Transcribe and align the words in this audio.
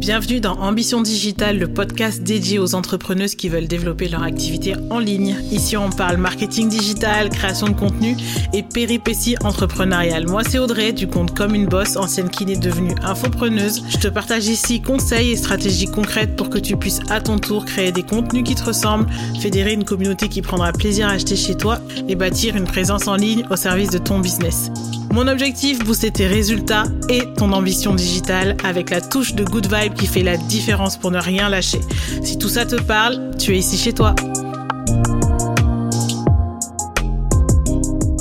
Bienvenue 0.00 0.40
dans 0.40 0.54
Ambition 0.54 1.02
Digitale, 1.02 1.58
le 1.58 1.68
podcast 1.68 2.22
dédié 2.22 2.58
aux 2.58 2.74
entrepreneuses 2.74 3.34
qui 3.34 3.50
veulent 3.50 3.68
développer 3.68 4.08
leur 4.08 4.22
activité 4.22 4.74
en 4.88 4.98
ligne. 4.98 5.36
Ici, 5.52 5.76
on 5.76 5.90
parle 5.90 6.16
marketing 6.16 6.70
digital, 6.70 7.28
création 7.28 7.68
de 7.68 7.74
contenu 7.74 8.16
et 8.54 8.62
péripéties 8.62 9.36
entrepreneuriales. 9.44 10.26
Moi, 10.26 10.42
c'est 10.42 10.58
Audrey 10.58 10.94
du 10.94 11.06
compte 11.06 11.36
Comme 11.36 11.54
une 11.54 11.66
Bosse, 11.66 11.98
ancienne 11.98 12.30
kiné 12.30 12.56
devenue 12.56 12.94
infopreneuse. 13.02 13.82
Je 13.90 13.98
te 13.98 14.08
partage 14.08 14.46
ici 14.46 14.80
conseils 14.80 15.32
et 15.32 15.36
stratégies 15.36 15.90
concrètes 15.90 16.34
pour 16.34 16.48
que 16.48 16.58
tu 16.58 16.78
puisses 16.78 17.00
à 17.10 17.20
ton 17.20 17.38
tour 17.38 17.66
créer 17.66 17.92
des 17.92 18.02
contenus 18.02 18.44
qui 18.44 18.54
te 18.54 18.64
ressemblent, 18.64 19.06
fédérer 19.38 19.74
une 19.74 19.84
communauté 19.84 20.30
qui 20.30 20.40
prendra 20.40 20.72
plaisir 20.72 21.08
à 21.08 21.10
acheter 21.10 21.36
chez 21.36 21.58
toi 21.58 21.78
et 22.08 22.14
bâtir 22.14 22.56
une 22.56 22.64
présence 22.64 23.06
en 23.06 23.16
ligne 23.16 23.44
au 23.50 23.56
service 23.56 23.90
de 23.90 23.98
ton 23.98 24.18
business. 24.18 24.70
Mon 25.12 25.26
objectif, 25.26 25.80
booster 25.80 26.12
tes 26.12 26.28
résultats 26.28 26.84
et 27.08 27.22
ton 27.34 27.52
ambition 27.52 27.94
digitale 27.94 28.56
avec 28.62 28.90
la 28.90 29.00
touche 29.00 29.34
de 29.34 29.42
good 29.42 29.66
vibe 29.66 29.94
qui 29.94 30.06
fait 30.06 30.22
la 30.22 30.36
différence 30.36 30.96
pour 30.96 31.10
ne 31.10 31.18
rien 31.18 31.48
lâcher. 31.48 31.80
Si 32.22 32.38
tout 32.38 32.48
ça 32.48 32.64
te 32.64 32.76
parle, 32.80 33.36
tu 33.36 33.52
es 33.52 33.58
ici 33.58 33.76
chez 33.76 33.92
toi. 33.92 34.14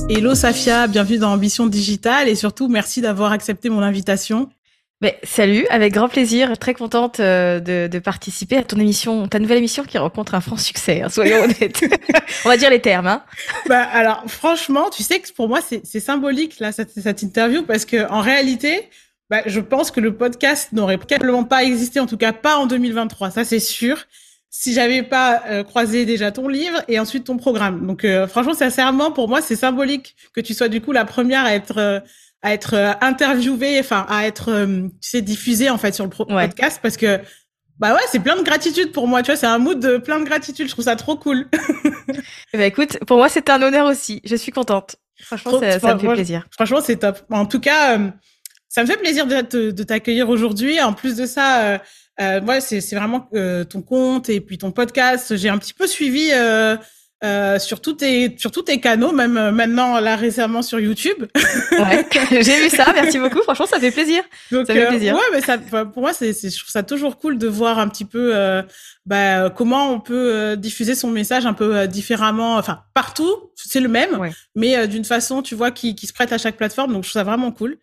Hello 0.09 0.33
Safia, 0.33 0.87
bienvenue 0.87 1.19
dans 1.19 1.31
Ambition 1.31 1.67
Digitale 1.67 2.27
et 2.27 2.33
surtout 2.33 2.67
merci 2.67 3.01
d'avoir 3.01 3.31
accepté 3.31 3.69
mon 3.69 3.83
invitation. 3.83 4.49
Mais 5.01 5.17
salut, 5.23 5.65
avec 5.69 5.93
grand 5.93 6.09
plaisir, 6.09 6.57
très 6.57 6.73
contente 6.73 7.21
euh, 7.21 7.61
de, 7.61 7.87
de, 7.87 7.99
participer 7.99 8.57
à 8.57 8.63
ton 8.63 8.77
émission, 8.77 9.29
ta 9.29 9.39
nouvelle 9.39 9.59
émission 9.59 9.85
qui 9.85 9.97
rencontre 9.97 10.35
un 10.35 10.41
franc 10.41 10.57
succès, 10.57 11.01
hein, 11.01 11.07
soyons 11.07 11.41
honnêtes. 11.43 11.85
On 12.45 12.49
va 12.49 12.57
dire 12.57 12.69
les 12.69 12.81
termes. 12.81 13.07
Hein. 13.07 13.23
Bah, 13.69 13.81
alors 13.81 14.25
franchement, 14.27 14.89
tu 14.89 15.03
sais 15.03 15.21
que 15.21 15.31
pour 15.31 15.47
moi 15.47 15.59
c'est 15.61 15.99
symbolique 16.01 16.59
là 16.59 16.73
cette, 16.73 16.91
cette, 16.91 17.21
interview 17.21 17.63
parce 17.63 17.85
que 17.85 18.11
en 18.11 18.19
réalité, 18.19 18.89
bah, 19.29 19.41
je 19.45 19.61
pense 19.61 19.89
que 19.89 20.01
le 20.01 20.17
podcast 20.17 20.73
n'aurait 20.73 20.97
probablement 20.97 21.45
pas 21.45 21.63
existé, 21.63 22.01
en 22.01 22.05
tout 22.05 22.17
cas 22.17 22.33
pas 22.33 22.57
en 22.57 22.65
2023, 22.65 23.31
ça 23.31 23.45
c'est 23.45 23.59
sûr. 23.59 24.05
Si 24.49 24.73
j'avais 24.73 25.03
pas 25.03 25.43
euh, 25.47 25.63
croisé 25.63 26.05
déjà 26.05 26.33
ton 26.33 26.49
livre 26.49 26.81
et 26.89 26.99
ensuite 26.99 27.23
ton 27.25 27.37
programme. 27.37 27.87
Donc 27.87 28.03
euh, 28.03 28.27
franchement, 28.27 28.55
sincèrement, 28.55 29.11
pour 29.11 29.29
moi, 29.29 29.41
c'est 29.41 29.55
symbolique 29.55 30.15
que 30.33 30.41
tu 30.41 30.53
sois 30.53 30.67
du 30.67 30.81
coup 30.81 30.91
la 30.91 31.05
première 31.05 31.45
à 31.45 31.53
être 31.53 32.01
à 32.41 32.53
être 32.53 32.73
euh, 32.75 32.93
interviewé, 33.01 33.79
enfin 33.79 34.05
à 34.09 34.25
être, 34.25 34.49
euh, 34.49 34.87
tu 35.01 35.09
sais, 35.09 35.21
diffusé 35.21 35.69
en 35.69 35.77
fait 35.77 35.93
sur 35.93 36.05
le 36.05 36.09
podcast 36.09 36.79
parce 36.81 36.97
que 36.97 37.19
bah 37.77 37.93
ouais, 37.93 38.01
c'est 38.11 38.19
plein 38.19 38.35
de 38.35 38.43
gratitude 38.43 38.91
pour 38.91 39.07
moi, 39.07 39.23
tu 39.23 39.31
vois, 39.31 39.37
c'est 39.37 39.47
un 39.47 39.57
mood 39.57 39.79
de 39.79 39.97
plein 39.97 40.19
de 40.19 40.25
gratitude, 40.25 40.67
je 40.67 40.71
trouve 40.71 40.85
ça 40.85 40.95
trop 40.95 41.15
cool. 41.15 41.47
eh 42.53 42.57
ben 42.57 42.63
écoute, 42.63 42.99
pour 43.05 43.17
moi 43.17 43.29
c'est 43.29 43.49
un 43.49 43.61
honneur 43.61 43.87
aussi, 43.87 44.21
je 44.25 44.35
suis 44.35 44.51
contente. 44.51 44.97
Franchement, 45.21 45.59
ça, 45.59 45.79
ça, 45.79 45.95
me 45.95 45.99
fait 45.99 46.13
plaisir. 46.13 46.47
Franchement, 46.51 46.79
c'est 46.81 46.95
top. 46.97 47.19
En 47.29 47.45
tout 47.45 47.59
cas, 47.59 47.97
euh, 47.97 48.09
ça 48.69 48.83
me 48.83 48.87
fait 48.87 48.95
plaisir 48.95 49.27
de, 49.27 49.71
de 49.71 49.83
t'accueillir 49.83 50.29
aujourd'hui. 50.29 50.79
En 50.79 50.93
plus 50.93 51.17
de 51.17 51.25
ça, 51.25 51.81
euh, 52.21 52.41
moi, 52.41 52.61
c'est 52.61 52.79
vraiment 52.95 53.29
ton 53.69 53.81
compte 53.81 54.29
et 54.29 54.39
puis 54.39 54.57
ton 54.57 54.71
podcast. 54.71 55.35
J'ai 55.35 55.49
un 55.49 55.57
petit 55.57 55.73
peu 55.73 55.87
suivi 55.87 56.31
euh, 57.21 57.59
sur 57.59 57.81
tous 57.81 57.93
tes 57.93 58.37
sur 58.37 58.49
tous 58.49 58.61
tes 58.61 58.79
canaux, 58.79 59.11
même 59.11 59.35
euh, 59.35 59.51
maintenant 59.51 59.99
là 59.99 60.15
récemment 60.15 60.61
sur 60.61 60.79
YouTube. 60.79 61.25
ouais, 61.35 62.05
j'ai 62.31 62.63
vu 62.63 62.69
ça. 62.69 62.85
Merci 62.93 63.19
beaucoup. 63.19 63.41
Franchement, 63.41 63.65
ça 63.65 63.79
fait 63.79 63.91
plaisir. 63.91 64.23
Donc, 64.51 64.67
ça 64.67 64.73
fait 64.73 64.85
euh, 64.85 64.89
plaisir. 64.89 65.15
ouais, 65.15 65.21
mais 65.33 65.41
ça, 65.41 65.57
pour 65.57 66.01
moi, 66.01 66.13
c'est 66.13 66.31
je 66.31 66.57
trouve 66.57 66.69
ça 66.69 66.83
toujours 66.83 67.17
cool 67.17 67.37
de 67.37 67.47
voir 67.47 67.77
un 67.77 67.89
petit 67.89 68.05
peu 68.05 68.31
euh, 68.33 68.63
bah, 69.05 69.49
comment 69.49 69.91
on 69.91 69.99
peut 69.99 70.55
diffuser 70.55 70.95
son 70.95 71.09
message 71.09 71.45
un 71.45 71.53
peu 71.53 71.87
différemment. 71.87 72.55
Enfin, 72.55 72.83
partout, 72.93 73.51
c'est 73.55 73.81
le 73.81 73.89
même, 73.89 74.31
mais 74.55 74.87
d'une 74.87 75.05
façon, 75.05 75.41
tu 75.41 75.55
vois, 75.55 75.71
qui, 75.71 75.95
qui 75.95 76.07
se 76.07 76.13
prête 76.13 76.31
à 76.31 76.37
chaque 76.37 76.55
plateforme. 76.55 76.93
Donc, 76.93 77.03
je 77.03 77.09
trouve 77.09 77.19
ça 77.19 77.25
vraiment 77.25 77.51
cool. 77.51 77.77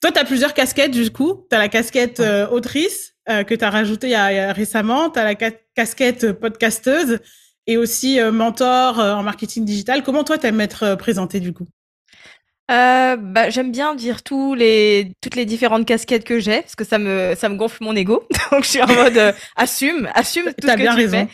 Toi, 0.00 0.10
tu 0.10 0.18
as 0.18 0.24
plusieurs 0.24 0.54
casquettes 0.54 0.90
du 0.90 1.08
coup. 1.12 1.46
Tu 1.48 1.54
as 1.54 1.60
la 1.60 1.68
casquette 1.68 2.20
autrice 2.50 3.14
que 3.28 3.54
tu 3.54 3.64
as 3.64 3.70
rajoutée 3.70 4.08
il 4.08 4.12
y 4.12 4.16
a, 4.16 4.52
récemment. 4.52 5.08
Tu 5.10 5.20
as 5.20 5.24
la 5.24 5.34
casquette 5.76 6.32
podcasteuse 6.32 7.20
et 7.66 7.76
aussi 7.76 8.20
euh, 8.20 8.32
mentor 8.32 9.00
euh, 9.00 9.14
en 9.14 9.22
marketing 9.22 9.64
digital. 9.64 10.02
Comment 10.02 10.24
toi, 10.24 10.38
t'aimes 10.38 10.60
être 10.60 10.82
euh, 10.84 10.96
présenté 10.96 11.40
du 11.40 11.52
coup? 11.52 11.66
Euh, 12.70 13.16
bah, 13.16 13.50
j'aime 13.50 13.72
bien 13.72 13.94
dire 13.94 14.22
tous 14.22 14.54
les 14.54 15.12
toutes 15.20 15.34
les 15.34 15.44
différentes 15.44 15.84
casquettes 15.84 16.24
que 16.24 16.38
j'ai 16.38 16.62
parce 16.62 16.76
que 16.76 16.84
ça 16.84 16.98
me 16.98 17.34
ça 17.36 17.48
me 17.48 17.56
gonfle 17.56 17.82
mon 17.82 17.94
ego. 17.94 18.26
Donc 18.52 18.64
je 18.64 18.70
suis 18.70 18.82
en 18.82 18.86
mode 18.86 19.34
assume 19.56 20.08
assume 20.14 20.44
tout 20.44 20.68
ce 20.68 20.72
que 20.72 20.76
bien 20.76 20.94
tu 20.94 21.02
raison. 21.02 21.26
fais. 21.26 21.28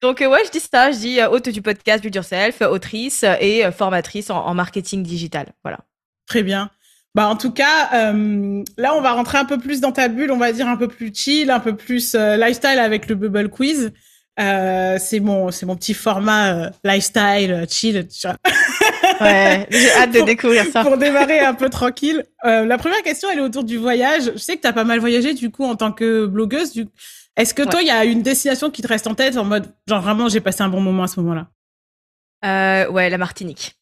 Donc 0.00 0.20
ouais 0.20 0.44
je 0.46 0.50
dis 0.50 0.60
ça. 0.60 0.92
Je 0.92 0.98
dis 0.98 1.20
hôte 1.22 1.48
du 1.48 1.62
podcast 1.62 2.00
Build 2.00 2.14
Yourself 2.14 2.60
autrice 2.62 3.24
et 3.40 3.64
formatrice 3.72 4.30
en, 4.30 4.54
marketing 4.54 5.02
digital. 5.02 5.52
Voilà. 5.64 5.80
Très 6.26 6.44
bien. 6.44 6.70
Bah 7.14 7.26
en 7.26 7.36
tout 7.36 7.50
cas 7.50 7.90
là 7.92 8.94
on 8.94 9.00
va 9.00 9.12
rentrer 9.12 9.38
un 9.38 9.44
peu 9.44 9.58
plus 9.58 9.80
dans 9.80 9.92
ta 9.92 10.08
bulle 10.08 10.30
on 10.30 10.38
va 10.38 10.52
dire 10.52 10.68
un 10.68 10.76
peu 10.76 10.88
plus 10.88 11.12
chill 11.12 11.50
un 11.50 11.60
peu 11.60 11.74
plus 11.74 12.14
lifestyle 12.14 12.78
avec 12.78 13.08
le 13.08 13.16
bubble 13.16 13.50
quiz 13.50 13.92
euh, 14.40 14.98
c'est 15.00 15.20
mon 15.20 15.50
c'est 15.50 15.66
mon 15.66 15.76
petit 15.76 15.94
format 15.94 16.52
euh, 16.54 16.70
lifestyle 16.84 17.52
euh, 17.52 17.66
chill. 17.68 18.06
Tu 18.08 18.26
vois. 18.26 18.36
ouais, 19.20 19.66
j'ai 19.70 19.90
hâte 19.92 20.12
de 20.12 20.20
découvrir 20.20 20.64
ça. 20.72 20.82
Pour 20.82 20.96
démarrer 20.96 21.40
un 21.40 21.54
peu 21.54 21.68
tranquille. 21.68 22.24
Euh, 22.44 22.64
la 22.64 22.78
première 22.78 23.02
question, 23.02 23.28
elle 23.30 23.38
est 23.38 23.42
autour 23.42 23.64
du 23.64 23.76
voyage. 23.76 24.30
Je 24.34 24.38
sais 24.38 24.56
que 24.56 24.62
tu 24.62 24.68
as 24.68 24.72
pas 24.72 24.84
mal 24.84 25.00
voyagé 25.00 25.34
du 25.34 25.50
coup 25.50 25.64
en 25.64 25.76
tant 25.76 25.92
que 25.92 26.26
blogueuse. 26.26 26.72
Du... 26.72 26.86
Est-ce 27.36 27.54
que 27.54 27.62
toi, 27.62 27.82
il 27.82 27.88
y 27.88 27.90
a 27.90 28.04
une 28.04 28.22
destination 28.22 28.70
qui 28.70 28.82
te 28.82 28.88
reste 28.88 29.06
en 29.06 29.14
tête 29.14 29.36
en 29.36 29.44
mode 29.44 29.66
genre 29.86 30.02
vraiment 30.02 30.28
j'ai 30.28 30.40
passé 30.40 30.62
un 30.62 30.68
bon 30.68 30.80
moment 30.80 31.04
à 31.04 31.08
ce 31.08 31.20
moment-là? 31.20 31.46
Euh, 32.44 32.90
Ouais, 32.90 33.10
la 33.10 33.18
Martinique. 33.18 33.74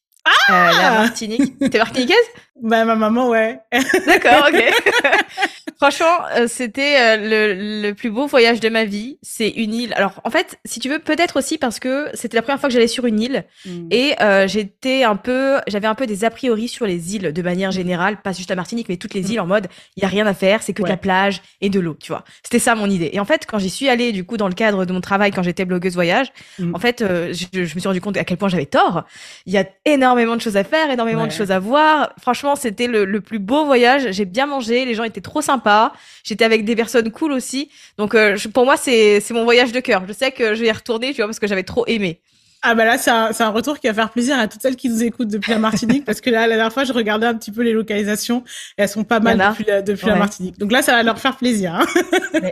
Ah 0.49 0.71
la 0.73 0.91
Martinique. 0.91 1.57
T'es 1.71 1.77
martiniquaise? 1.77 2.17
Bah 2.61 2.83
ma 2.85 2.95
maman, 2.95 3.29
ouais. 3.29 3.59
D'accord, 4.05 4.47
ok. 4.49 4.63
Franchement, 5.77 6.05
euh, 6.35 6.47
c'était 6.47 6.95
euh, 6.99 7.17
le, 7.17 7.81
le, 7.87 7.93
plus 7.93 8.09
beau 8.09 8.25
voyage 8.25 8.59
de 8.59 8.67
ma 8.67 8.85
vie. 8.85 9.19
C'est 9.21 9.49
une 9.49 9.75
île. 9.75 9.93
Alors, 9.95 10.21
en 10.23 10.31
fait, 10.31 10.57
si 10.65 10.79
tu 10.79 10.89
veux, 10.89 10.97
peut-être 10.97 11.37
aussi 11.37 11.59
parce 11.59 11.79
que 11.79 12.07
c'était 12.15 12.35
la 12.35 12.41
première 12.41 12.59
fois 12.59 12.67
que 12.67 12.73
j'allais 12.73 12.87
sur 12.87 13.05
une 13.05 13.19
île 13.19 13.45
hmm. 13.65 13.87
et 13.91 14.15
euh, 14.19 14.47
j'étais 14.47 15.03
un 15.03 15.15
peu, 15.15 15.57
j'avais 15.67 15.87
un 15.87 15.93
peu 15.93 16.07
des 16.07 16.25
a 16.25 16.31
priori 16.31 16.67
sur 16.67 16.87
les 16.87 17.15
îles 17.15 17.31
de 17.31 17.41
manière 17.43 17.69
générale, 17.69 18.21
pas 18.23 18.31
juste 18.31 18.49
la 18.49 18.55
Martinique, 18.55 18.89
mais 18.89 18.97
toutes 18.97 19.13
les 19.13 19.21
hmm. 19.21 19.31
îles 19.33 19.39
en 19.39 19.45
mode, 19.45 19.67
il 19.97 20.01
y 20.01 20.05
a 20.05 20.09
rien 20.09 20.25
à 20.25 20.33
faire, 20.33 20.63
c'est 20.63 20.73
que 20.73 20.81
de 20.81 20.87
la 20.87 20.97
plage 20.97 21.43
et 21.61 21.69
de 21.69 21.79
l'eau, 21.79 21.95
tu 22.01 22.11
vois. 22.11 22.23
C'était 22.41 22.59
ça 22.59 22.73
mon 22.73 22.89
idée. 22.89 23.11
Et 23.13 23.19
en 23.19 23.25
fait, 23.25 23.45
quand 23.45 23.59
j'y 23.59 23.69
suis 23.69 23.87
allée, 23.87 24.11
du 24.11 24.25
coup, 24.25 24.37
dans 24.37 24.47
le 24.47 24.55
cadre 24.55 24.85
de 24.85 24.93
mon 24.93 25.01
travail, 25.01 25.29
quand 25.29 25.43
j'étais 25.43 25.65
blogueuse 25.65 25.93
voyage, 25.93 26.31
hmm. 26.57 26.73
en 26.73 26.79
fait, 26.79 27.03
je, 27.03 27.45
je, 27.53 27.59
me 27.59 27.79
suis 27.79 27.87
rendu 27.87 28.01
compte 28.01 28.17
à 28.17 28.23
quel 28.23 28.37
point 28.37 28.49
j'avais 28.49 28.65
tort. 28.65 29.03
Il 29.45 29.53
y 29.53 29.59
a 29.59 29.65
énormément 29.85 30.35
de 30.35 30.41
choses 30.41 30.57
à 30.57 30.63
faire, 30.63 30.89
énormément 30.89 31.27
de 31.27 31.31
choses 31.31 31.51
à 31.51 31.59
voir. 31.59 32.13
Franchement, 32.19 32.55
c'était 32.55 32.87
le, 32.87 33.05
le 33.05 33.21
plus 33.21 33.37
beau 33.37 33.65
voyage. 33.65 34.11
J'ai 34.11 34.25
bien 34.25 34.47
mangé, 34.47 34.83
les 34.83 34.95
gens 34.95 35.03
étaient 35.03 35.21
trop 35.21 35.41
sympas. 35.41 35.66
J'étais 36.23 36.45
avec 36.45 36.65
des 36.65 36.75
personnes 36.75 37.11
cool 37.11 37.31
aussi. 37.31 37.69
Donc 37.97 38.15
euh, 38.15 38.37
pour 38.53 38.65
moi, 38.65 38.75
c'est 38.77 39.21
mon 39.31 39.43
voyage 39.43 39.71
de 39.71 39.79
cœur. 39.79 40.03
Je 40.07 40.13
sais 40.13 40.31
que 40.31 40.55
je 40.55 40.61
vais 40.61 40.67
y 40.67 40.71
retourner, 40.71 41.11
tu 41.11 41.17
vois, 41.17 41.27
parce 41.27 41.39
que 41.39 41.47
j'avais 41.47 41.63
trop 41.63 41.85
aimé. 41.87 42.21
Ah 42.63 42.73
bah 42.73 42.85
là, 42.85 42.97
c'est 42.97 43.11
un, 43.11 43.29
un, 43.37 43.49
retour 43.49 43.79
qui 43.79 43.87
va 43.87 43.93
faire 43.93 44.09
plaisir 44.09 44.37
à 44.37 44.47
toutes 44.47 44.61
celles 44.61 44.75
qui 44.75 44.89
nous 44.89 45.03
écoutent 45.03 45.27
depuis 45.27 45.51
la 45.51 45.59
Martinique, 45.59 46.05
parce 46.05 46.21
que 46.21 46.29
là, 46.29 46.47
la 46.47 46.55
dernière 46.55 46.73
fois, 46.73 46.85
je 46.85 46.91
regardais 46.91 47.27
un 47.27 47.35
petit 47.35 47.51
peu 47.51 47.61
les 47.61 47.71
localisations 47.71 48.43
et 48.77 48.81
elles 48.81 48.89
sont 48.89 49.03
pas 49.03 49.19
mal 49.19 49.37
depuis, 49.37 49.63
la, 49.63 49.81
depuis 49.83 50.07
la 50.07 50.15
Martinique. 50.15 50.57
Donc 50.57 50.71
là, 50.71 50.81
ça 50.81 50.93
va 50.93 51.03
leur 51.03 51.19
faire 51.19 51.37
plaisir. 51.37 51.75
Hein. 51.75 51.85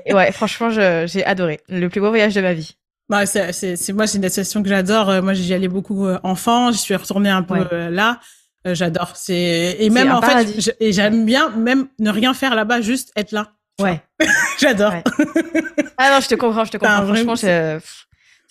ouais, 0.14 0.32
franchement, 0.32 0.70
j'ai 0.70 1.26
adoré. 1.26 1.60
Le 1.70 1.88
plus 1.90 2.02
beau 2.02 2.10
voyage 2.10 2.36
de 2.36 2.42
ma 2.42 2.54
vie. 2.54 2.76
Bah, 3.10 3.26
c'est 3.26 3.94
moi, 3.94 4.08
c'est 4.08 4.16
une 4.18 4.22
destination 4.22 4.64
que 4.64 4.70
j'adore. 4.70 5.10
Euh, 5.10 5.22
moi, 5.22 5.34
j'y 5.34 5.54
allais 5.54 5.68
beaucoup 5.68 6.06
euh, 6.06 6.20
enfant. 6.24 6.72
Je 6.72 6.78
suis 6.78 6.96
retournée 6.96 7.30
un 7.30 7.44
peu 7.44 7.66
là. 7.90 8.20
Euh, 8.66 8.74
j'adore. 8.74 9.12
C'est 9.16 9.78
et 9.80 9.90
même 9.90 10.12
en 10.12 10.22
fait, 10.22 10.76
et 10.80 10.92
j'aime 10.92 11.26
bien 11.26 11.50
même 11.50 11.88
ne 12.00 12.10
rien 12.10 12.34
faire 12.34 12.56
là-bas, 12.56 12.82
juste 12.82 13.12
être 13.16 13.32
là. 13.32 13.54
Ouais. 13.80 14.02
J'adore. 14.60 14.94
ah 15.98 16.12
non, 16.12 16.20
je 16.22 16.28
te 16.30 16.36
comprends, 16.36 16.64
je 16.64 16.72
te 16.72 16.78
comprends. 16.78 17.06
Franchement, 17.06 17.36
c'est 17.36 17.80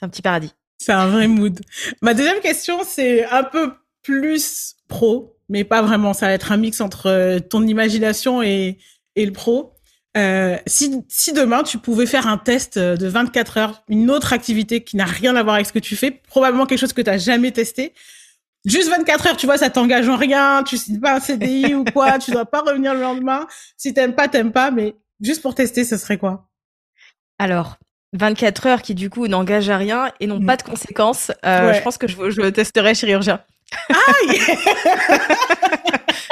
un 0.03 0.08
petit 0.08 0.22
paradis. 0.22 0.53
C'est 0.78 0.92
un 0.92 1.06
vrai 1.06 1.28
mood. 1.28 1.60
Ma 2.03 2.12
deuxième 2.12 2.41
question, 2.41 2.80
c'est 2.84 3.24
un 3.24 3.42
peu 3.42 3.72
plus 4.03 4.76
pro, 4.86 5.38
mais 5.48 5.64
pas 5.64 5.80
vraiment. 5.80 6.12
Ça 6.12 6.26
va 6.26 6.32
être 6.32 6.53
un 6.53 6.58
mix 6.58 6.80
entre 6.82 7.06
euh, 7.06 7.38
ton 7.38 7.66
imagination 7.66 8.42
et, 8.42 8.78
et 9.16 9.24
le 9.24 9.32
pro. 9.32 9.72
Euh, 10.16 10.58
si, 10.66 11.03
si 11.08 11.32
demain 11.32 11.62
tu 11.64 11.78
pouvais 11.78 12.06
faire 12.06 12.28
un 12.28 12.39
test 12.39 12.78
de 12.78 13.06
24 13.09 13.59
heures, 13.59 13.83
une 13.89 14.10
autre 14.10 14.33
activité 14.33 14.84
qui 14.84 14.97
n'a 14.97 15.06
rien 15.06 15.34
à 15.34 15.42
voir 15.42 15.56
avec 15.56 15.66
ce 15.66 15.72
que 15.72 15.80
tu 15.80 15.97
fais, 15.97 16.10
probablement 16.10 16.66
quelque 16.66 16.78
chose 16.78 16.92
que 16.92 17.03
tu 17.03 17.10
n'as 17.10 17.18
jamais 17.18 17.50
testé, 17.50 17.94
Juste 18.65 18.89
24 18.89 19.27
heures, 19.27 19.37
tu 19.37 19.47
vois, 19.47 19.59
ça 19.59 19.69
t'engage 19.69 20.09
en 20.09 20.16
rien, 20.16 20.63
tu 20.63 20.78
signes 20.78 21.01
pas 21.01 21.16
un 21.16 21.21
CDI 21.21 21.75
ou 21.75 21.84
quoi, 21.84 22.19
tu 22.19 22.31
dois 22.31 22.47
pas 22.47 22.63
revenir 22.63 22.95
le 22.95 23.01
lendemain. 23.01 23.47
Si 23.77 23.93
t'aimes 23.93 24.15
pas, 24.15 24.28
t'aimes 24.28 24.53
pas, 24.53 24.71
mais 24.71 24.95
juste 25.21 25.43
pour 25.43 25.55
tester, 25.55 25.84
ce 25.84 25.99
serait 25.99 26.16
quoi? 26.16 26.49
Alors, 27.39 27.77
24 28.15 28.66
heures 28.66 28.83
qui 28.83 28.95
du 28.95 29.11
coup 29.11 29.27
n'engagent 29.27 29.69
à 29.69 29.77
rien 29.77 30.11
et 30.21 30.27
n'ont 30.27 30.41
mm. 30.41 30.47
pas 30.47 30.57
de 30.57 30.63
conséquences, 30.63 31.31
euh, 31.45 31.75
je 31.75 31.81
pense 31.83 31.99
que 31.99 32.07
je, 32.07 32.31
je 32.31 32.49
testerai 32.49 32.95
chirurgien. 32.95 33.41
Aïe 33.89 34.41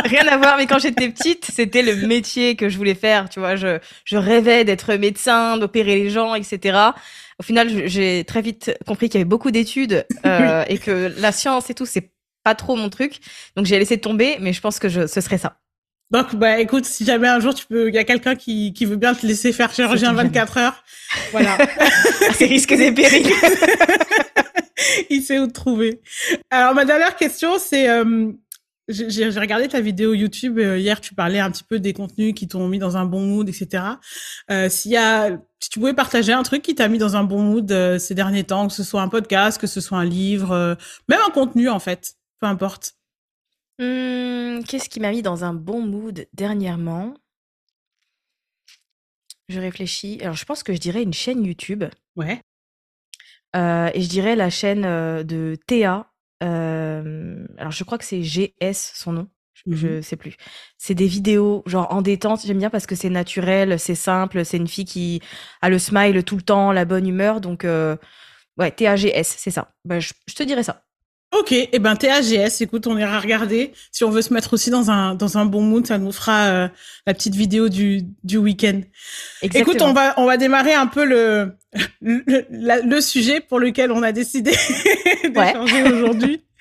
Rien 0.04 0.26
à 0.28 0.36
voir, 0.36 0.56
mais 0.56 0.66
quand 0.66 0.78
j'étais 0.78 1.08
petite, 1.08 1.46
c'était 1.52 1.82
le 1.82 1.94
métier 2.06 2.56
que 2.56 2.68
je 2.68 2.76
voulais 2.76 2.94
faire. 2.94 3.28
Tu 3.28 3.40
vois, 3.40 3.56
je, 3.56 3.78
je 4.04 4.16
rêvais 4.16 4.64
d'être 4.64 4.94
médecin, 4.94 5.58
d'opérer 5.58 5.96
les 5.96 6.10
gens, 6.10 6.34
etc. 6.34 6.78
Au 7.38 7.42
final, 7.42 7.88
j'ai 7.88 8.24
très 8.24 8.42
vite 8.42 8.76
compris 8.86 9.08
qu'il 9.08 9.18
y 9.18 9.22
avait 9.22 9.28
beaucoup 9.28 9.50
d'études 9.50 10.06
euh, 10.26 10.64
et 10.68 10.78
que 10.78 11.12
la 11.18 11.32
science 11.32 11.70
et 11.70 11.74
tout, 11.74 11.86
c'est 11.86 12.11
pas 12.44 12.54
trop 12.54 12.76
mon 12.76 12.90
truc. 12.90 13.20
Donc 13.56 13.66
j'ai 13.66 13.78
laissé 13.78 13.98
tomber, 13.98 14.36
mais 14.40 14.52
je 14.52 14.60
pense 14.60 14.78
que 14.78 14.88
je, 14.88 15.06
ce 15.06 15.20
serait 15.20 15.38
ça. 15.38 15.58
Donc, 16.12 16.36
bah, 16.36 16.60
écoute, 16.60 16.84
si 16.84 17.06
jamais 17.06 17.26
un 17.26 17.40
jour 17.40 17.54
tu 17.54 17.64
peux, 17.64 17.88
il 17.88 17.94
y 17.94 17.98
a 17.98 18.04
quelqu'un 18.04 18.36
qui, 18.36 18.74
qui 18.74 18.84
veut 18.84 18.96
bien 18.96 19.14
te 19.14 19.26
laisser 19.26 19.50
faire 19.50 19.72
chirurgien 19.72 20.12
24 20.12 20.58
heures, 20.58 20.84
voilà. 21.30 21.56
C'est 22.34 22.44
risques 22.44 22.72
et 22.72 22.92
périls. 22.92 23.32
il 25.10 25.22
sait 25.22 25.38
où 25.38 25.46
te 25.46 25.52
trouver. 25.52 26.02
Alors, 26.50 26.74
ma 26.74 26.84
dernière 26.84 27.16
question, 27.16 27.58
c'est, 27.58 27.88
euh, 27.88 28.30
j'ai 28.88 29.28
regardé 29.30 29.68
ta 29.68 29.80
vidéo 29.80 30.12
YouTube 30.12 30.58
euh, 30.58 30.78
hier, 30.78 31.00
tu 31.00 31.14
parlais 31.14 31.40
un 31.40 31.50
petit 31.50 31.64
peu 31.64 31.78
des 31.78 31.94
contenus 31.94 32.34
qui 32.34 32.46
t'ont 32.46 32.68
mis 32.68 32.78
dans 32.78 32.98
un 32.98 33.06
bon 33.06 33.20
mood, 33.20 33.48
etc. 33.48 33.84
Euh, 34.50 34.68
s'il 34.68 34.90
y 34.90 34.98
a, 34.98 35.30
si 35.60 35.70
tu 35.70 35.78
pouvais 35.78 35.94
partager 35.94 36.34
un 36.34 36.42
truc 36.42 36.60
qui 36.60 36.74
t'a 36.74 36.88
mis 36.88 36.98
dans 36.98 37.16
un 37.16 37.24
bon 37.24 37.40
mood 37.40 37.98
ces 37.98 38.14
derniers 38.14 38.44
temps, 38.44 38.68
que 38.68 38.74
ce 38.74 38.82
soit 38.84 39.00
un 39.00 39.08
podcast, 39.08 39.58
que 39.58 39.66
ce 39.66 39.80
soit 39.80 39.96
un 39.96 40.04
livre, 40.04 40.76
même 41.08 41.20
un 41.26 41.30
contenu 41.30 41.70
en 41.70 41.78
fait, 41.78 42.16
peu 42.42 42.48
importe. 42.48 42.96
Mmh, 43.78 44.64
qu'est-ce 44.66 44.88
qui 44.88 44.98
m'a 44.98 45.12
mis 45.12 45.22
dans 45.22 45.44
un 45.44 45.54
bon 45.54 45.80
mood 45.80 46.26
dernièrement? 46.32 47.14
Je 49.48 49.60
réfléchis. 49.60 50.18
Alors, 50.22 50.34
je 50.34 50.44
pense 50.44 50.64
que 50.64 50.72
je 50.72 50.78
dirais 50.78 51.02
une 51.04 51.12
chaîne 51.12 51.44
YouTube. 51.44 51.84
Ouais. 52.16 52.40
Euh, 53.54 53.90
et 53.94 54.00
je 54.02 54.08
dirais 54.08 54.34
la 54.34 54.50
chaîne 54.50 54.84
euh, 54.84 55.22
de 55.22 55.56
Théa. 55.68 56.10
Euh, 56.42 57.46
alors, 57.58 57.70
je 57.70 57.84
crois 57.84 57.98
que 57.98 58.04
c'est 58.04 58.22
GS 58.22 58.92
son 58.94 59.12
nom. 59.12 59.28
Je, 59.54 59.76
je 59.76 59.88
Mhm. 59.88 60.02
sais 60.02 60.16
plus. 60.16 60.36
C'est 60.78 60.94
des 60.94 61.06
vidéos 61.06 61.62
genre 61.66 61.92
en 61.94 62.02
détente. 62.02 62.44
J'aime 62.44 62.58
bien 62.58 62.70
parce 62.70 62.86
que 62.86 62.96
c'est 62.96 63.10
naturel, 63.10 63.78
c'est 63.78 63.94
simple. 63.94 64.44
C'est 64.44 64.56
une 64.56 64.66
fille 64.66 64.84
qui 64.86 65.20
a 65.60 65.68
le 65.68 65.78
smile 65.78 66.24
tout 66.24 66.36
le 66.36 66.42
temps, 66.42 66.72
la 66.72 66.84
bonne 66.84 67.06
humeur. 67.06 67.40
Donc, 67.40 67.64
ouais, 67.64 68.70
TAGS, 68.72 69.22
c'est 69.38 69.50
ça. 69.52 69.72
Bah, 69.84 70.00
je, 70.00 70.12
je 70.26 70.34
te 70.34 70.42
dirais 70.42 70.64
ça. 70.64 70.82
Ok, 71.38 71.52
et 71.52 71.78
ben 71.78 71.96
TAGS, 71.96 72.60
écoute, 72.60 72.86
on 72.86 72.96
ira 72.98 73.18
regarder. 73.18 73.72
Si 73.90 74.04
on 74.04 74.10
veut 74.10 74.20
se 74.20 74.34
mettre 74.34 74.52
aussi 74.52 74.68
dans 74.68 74.90
un 74.90 75.14
dans 75.14 75.38
un 75.38 75.46
bon 75.46 75.62
mood, 75.62 75.86
ça 75.86 75.96
nous 75.96 76.12
fera 76.12 76.46
euh, 76.48 76.68
la 77.06 77.14
petite 77.14 77.34
vidéo 77.34 77.70
du 77.70 78.02
du 78.22 78.36
week-end. 78.36 78.82
Exactement. 79.40 79.72
Écoute, 79.72 79.82
on 79.82 79.92
va 79.94 80.14
on 80.18 80.26
va 80.26 80.36
démarrer 80.36 80.74
un 80.74 80.86
peu 80.86 81.04
le 81.06 81.52
le, 82.02 82.44
la- 82.50 82.80
le 82.82 83.00
sujet 83.00 83.40
pour 83.40 83.58
lequel 83.60 83.92
on 83.92 84.02
a 84.02 84.12
décidé 84.12 84.50
d'échanger 85.24 85.82
aujourd'hui. 85.84 86.42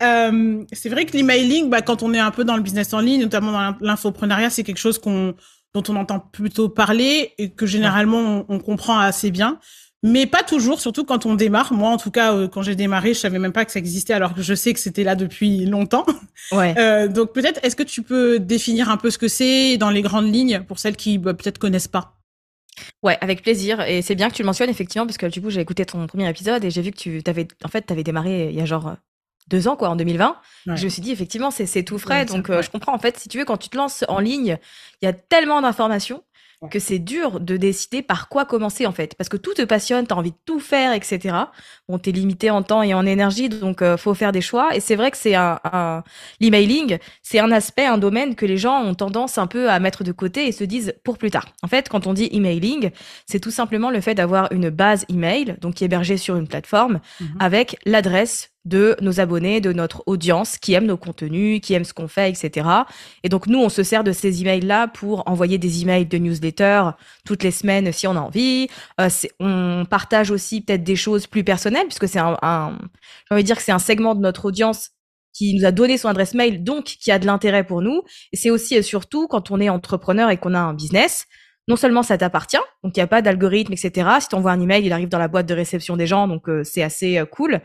Euh, 0.00 0.62
c'est 0.72 0.88
vrai 0.88 1.06
que 1.06 1.16
l'emailing, 1.16 1.68
bah, 1.70 1.82
quand 1.82 2.04
on 2.04 2.14
est 2.14 2.20
un 2.20 2.30
peu 2.30 2.44
dans 2.44 2.56
le 2.56 2.62
business 2.62 2.92
en 2.94 3.00
ligne, 3.00 3.20
notamment 3.22 3.50
dans 3.50 3.74
l'infoprenariat, 3.80 4.48
c'est 4.48 4.62
quelque 4.62 4.78
chose 4.78 4.98
qu'on 4.98 5.34
dont 5.74 5.82
on 5.88 5.96
entend 5.96 6.20
plutôt 6.20 6.68
parler 6.68 7.32
et 7.36 7.50
que 7.50 7.66
généralement 7.66 8.44
on, 8.48 8.54
on 8.54 8.58
comprend 8.60 8.98
assez 9.00 9.32
bien. 9.32 9.58
Mais 10.02 10.26
pas 10.26 10.42
toujours, 10.42 10.80
surtout 10.80 11.04
quand 11.04 11.26
on 11.26 11.34
démarre. 11.34 11.72
Moi, 11.74 11.90
en 11.90 11.98
tout 11.98 12.10
cas, 12.10 12.34
euh, 12.34 12.48
quand 12.48 12.62
j'ai 12.62 12.74
démarré, 12.74 13.12
je 13.12 13.18
savais 13.18 13.38
même 13.38 13.52
pas 13.52 13.66
que 13.66 13.72
ça 13.72 13.78
existait, 13.78 14.14
alors 14.14 14.34
que 14.34 14.40
je 14.40 14.54
sais 14.54 14.72
que 14.72 14.80
c'était 14.80 15.04
là 15.04 15.14
depuis 15.14 15.66
longtemps. 15.66 16.06
Ouais. 16.52 16.74
Euh, 16.78 17.06
donc 17.06 17.32
peut-être, 17.32 17.60
est-ce 17.62 17.76
que 17.76 17.82
tu 17.82 18.02
peux 18.02 18.40
définir 18.40 18.88
un 18.88 18.96
peu 18.96 19.10
ce 19.10 19.18
que 19.18 19.28
c'est 19.28 19.76
dans 19.76 19.90
les 19.90 20.02
grandes 20.02 20.34
lignes 20.34 20.64
pour 20.66 20.80
celles 20.80 20.96
qui 20.96 21.18
bah, 21.18 21.32
peut-être 21.32 21.58
connaissent 21.58 21.86
pas? 21.86 22.20
Ouais, 23.02 23.18
avec 23.20 23.42
plaisir. 23.42 23.80
Et 23.82 24.02
c'est 24.02 24.14
bien 24.14 24.28
que 24.30 24.34
tu 24.34 24.42
le 24.42 24.46
mentionnes, 24.46 24.70
effectivement, 24.70 25.06
parce 25.06 25.18
que 25.18 25.26
du 25.26 25.40
coup, 25.40 25.50
j'ai 25.50 25.60
écouté 25.60 25.84
ton 25.84 26.06
premier 26.06 26.28
épisode 26.28 26.64
et 26.64 26.70
j'ai 26.70 26.82
vu 26.82 26.90
que 26.90 26.96
tu 26.96 27.22
t'avais, 27.22 27.46
en 27.64 27.68
fait, 27.68 27.82
t'avais 27.82 28.02
démarré 28.02 28.48
il 28.48 28.54
y 28.54 28.60
a 28.60 28.64
genre 28.64 28.88
euh, 28.88 28.94
deux 29.48 29.68
ans, 29.68 29.76
quoi, 29.76 29.90
en 29.90 29.96
2020. 29.96 30.36
Ouais. 30.66 30.76
Je 30.76 30.84
me 30.84 30.88
suis 30.88 31.02
dit, 31.02 31.10
effectivement, 31.10 31.50
c'est, 31.50 31.82
tout 31.82 31.98
frais. 31.98 32.20
Ouais, 32.20 32.24
donc, 32.24 32.50
euh, 32.50 32.62
je 32.62 32.70
comprends. 32.70 32.94
En 32.94 32.98
fait, 32.98 33.18
si 33.18 33.28
tu 33.28 33.38
veux, 33.38 33.44
quand 33.44 33.56
tu 33.56 33.68
te 33.68 33.76
lances 33.76 34.04
en 34.08 34.20
ligne, 34.20 34.58
il 35.02 35.04
y 35.04 35.08
a 35.08 35.12
tellement 35.12 35.60
d'informations. 35.60 36.22
Que 36.68 36.78
c'est 36.78 36.98
dur 36.98 37.40
de 37.40 37.56
décider 37.56 38.02
par 38.02 38.28
quoi 38.28 38.44
commencer, 38.44 38.84
en 38.86 38.92
fait. 38.92 39.14
Parce 39.14 39.28
que 39.30 39.38
tout 39.38 39.54
te 39.54 39.62
passionne, 39.62 40.06
t'as 40.06 40.14
envie 40.14 40.32
de 40.32 40.36
tout 40.44 40.60
faire, 40.60 40.92
etc. 40.92 41.50
Bon, 41.88 41.98
t'es 41.98 42.12
limité 42.12 42.50
en 42.50 42.62
temps 42.62 42.82
et 42.82 42.92
en 42.92 43.06
énergie, 43.06 43.48
donc 43.48 43.80
euh, 43.80 43.96
faut 43.96 44.12
faire 44.14 44.30
des 44.32 44.42
choix. 44.42 44.76
Et 44.76 44.80
c'est 44.80 44.94
vrai 44.96 45.10
que 45.10 45.16
c'est 45.16 45.34
un, 45.34 45.58
un... 45.64 46.04
l'emailing, 46.40 46.98
c'est 47.22 47.38
un 47.38 47.50
aspect, 47.50 47.86
un 47.86 47.96
domaine 47.98 48.34
que 48.34 48.44
les 48.44 48.58
gens 48.58 48.82
ont 48.82 48.94
tendance 48.94 49.38
un 49.38 49.46
peu 49.46 49.70
à 49.70 49.78
mettre 49.80 50.04
de 50.04 50.12
côté 50.12 50.46
et 50.48 50.52
se 50.52 50.64
disent 50.64 50.94
pour 51.02 51.16
plus 51.16 51.30
tard. 51.30 51.46
En 51.62 51.68
fait, 51.68 51.88
quand 51.88 52.06
on 52.06 52.12
dit 52.12 52.28
emailing, 52.32 52.90
c'est 53.26 53.40
tout 53.40 53.50
simplement 53.50 53.90
le 53.90 54.00
fait 54.02 54.14
d'avoir 54.14 54.52
une 54.52 54.68
base 54.70 55.06
email, 55.08 55.56
donc 55.60 55.74
qui 55.76 55.84
est 55.84 55.86
hébergée 55.86 56.16
sur 56.18 56.36
une 56.36 56.46
plateforme, 56.48 57.00
Mhm. 57.20 57.36
avec 57.40 57.76
l'adresse 57.86 58.49
de 58.70 58.96
nos 59.02 59.20
abonnés, 59.20 59.60
de 59.60 59.72
notre 59.72 60.02
audience, 60.06 60.56
qui 60.56 60.72
aiment 60.72 60.86
nos 60.86 60.96
contenus, 60.96 61.60
qui 61.60 61.74
aiment 61.74 61.84
ce 61.84 61.92
qu'on 61.92 62.08
fait, 62.08 62.30
etc. 62.30 62.66
Et 63.24 63.28
donc 63.28 63.46
nous, 63.48 63.58
on 63.58 63.68
se 63.68 63.82
sert 63.82 64.04
de 64.04 64.12
ces 64.12 64.40
emails-là 64.40 64.88
pour 64.88 65.28
envoyer 65.28 65.58
des 65.58 65.82
emails 65.82 66.06
de 66.06 66.16
newsletter 66.16 66.90
toutes 67.26 67.42
les 67.42 67.50
semaines 67.50 67.92
si 67.92 68.06
on 68.06 68.16
a 68.16 68.20
envie. 68.20 68.68
Euh, 69.00 69.08
on 69.40 69.84
partage 69.90 70.30
aussi 70.30 70.62
peut-être 70.62 70.84
des 70.84 70.96
choses 70.96 71.26
plus 71.26 71.44
personnelles, 71.44 71.86
puisque 71.86 72.08
c'est 72.08 72.20
un, 72.20 72.38
un 72.42 72.78
j'ai 73.28 73.34
envie 73.34 73.42
de 73.42 73.46
dire 73.46 73.56
que 73.56 73.62
c'est 73.62 73.72
un 73.72 73.78
segment 73.78 74.14
de 74.14 74.20
notre 74.20 74.46
audience 74.46 74.90
qui 75.32 75.54
nous 75.54 75.64
a 75.64 75.72
donné 75.72 75.98
son 75.98 76.08
adresse 76.08 76.34
mail, 76.34 76.62
donc 76.64 76.84
qui 76.84 77.10
a 77.10 77.18
de 77.18 77.26
l'intérêt 77.26 77.64
pour 77.64 77.82
nous. 77.82 78.02
Et 78.32 78.36
c'est 78.36 78.50
aussi 78.50 78.76
et 78.76 78.82
surtout 78.82 79.26
quand 79.28 79.50
on 79.50 79.60
est 79.60 79.68
entrepreneur 79.68 80.30
et 80.30 80.36
qu'on 80.36 80.54
a 80.54 80.60
un 80.60 80.74
business, 80.74 81.26
non 81.68 81.76
seulement 81.76 82.02
ça 82.02 82.18
t'appartient, 82.18 82.58
donc 82.82 82.96
il 82.96 82.98
n'y 82.98 83.04
a 83.04 83.06
pas 83.06 83.22
d'algorithme, 83.22 83.72
etc. 83.72 84.08
Si 84.20 84.28
tu 84.28 84.34
envoies 84.34 84.50
un 84.50 84.60
email, 84.60 84.84
il 84.84 84.92
arrive 84.92 85.08
dans 85.08 85.18
la 85.18 85.28
boîte 85.28 85.46
de 85.46 85.54
réception 85.54 85.96
des 85.96 86.06
gens, 86.06 86.26
donc 86.26 86.48
euh, 86.48 86.64
c'est 86.64 86.82
assez 86.82 87.18
euh, 87.18 87.26
cool. 87.26 87.60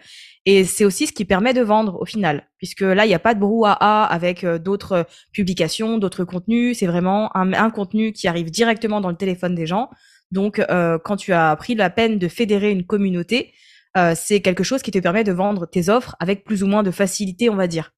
Et 0.47 0.63
c'est 0.63 0.85
aussi 0.85 1.07
ce 1.07 1.11
qui 1.11 1.25
permet 1.25 1.53
de 1.53 1.61
vendre 1.61 1.99
au 1.99 2.05
final, 2.05 2.47
puisque 2.57 2.81
là, 2.81 3.05
il 3.05 3.07
n'y 3.07 3.15
a 3.15 3.19
pas 3.19 3.33
de 3.33 3.39
brouhaha 3.39 4.03
avec 4.03 4.43
euh, 4.43 4.59
d'autres 4.59 5.07
publications, 5.33 5.97
d'autres 5.97 6.23
contenus. 6.23 6.77
C'est 6.79 6.85
vraiment 6.85 7.35
un, 7.35 7.53
un 7.53 7.71
contenu 7.71 8.11
qui 8.13 8.27
arrive 8.27 8.51
directement 8.51 9.01
dans 9.01 9.09
le 9.09 9.15
téléphone 9.15 9.55
des 9.55 9.65
gens. 9.65 9.89
Donc, 10.31 10.59
euh, 10.59 10.99
quand 11.03 11.15
tu 11.17 11.33
as 11.33 11.55
pris 11.55 11.73
la 11.75 11.89
peine 11.89 12.19
de 12.19 12.27
fédérer 12.27 12.71
une 12.71 12.85
communauté, 12.85 13.53
euh, 13.97 14.13
c'est 14.15 14.41
quelque 14.41 14.63
chose 14.63 14.81
qui 14.83 14.91
te 14.91 14.99
permet 14.99 15.23
de 15.23 15.31
vendre 15.31 15.65
tes 15.65 15.89
offres 15.89 16.15
avec 16.19 16.43
plus 16.43 16.61
ou 16.63 16.67
moins 16.67 16.83
de 16.83 16.91
facilité, 16.91 17.49
on 17.49 17.55
va 17.55 17.65
dire. 17.67 17.91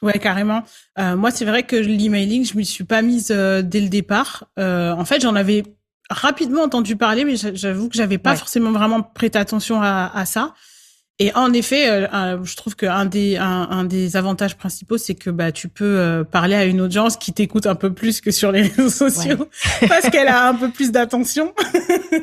Ouais, 0.00 0.18
carrément. 0.20 0.62
Euh, 1.00 1.16
moi, 1.16 1.32
c'est 1.32 1.44
vrai 1.44 1.64
que 1.64 1.74
l'emailing, 1.74 2.44
je 2.44 2.56
m'y 2.56 2.64
suis 2.64 2.84
pas 2.84 3.02
mise 3.02 3.28
dès 3.28 3.80
le 3.80 3.88
départ. 3.88 4.46
En 4.56 5.04
fait, 5.04 5.20
j'en 5.20 5.34
avais 5.34 5.64
rapidement 6.08 6.62
entendu 6.62 6.94
parler, 6.94 7.24
mais 7.24 7.34
j'a- 7.36 7.52
j'avoue 7.54 7.88
que 7.88 7.96
j'avais 7.96 8.18
pas 8.18 8.30
Ouais. 8.30 8.36
forcément 8.36 8.70
vraiment 8.70 9.02
prêté 9.02 9.38
attention 9.38 9.82
à, 9.82 10.10
à 10.14 10.24
ça. 10.24 10.54
Et 11.20 11.34
en 11.34 11.52
effet, 11.52 11.88
euh, 11.88 12.44
je 12.44 12.54
trouve 12.54 12.76
qu'un 12.76 13.04
des 13.04 13.36
un, 13.38 13.68
un 13.70 13.82
des 13.82 14.16
avantages 14.16 14.56
principaux, 14.56 14.98
c'est 14.98 15.16
que 15.16 15.30
bah 15.30 15.50
tu 15.50 15.68
peux 15.68 15.98
euh, 15.98 16.22
parler 16.22 16.54
à 16.54 16.64
une 16.64 16.80
audience 16.80 17.16
qui 17.16 17.32
t'écoute 17.32 17.66
un 17.66 17.74
peu 17.74 17.92
plus 17.92 18.20
que 18.20 18.30
sur 18.30 18.52
les 18.52 18.62
réseaux 18.68 18.88
sociaux, 18.88 19.48
parce 19.88 20.10
qu'elle 20.10 20.28
a 20.28 20.46
un 20.50 20.54
peu 20.54 20.70
plus 20.70 20.92
d'attention. 20.92 21.54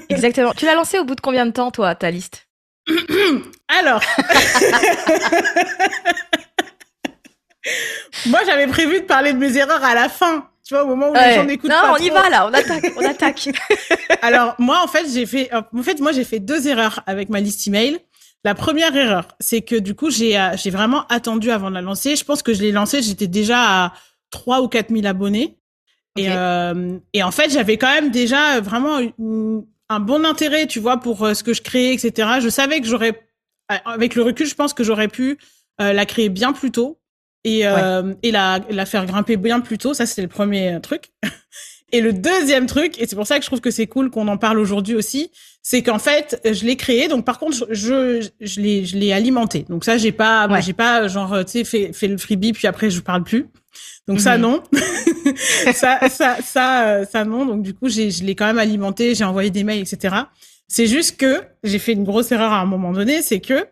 Exactement. 0.07 0.53
tu 0.55 0.65
l'as 0.65 0.75
lancé 0.75 0.97
au 0.97 1.03
bout 1.03 1.15
de 1.15 1.21
combien 1.21 1.45
de 1.45 1.51
temps, 1.51 1.71
toi, 1.71 1.93
ta 1.93 2.09
liste? 2.09 2.47
Alors, 3.67 4.01
moi, 8.27 8.39
j'avais 8.45 8.67
prévu 8.67 9.01
de 9.01 9.05
parler 9.05 9.33
de 9.33 9.37
mes 9.37 9.57
erreurs 9.57 9.83
à 9.83 9.93
la 9.93 10.07
fin. 10.07 10.47
Tu 10.65 10.73
vois, 10.73 10.83
au 10.83 10.87
moment 10.87 11.11
où 11.11 11.13
les 11.13 11.35
gens 11.35 11.43
n'écoutent 11.43 11.69
Non, 11.69 11.81
pas 11.81 11.93
on 11.93 11.97
y 11.97 12.09
va 12.09 12.29
là, 12.29 12.47
on 12.47 12.53
attaque, 12.53 12.91
on 12.97 13.05
attaque. 13.05 13.49
Alors 14.23 14.55
moi 14.57 14.81
en 14.83 14.87
fait 14.87 15.05
j'ai 15.13 15.27
fait 15.27 15.51
en 15.53 15.83
fait 15.83 15.99
moi 15.99 16.11
j'ai 16.11 16.23
fait 16.23 16.39
deux 16.39 16.67
erreurs 16.67 17.03
avec 17.05 17.29
ma 17.29 17.39
liste 17.39 17.67
email. 17.67 17.99
La 18.45 18.53
première 18.55 18.95
erreur, 18.95 19.27
c'est 19.39 19.61
que 19.61 19.75
du 19.75 19.95
coup 19.95 20.09
j'ai 20.11 20.39
euh, 20.39 20.55
j'ai 20.55 20.69
vraiment 20.69 21.05
attendu 21.07 21.49
avant 21.51 21.69
de 21.69 21.75
la 21.75 21.81
lancer. 21.81 22.15
Je 22.15 22.23
pense 22.23 22.43
que 22.43 22.53
je 22.53 22.61
l'ai 22.61 22.71
lancée, 22.71 23.01
j'étais 23.01 23.27
déjà 23.27 23.57
à 23.85 23.93
3 24.29 24.61
ou 24.61 24.67
4 24.67 24.91
000 24.93 25.05
abonnés. 25.07 25.57
Et, 26.17 26.27
euh, 26.29 26.97
et 27.13 27.23
en 27.23 27.31
fait 27.31 27.49
j'avais 27.49 27.77
quand 27.77 27.91
même 27.91 28.11
déjà 28.11 28.61
vraiment 28.61 28.99
une- 28.99 29.65
un 29.89 29.99
bon 29.99 30.23
intérêt, 30.25 30.65
tu 30.67 30.79
vois, 30.79 30.97
pour 30.97 31.23
euh, 31.25 31.33
ce 31.33 31.43
que 31.43 31.53
je 31.53 31.61
créais, 31.61 31.93
etc. 31.93 32.39
Je 32.39 32.49
savais 32.49 32.79
que 32.81 32.87
j'aurais, 32.87 33.19
euh, 33.71 33.75
avec 33.85 34.15
le 34.15 34.21
recul, 34.23 34.45
je 34.47 34.55
pense 34.55 34.73
que 34.73 34.83
j'aurais 34.83 35.07
pu 35.09 35.37
euh, 35.81 35.91
la 35.93 36.05
créer 36.05 36.29
bien 36.29 36.53
plus 36.53 36.71
tôt 36.71 36.99
et, 37.43 37.67
euh, 37.67 38.13
et 38.23 38.31
la, 38.31 38.59
la 38.69 38.85
faire 38.85 39.05
grimper 39.07 39.37
bien 39.37 39.59
plus 39.59 39.77
tôt. 39.79 39.93
Ça 39.95 40.05
c'était 40.05 40.21
le 40.21 40.27
premier 40.27 40.75
euh, 40.75 40.79
truc. 40.79 41.11
Et 41.91 42.01
le 42.01 42.13
deuxième 42.13 42.65
truc, 42.65 42.99
et 42.99 43.05
c'est 43.07 43.15
pour 43.15 43.27
ça 43.27 43.37
que 43.37 43.43
je 43.43 43.47
trouve 43.49 43.61
que 43.61 43.71
c'est 43.71 43.85
cool 43.87 44.09
qu'on 44.09 44.27
en 44.27 44.37
parle 44.37 44.57
aujourd'hui 44.59 44.95
aussi, 44.95 45.31
c'est 45.61 45.83
qu'en 45.83 45.99
fait, 45.99 46.41
je 46.43 46.65
l'ai 46.65 46.75
créé. 46.75 47.07
Donc, 47.07 47.25
par 47.25 47.37
contre, 47.39 47.67
je, 47.69 48.27
je, 48.41 48.59
l'ai, 48.59 48.85
je 48.85 48.97
l'ai 48.97 49.13
alimenté. 49.13 49.65
Donc, 49.69 49.85
ça, 49.85 49.97
j'ai 49.97 50.11
pas, 50.11 50.47
Ouais. 50.47 50.61
j'ai 50.61 50.73
pas, 50.73 51.07
genre, 51.07 51.45
tu 51.45 51.51
sais, 51.51 51.63
fait, 51.63 51.93
fait 51.93 52.07
le 52.07 52.17
freebie, 52.17 52.53
puis 52.53 52.67
après, 52.67 52.89
je 52.89 52.99
parle 53.01 53.23
plus. 53.23 53.47
Donc, 54.07 54.19
ça, 54.19 54.35
Mhm. 54.37 54.41
non. 54.41 54.63
ça, 55.73 56.09
ça, 56.09 56.37
ça, 56.41 56.87
euh, 56.87 57.05
ça, 57.05 57.23
non. 57.25 57.45
Donc, 57.45 57.61
du 57.61 57.73
coup, 57.73 57.87
j'ai, 57.89 58.11
je 58.11 58.23
l'ai 58.23 58.35
quand 58.35 58.45
même 58.47 58.59
alimenté, 58.59 59.15
j'ai 59.15 59.23
envoyé 59.23 59.49
des 59.49 59.63
mails, 59.63 59.81
etc. 59.81 60.15
C'est 60.67 60.87
juste 60.87 61.17
que 61.17 61.43
j'ai 61.63 61.79
fait 61.79 61.93
une 61.93 62.03
grosse 62.03 62.31
erreur 62.31 62.51
à 62.51 62.59
un 62.59 62.65
moment 62.65 62.91
donné, 62.91 63.21
c'est 63.21 63.39
que, 63.39 63.65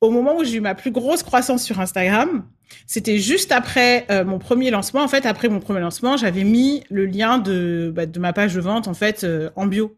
au 0.00 0.10
moment 0.10 0.36
où 0.36 0.44
j'ai 0.44 0.54
eu 0.56 0.60
ma 0.60 0.74
plus 0.74 0.90
grosse 0.90 1.22
croissance 1.22 1.62
sur 1.64 1.80
Instagram, 1.80 2.44
c'était 2.86 3.18
juste 3.18 3.52
après 3.52 4.06
euh, 4.10 4.24
mon 4.24 4.38
premier 4.38 4.70
lancement. 4.70 5.02
En 5.02 5.08
fait, 5.08 5.26
après 5.26 5.48
mon 5.48 5.60
premier 5.60 5.80
lancement, 5.80 6.16
j'avais 6.16 6.44
mis 6.44 6.84
le 6.90 7.06
lien 7.06 7.38
de, 7.38 7.92
bah, 7.94 8.06
de 8.06 8.18
ma 8.18 8.32
page 8.32 8.54
de 8.54 8.60
vente 8.60 8.88
en 8.88 8.94
fait 8.94 9.24
euh, 9.24 9.50
en 9.56 9.66
bio. 9.66 9.96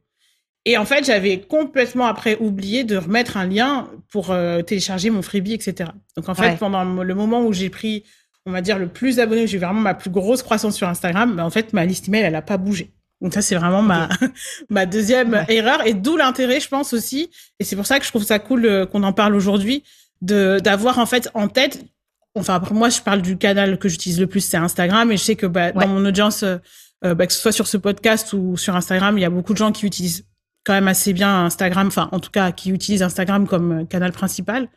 Et 0.66 0.78
en 0.78 0.84
fait, 0.86 1.04
j'avais 1.04 1.40
complètement 1.40 2.06
après 2.06 2.38
oublié 2.40 2.84
de 2.84 2.96
remettre 2.96 3.36
un 3.36 3.46
lien 3.46 3.88
pour 4.10 4.30
euh, 4.30 4.62
télécharger 4.62 5.10
mon 5.10 5.20
freebie, 5.20 5.52
etc. 5.52 5.90
Donc 6.16 6.28
en 6.30 6.34
fait, 6.34 6.42
Ouais. 6.50 6.56
pendant 6.58 6.84
le 6.84 7.14
moment 7.14 7.42
où 7.42 7.52
j'ai 7.52 7.68
pris, 7.68 8.02
on 8.46 8.50
va 8.50 8.62
dire, 8.62 8.78
le 8.78 8.88
plus 8.88 9.16
d'abonnés, 9.16 9.44
où 9.44 9.46
j'ai 9.46 9.58
vraiment 9.58 9.80
ma 9.80 9.92
plus 9.94 10.08
grosse 10.10 10.42
croissance 10.42 10.74
sur 10.74 10.88
Instagram, 10.88 11.36
bah, 11.36 11.44
en 11.44 11.50
fait, 11.50 11.74
ma 11.74 11.84
liste 11.84 12.08
email, 12.08 12.22
elle 12.22 12.34
a 12.34 12.40
pas 12.42 12.56
bougé. 12.56 12.92
Donc 13.20 13.34
ça, 13.34 13.42
c'est 13.42 13.56
vraiment 13.56 13.82
ma, 13.82 14.08
ma 14.70 14.86
deuxième 14.86 15.32
Ouais. 15.34 15.44
erreur. 15.54 15.86
Et 15.86 15.92
d'où 15.92 16.16
l'intérêt, 16.16 16.60
je 16.60 16.68
pense 16.68 16.94
aussi. 16.94 17.28
Et 17.60 17.64
c'est 17.64 17.76
pour 17.76 17.86
ça 17.86 17.98
que 17.98 18.04
je 18.06 18.10
trouve 18.10 18.24
ça 18.24 18.38
cool 18.38 18.86
qu'on 18.90 19.02
en 19.02 19.12
parle 19.12 19.34
aujourd'hui, 19.34 19.84
de 20.22 20.58
d'avoir 20.62 20.98
en 20.98 21.04
fait 21.06 21.28
en 21.34 21.48
tête 21.48 21.84
enfin 22.34 22.54
après 22.54 22.74
moi 22.74 22.88
je 22.88 23.00
parle 23.00 23.22
du 23.22 23.36
canal 23.36 23.78
que 23.78 23.88
j'utilise 23.88 24.20
le 24.20 24.26
plus 24.26 24.40
c'est 24.40 24.56
Instagram 24.56 25.10
et 25.12 25.16
je 25.16 25.22
sais 25.22 25.36
que 25.36 25.46
bah, 25.46 25.72
dans 25.72 25.88
mon 25.88 26.04
audience 26.04 26.42
euh, 26.42 27.14
bah, 27.14 27.26
que 27.26 27.32
ce 27.32 27.40
soit 27.40 27.52
sur 27.52 27.66
ce 27.66 27.76
podcast 27.76 28.32
ou 28.32 28.56
sur 28.56 28.74
Instagram 28.76 29.16
il 29.18 29.20
y 29.20 29.24
a 29.24 29.30
beaucoup 29.30 29.52
de 29.52 29.58
gens 29.58 29.72
qui 29.72 29.86
utilisent 29.86 30.26
quand 30.64 30.72
même 30.72 30.88
assez 30.88 31.12
bien 31.12 31.44
Instagram 31.44 31.86
enfin 31.86 32.08
en 32.12 32.20
tout 32.20 32.30
cas 32.30 32.50
qui 32.52 32.70
utilisent 32.70 33.02
Instagram 33.02 33.46
comme 33.46 33.80
euh, 33.80 33.84
canal 33.84 34.12
principal. 34.12 34.68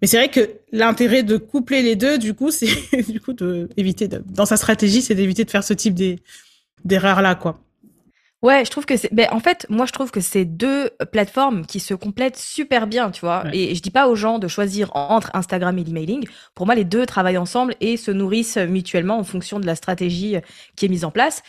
Mais 0.00 0.08
c'est 0.08 0.16
vrai 0.16 0.28
que 0.28 0.50
l'intérêt 0.72 1.22
de 1.22 1.36
coupler 1.36 1.82
les 1.82 1.96
deux 1.96 2.18
du 2.18 2.34
coup 2.34 2.50
c'est 2.52 2.68
du 3.08 3.20
coup 3.20 3.32
de 3.32 3.68
éviter 3.76 4.08
dans 4.08 4.46
sa 4.46 4.56
stratégie 4.56 5.02
c'est 5.02 5.14
d'éviter 5.14 5.44
de 5.44 5.50
faire 5.50 5.64
ce 5.64 5.74
type 5.74 5.94
d'erreurs 6.84 7.22
là 7.22 7.34
quoi 7.34 7.60
Ouais, 8.44 8.62
je 8.62 8.70
trouve 8.70 8.84
que 8.84 8.98
c'est. 8.98 9.10
Ben, 9.10 9.26
en 9.32 9.40
fait, 9.40 9.64
moi, 9.70 9.86
je 9.86 9.92
trouve 9.92 10.10
que 10.10 10.20
c'est 10.20 10.44
deux 10.44 10.90
plateformes 11.12 11.64
qui 11.64 11.80
se 11.80 11.94
complètent 11.94 12.36
super 12.36 12.86
bien, 12.86 13.10
tu 13.10 13.22
vois. 13.22 13.44
Et 13.54 13.74
je 13.74 13.80
dis 13.80 13.90
pas 13.90 14.06
aux 14.06 14.14
gens 14.16 14.38
de 14.38 14.48
choisir 14.48 14.94
entre 14.94 15.30
Instagram 15.32 15.78
et 15.78 15.82
l'emailing. 15.82 16.28
Pour 16.54 16.66
moi, 16.66 16.74
les 16.74 16.84
deux 16.84 17.06
travaillent 17.06 17.38
ensemble 17.38 17.74
et 17.80 17.96
se 17.96 18.10
nourrissent 18.10 18.58
mutuellement 18.58 19.18
en 19.18 19.24
fonction 19.24 19.60
de 19.60 19.66
la 19.66 19.74
stratégie 19.74 20.36
qui 20.76 20.84
est 20.84 20.88
mise 20.90 21.06
en 21.06 21.10
place. 21.10 21.42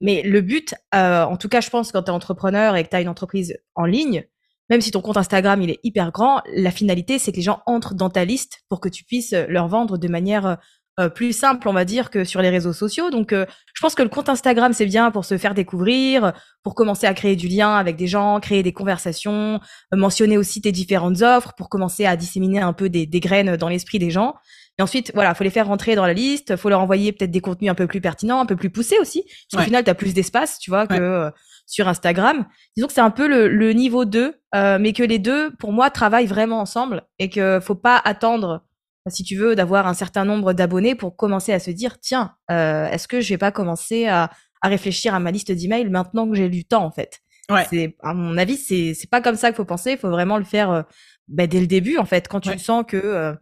Mais 0.00 0.22
le 0.22 0.40
but, 0.40 0.74
euh, 0.96 1.22
en 1.22 1.36
tout 1.36 1.48
cas, 1.48 1.60
je 1.60 1.70
pense, 1.70 1.92
quand 1.92 2.02
tu 2.02 2.10
es 2.10 2.14
entrepreneur 2.14 2.74
et 2.74 2.82
que 2.82 2.88
tu 2.88 2.96
as 2.96 3.00
une 3.02 3.08
entreprise 3.08 3.56
en 3.76 3.84
ligne, 3.84 4.24
même 4.68 4.80
si 4.80 4.90
ton 4.90 5.02
compte 5.02 5.18
Instagram 5.18 5.62
il 5.62 5.70
est 5.70 5.78
hyper 5.84 6.10
grand, 6.10 6.42
la 6.52 6.72
finalité, 6.72 7.20
c'est 7.20 7.30
que 7.30 7.36
les 7.36 7.42
gens 7.42 7.62
entrent 7.66 7.94
dans 7.94 8.10
ta 8.10 8.24
liste 8.24 8.64
pour 8.68 8.80
que 8.80 8.88
tu 8.88 9.04
puisses 9.04 9.32
leur 9.48 9.68
vendre 9.68 9.96
de 9.96 10.08
manière 10.08 10.58
euh, 10.98 11.10
plus 11.10 11.36
simple, 11.36 11.68
on 11.68 11.74
va 11.74 11.84
dire, 11.84 12.08
que 12.08 12.24
sur 12.24 12.40
les 12.40 12.48
réseaux 12.48 12.72
sociaux. 12.72 13.10
Donc, 13.10 13.34
euh, 13.34 13.44
je 13.74 13.82
pense 13.82 13.94
que 13.94 14.02
le 14.02 14.08
compte 14.08 14.30
Instagram, 14.30 14.72
c'est 14.72 14.86
bien 14.86 15.10
pour 15.10 15.26
se 15.26 15.36
faire 15.36 15.52
découvrir, 15.52 16.32
pour 16.62 16.74
commencer 16.74 17.06
à 17.06 17.12
créer 17.12 17.36
du 17.36 17.48
lien 17.48 17.74
avec 17.76 17.96
des 17.96 18.06
gens, 18.06 18.40
créer 18.40 18.62
des 18.62 18.72
conversations, 18.72 19.60
euh, 19.92 19.96
mentionner 19.98 20.38
aussi 20.38 20.62
tes 20.62 20.72
différentes 20.72 21.20
offres, 21.20 21.52
pour 21.54 21.68
commencer 21.68 22.06
à 22.06 22.16
disséminer 22.16 22.60
un 22.60 22.72
peu 22.72 22.88
des, 22.88 23.04
des 23.04 23.20
graines 23.20 23.58
dans 23.58 23.68
l'esprit 23.68 23.98
des 23.98 24.10
gens. 24.10 24.36
Et 24.78 24.82
ensuite, 24.82 25.12
voilà, 25.12 25.34
faut 25.34 25.44
les 25.44 25.50
faire 25.50 25.66
rentrer 25.66 25.96
dans 25.96 26.06
la 26.06 26.14
liste, 26.14 26.56
faut 26.56 26.70
leur 26.70 26.80
envoyer 26.80 27.12
peut-être 27.12 27.30
des 27.30 27.42
contenus 27.42 27.70
un 27.70 27.74
peu 27.74 27.86
plus 27.86 28.00
pertinents, 28.00 28.40
un 28.40 28.46
peu 28.46 28.56
plus 28.56 28.70
poussés 28.70 28.96
aussi. 28.98 29.22
Parce 29.22 29.62
qu'au 29.62 29.66
final, 29.66 29.84
tu 29.84 29.90
as 29.90 29.94
plus 29.94 30.14
d'espace, 30.14 30.58
tu 30.58 30.70
vois, 30.70 30.86
que 30.86 31.30
sur 31.66 31.88
Instagram. 31.88 32.46
Disons 32.74 32.86
que 32.86 32.94
c'est 32.94 33.00
un 33.02 33.10
peu 33.10 33.28
le, 33.28 33.48
le 33.48 33.72
niveau 33.72 34.06
2, 34.06 34.34
mais 34.78 34.92
que 34.94 35.02
les 35.02 35.18
deux, 35.18 35.50
pour 35.56 35.72
moi, 35.72 35.90
travaillent 35.90 36.26
vraiment 36.26 36.60
ensemble 36.60 37.02
et 37.18 37.28
que 37.28 37.58
faut 37.60 37.74
pas 37.74 38.00
attendre 38.02 38.62
si 39.08 39.22
tu 39.24 39.36
veux, 39.36 39.54
d'avoir 39.54 39.86
un 39.86 39.94
certain 39.94 40.24
nombre 40.24 40.52
d'abonnés 40.52 40.94
pour 40.94 41.16
commencer 41.16 41.52
à 41.52 41.58
se 41.58 41.70
dire, 41.70 41.98
tiens, 42.00 42.34
euh, 42.50 42.88
est-ce 42.88 43.08
que 43.08 43.20
je 43.20 43.28
vais 43.30 43.38
pas 43.38 43.52
commencer 43.52 44.06
à, 44.06 44.30
à 44.62 44.68
réfléchir 44.68 45.14
à 45.14 45.20
ma 45.20 45.30
liste 45.30 45.52
d'emails 45.52 45.88
maintenant 45.90 46.28
que 46.28 46.34
j'ai 46.34 46.48
du 46.48 46.64
temps, 46.64 46.84
en 46.84 46.90
fait? 46.90 47.20
Ouais. 47.50 47.64
C'est, 47.70 47.96
à 48.02 48.14
mon 48.14 48.36
avis, 48.36 48.56
c'est, 48.56 48.94
c'est 48.94 49.08
pas 49.08 49.20
comme 49.20 49.36
ça 49.36 49.48
qu'il 49.48 49.56
faut 49.56 49.64
penser. 49.64 49.92
Il 49.92 49.98
faut 49.98 50.10
vraiment 50.10 50.38
le 50.38 50.44
faire 50.44 50.70
euh, 50.70 50.82
bah, 51.28 51.46
dès 51.46 51.60
le 51.60 51.66
début, 51.66 51.98
en 51.98 52.04
fait, 52.04 52.28
quand 52.28 52.40
tu 52.40 52.58
sens 52.58 52.84
que 52.86 52.96
euh, 52.96 53.32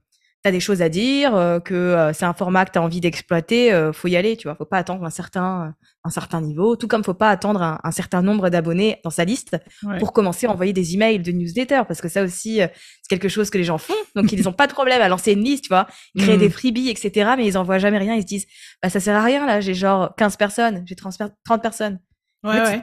tu 0.44 0.48
as 0.48 0.52
des 0.52 0.60
choses 0.60 0.82
à 0.82 0.90
dire, 0.90 1.34
euh, 1.34 1.58
que 1.58 1.72
euh, 1.72 2.12
c'est 2.12 2.26
un 2.26 2.34
format 2.34 2.66
que 2.66 2.72
tu 2.72 2.78
as 2.78 2.82
envie 2.82 3.00
d'exploiter, 3.00 3.72
euh, 3.72 3.94
faut 3.94 4.08
y 4.08 4.16
aller, 4.16 4.36
tu 4.36 4.46
vois. 4.46 4.54
Faut 4.54 4.66
pas 4.66 4.76
attendre 4.76 5.02
un 5.02 5.10
certain, 5.10 5.74
un 6.04 6.10
certain 6.10 6.42
niveau, 6.42 6.76
tout 6.76 6.86
comme 6.86 7.02
faut 7.02 7.14
pas 7.14 7.30
attendre 7.30 7.62
un, 7.62 7.80
un 7.82 7.90
certain 7.90 8.20
nombre 8.20 8.50
d'abonnés 8.50 9.00
dans 9.04 9.10
sa 9.10 9.24
liste 9.24 9.56
pour 9.98 10.12
commencer 10.12 10.46
à 10.46 10.50
envoyer 10.50 10.74
des 10.74 10.92
emails 10.92 11.20
de 11.20 11.32
newsletter, 11.32 11.82
parce 11.88 12.02
que 12.02 12.08
ça 12.08 12.22
aussi, 12.22 12.56
c'est 12.56 13.08
quelque 13.08 13.28
chose 13.28 13.48
que 13.48 13.56
les 13.56 13.64
gens 13.64 13.78
font. 13.78 13.94
Donc, 14.14 14.32
ils 14.32 14.42
n'ont 14.42 14.52
pas 14.52 14.66
de 14.66 14.72
problème 14.72 15.00
à 15.00 15.08
lancer 15.08 15.32
une 15.32 15.42
liste, 15.42 15.64
tu 15.64 15.68
vois. 15.68 15.86
Ils 16.14 16.22
créent 16.22 16.36
des 16.36 16.50
freebies, 16.50 16.90
etc., 16.90 17.32
mais 17.38 17.46
ils 17.46 17.56
envoient 17.56 17.78
jamais 17.78 17.98
rien. 17.98 18.14
Ils 18.14 18.22
se 18.22 18.26
disent, 18.26 18.46
bah, 18.82 18.90
ça 18.90 19.00
sert 19.00 19.16
à 19.16 19.22
rien, 19.22 19.46
là. 19.46 19.62
J'ai 19.62 19.74
genre 19.74 20.14
15 20.16 20.36
personnes, 20.36 20.84
j'ai 20.86 20.94
30, 20.94 21.16
personnes. 21.62 22.00
Ouais, 22.42 22.60
ouais. 22.60 22.82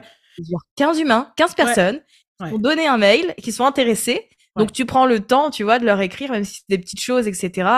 15 0.74 0.98
humains, 0.98 1.32
15 1.36 1.54
personnes, 1.54 2.00
qui 2.44 2.52
ont 2.52 2.58
donné 2.58 2.88
un 2.88 2.98
mail, 2.98 3.34
qui 3.40 3.52
sont 3.52 3.64
intéressés, 3.64 4.28
donc 4.56 4.72
tu 4.72 4.84
prends 4.84 5.06
le 5.06 5.20
temps, 5.20 5.50
tu 5.50 5.62
vois, 5.62 5.78
de 5.78 5.86
leur 5.86 6.00
écrire, 6.00 6.30
même 6.30 6.44
si 6.44 6.56
c'est 6.56 6.76
des 6.76 6.78
petites 6.78 7.00
choses, 7.00 7.26
etc. 7.26 7.68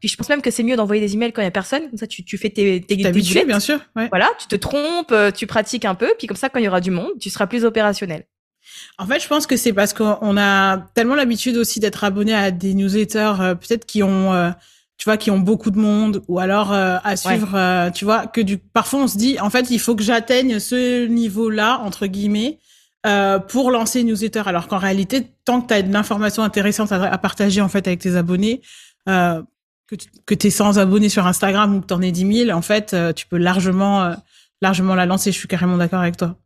Puis 0.00 0.08
je 0.08 0.16
pense 0.16 0.28
même 0.28 0.42
que 0.42 0.50
c'est 0.50 0.64
mieux 0.64 0.76
d'envoyer 0.76 1.00
des 1.00 1.14
emails 1.14 1.32
quand 1.32 1.42
il 1.42 1.44
y 1.44 1.48
a 1.48 1.52
personne. 1.52 1.88
Comme 1.88 1.98
ça, 1.98 2.06
tu, 2.06 2.24
tu 2.24 2.38
fais 2.38 2.50
tes 2.50 2.80
tes, 2.80 2.96
tes 2.96 3.12
bien 3.44 3.60
sûr. 3.60 3.80
Voilà, 4.10 4.30
tu 4.38 4.48
te 4.48 4.56
trompes, 4.56 5.12
euh, 5.12 5.30
tu 5.30 5.46
pratiques 5.46 5.84
un 5.84 5.94
peu, 5.94 6.12
puis 6.18 6.26
comme 6.26 6.36
ça, 6.36 6.48
quand 6.48 6.58
il 6.58 6.64
y 6.64 6.68
aura 6.68 6.80
du 6.80 6.90
monde, 6.90 7.12
tu 7.20 7.30
seras 7.30 7.46
plus 7.46 7.64
opérationnel. 7.64 8.24
En 8.98 9.06
fait, 9.06 9.20
je 9.20 9.28
pense 9.28 9.46
que 9.46 9.56
c'est 9.56 9.72
parce 9.72 9.92
qu'on 9.92 10.36
a 10.36 10.78
tellement 10.94 11.14
l'habitude 11.14 11.56
aussi 11.56 11.78
d'être 11.78 12.02
abonné 12.02 12.34
à 12.34 12.50
des 12.50 12.74
newsletters, 12.74 13.34
euh, 13.40 13.54
peut-être 13.54 13.86
qui 13.86 14.02
ont, 14.02 14.32
euh, 14.32 14.50
tu 14.96 15.04
vois, 15.04 15.16
qui 15.16 15.30
ont 15.30 15.38
beaucoup 15.38 15.70
de 15.70 15.78
monde, 15.78 16.22
ou 16.26 16.40
alors 16.40 16.72
à 16.72 17.16
suivre, 17.16 17.90
tu 17.90 18.04
vois, 18.04 18.26
que 18.26 18.40
du 18.40 18.58
parfois 18.58 19.00
on 19.00 19.06
se 19.06 19.18
dit, 19.18 19.38
en 19.40 19.50
fait, 19.50 19.70
il 19.70 19.78
faut 19.78 19.94
que 19.94 20.02
j'atteigne 20.02 20.58
ce 20.58 21.06
niveau-là 21.06 21.80
entre 21.84 22.06
guillemets 22.06 22.58
euh, 23.06 23.38
pour 23.38 23.70
lancer 23.70 24.00
une 24.00 24.06
newsletter. 24.06 24.42
Alors 24.46 24.66
qu'en 24.66 24.78
réalité, 24.78 25.26
tant 25.44 25.60
que 25.60 25.68
tu 25.68 25.74
as 25.74 25.82
de 25.82 25.92
l'information 25.92 26.42
intéressante 26.42 26.90
à, 26.90 27.18
partager 27.18 27.60
en 27.60 27.68
fait 27.68 27.86
avec 27.86 28.00
tes 28.00 28.16
abonnés, 28.16 28.62
euh, 29.10 29.42
que 30.24 30.34
tu 30.34 30.46
es 30.46 30.50
sans 30.50 30.78
abonnés 30.78 31.10
sur 31.10 31.26
Instagram 31.26 31.76
ou 31.76 31.80
que 31.82 31.86
tu 31.86 31.92
en 31.92 32.00
aies 32.00 32.12
10 32.12 32.46
000, 32.46 32.56
en 32.56 32.62
fait, 32.62 32.94
euh, 32.94 33.12
tu 33.12 33.26
peux 33.26 33.36
largement, 33.36 34.16
largement 34.62 34.94
la 34.94 35.04
lancer. 35.04 35.32
Je 35.32 35.38
suis 35.38 35.48
carrément 35.48 35.76
d'accord 35.76 36.00
avec 36.00 36.16
toi. 36.16 36.36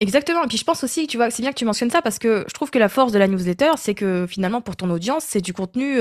Exactement. 0.00 0.42
Et 0.44 0.48
puis 0.48 0.56
je 0.56 0.64
pense 0.64 0.82
aussi, 0.84 1.06
tu 1.06 1.18
vois, 1.18 1.30
c'est 1.30 1.42
bien 1.42 1.52
que 1.52 1.58
tu 1.58 1.66
mentionnes 1.66 1.90
ça 1.90 2.00
parce 2.00 2.18
que 2.18 2.44
je 2.48 2.54
trouve 2.54 2.70
que 2.70 2.78
la 2.78 2.88
force 2.88 3.12
de 3.12 3.18
la 3.18 3.28
newsletter, 3.28 3.72
c'est 3.76 3.94
que 3.94 4.26
finalement 4.26 4.62
pour 4.62 4.76
ton 4.76 4.88
audience, 4.88 5.24
c'est 5.28 5.42
du 5.42 5.52
contenu 5.52 6.00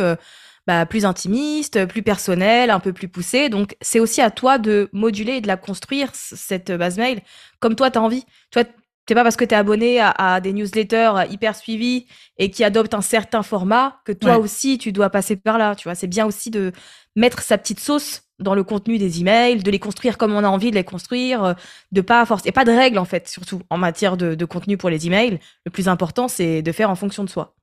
bah, 0.68 0.86
plus 0.86 1.06
intimiste, 1.06 1.86
plus 1.86 2.04
personnel, 2.04 2.72
un 2.72 2.80
peu 2.80 2.94
plus 2.94 3.10
poussé. 3.10 3.50
Donc 3.50 3.76
c'est 3.82 4.00
aussi 4.00 4.22
à 4.22 4.32
toi 4.32 4.58
de 4.58 4.90
moduler 4.94 5.34
et 5.34 5.42
de 5.42 5.48
la 5.48 5.58
construire 5.58 6.10
cette 6.14 6.72
base 6.72 6.98
mail 6.98 7.22
comme 7.60 7.76
toi 7.76 7.92
tu 7.92 7.98
as 7.98 8.02
envie. 8.02 8.24
Toi, 8.52 8.64
c'est 9.08 9.16
pas 9.16 9.24
parce 9.24 9.36
que 9.36 9.46
tu 9.46 9.54
es 9.54 9.58
abonné 9.58 10.00
à, 10.00 10.42
des 10.42 10.54
newsletters 10.54 11.14
hyper 11.30 11.56
suivis 11.56 12.08
et 12.38 12.50
qui 12.50 12.64
adoptent 12.64 12.94
un 12.94 13.02
certain 13.02 13.44
format 13.44 14.00
que 14.06 14.12
toi 14.12 14.38
aussi 14.38 14.78
tu 14.78 14.92
dois 14.92 15.10
passer 15.10 15.36
par 15.36 15.58
là. 15.58 15.76
Tu 15.76 15.88
vois, 15.88 15.96
c'est 15.96 16.08
bien 16.08 16.26
aussi 16.26 16.50
de 16.50 16.72
mettre 17.16 17.42
sa 17.42 17.58
petite 17.58 17.80
sauce 17.80 18.24
dans 18.40 18.56
le 18.56 18.64
contenu 18.64 18.98
des 18.98 19.22
emails, 19.22 19.64
de 19.64 19.72
les 19.72 19.80
construire 19.80 20.18
comme 20.18 20.34
on 20.34 20.44
a 20.44 20.48
envie 20.48 20.72
de 20.72 20.76
les 20.76 20.84
construire, 20.84 21.56
de 21.92 22.02
pas 22.02 22.26
forcer. 22.26 22.50
Et 22.50 22.52
pas 22.52 22.66
de 22.66 22.72
règles 22.72 22.98
en 22.98 23.06
fait, 23.06 23.28
surtout 23.28 23.62
en 23.70 23.78
matière 23.78 24.18
de, 24.18 24.46
contenu 24.46 24.78
pour 24.78 24.90
les 24.90 25.08
emails. 25.08 25.40
Le 25.66 25.72
plus 25.72 25.88
important, 25.88 26.28
c'est 26.28 26.62
de 26.62 26.72
faire 26.72 26.90
en 26.90 26.96
fonction 26.96 27.24
de 27.24 27.30
soi. 27.30 27.56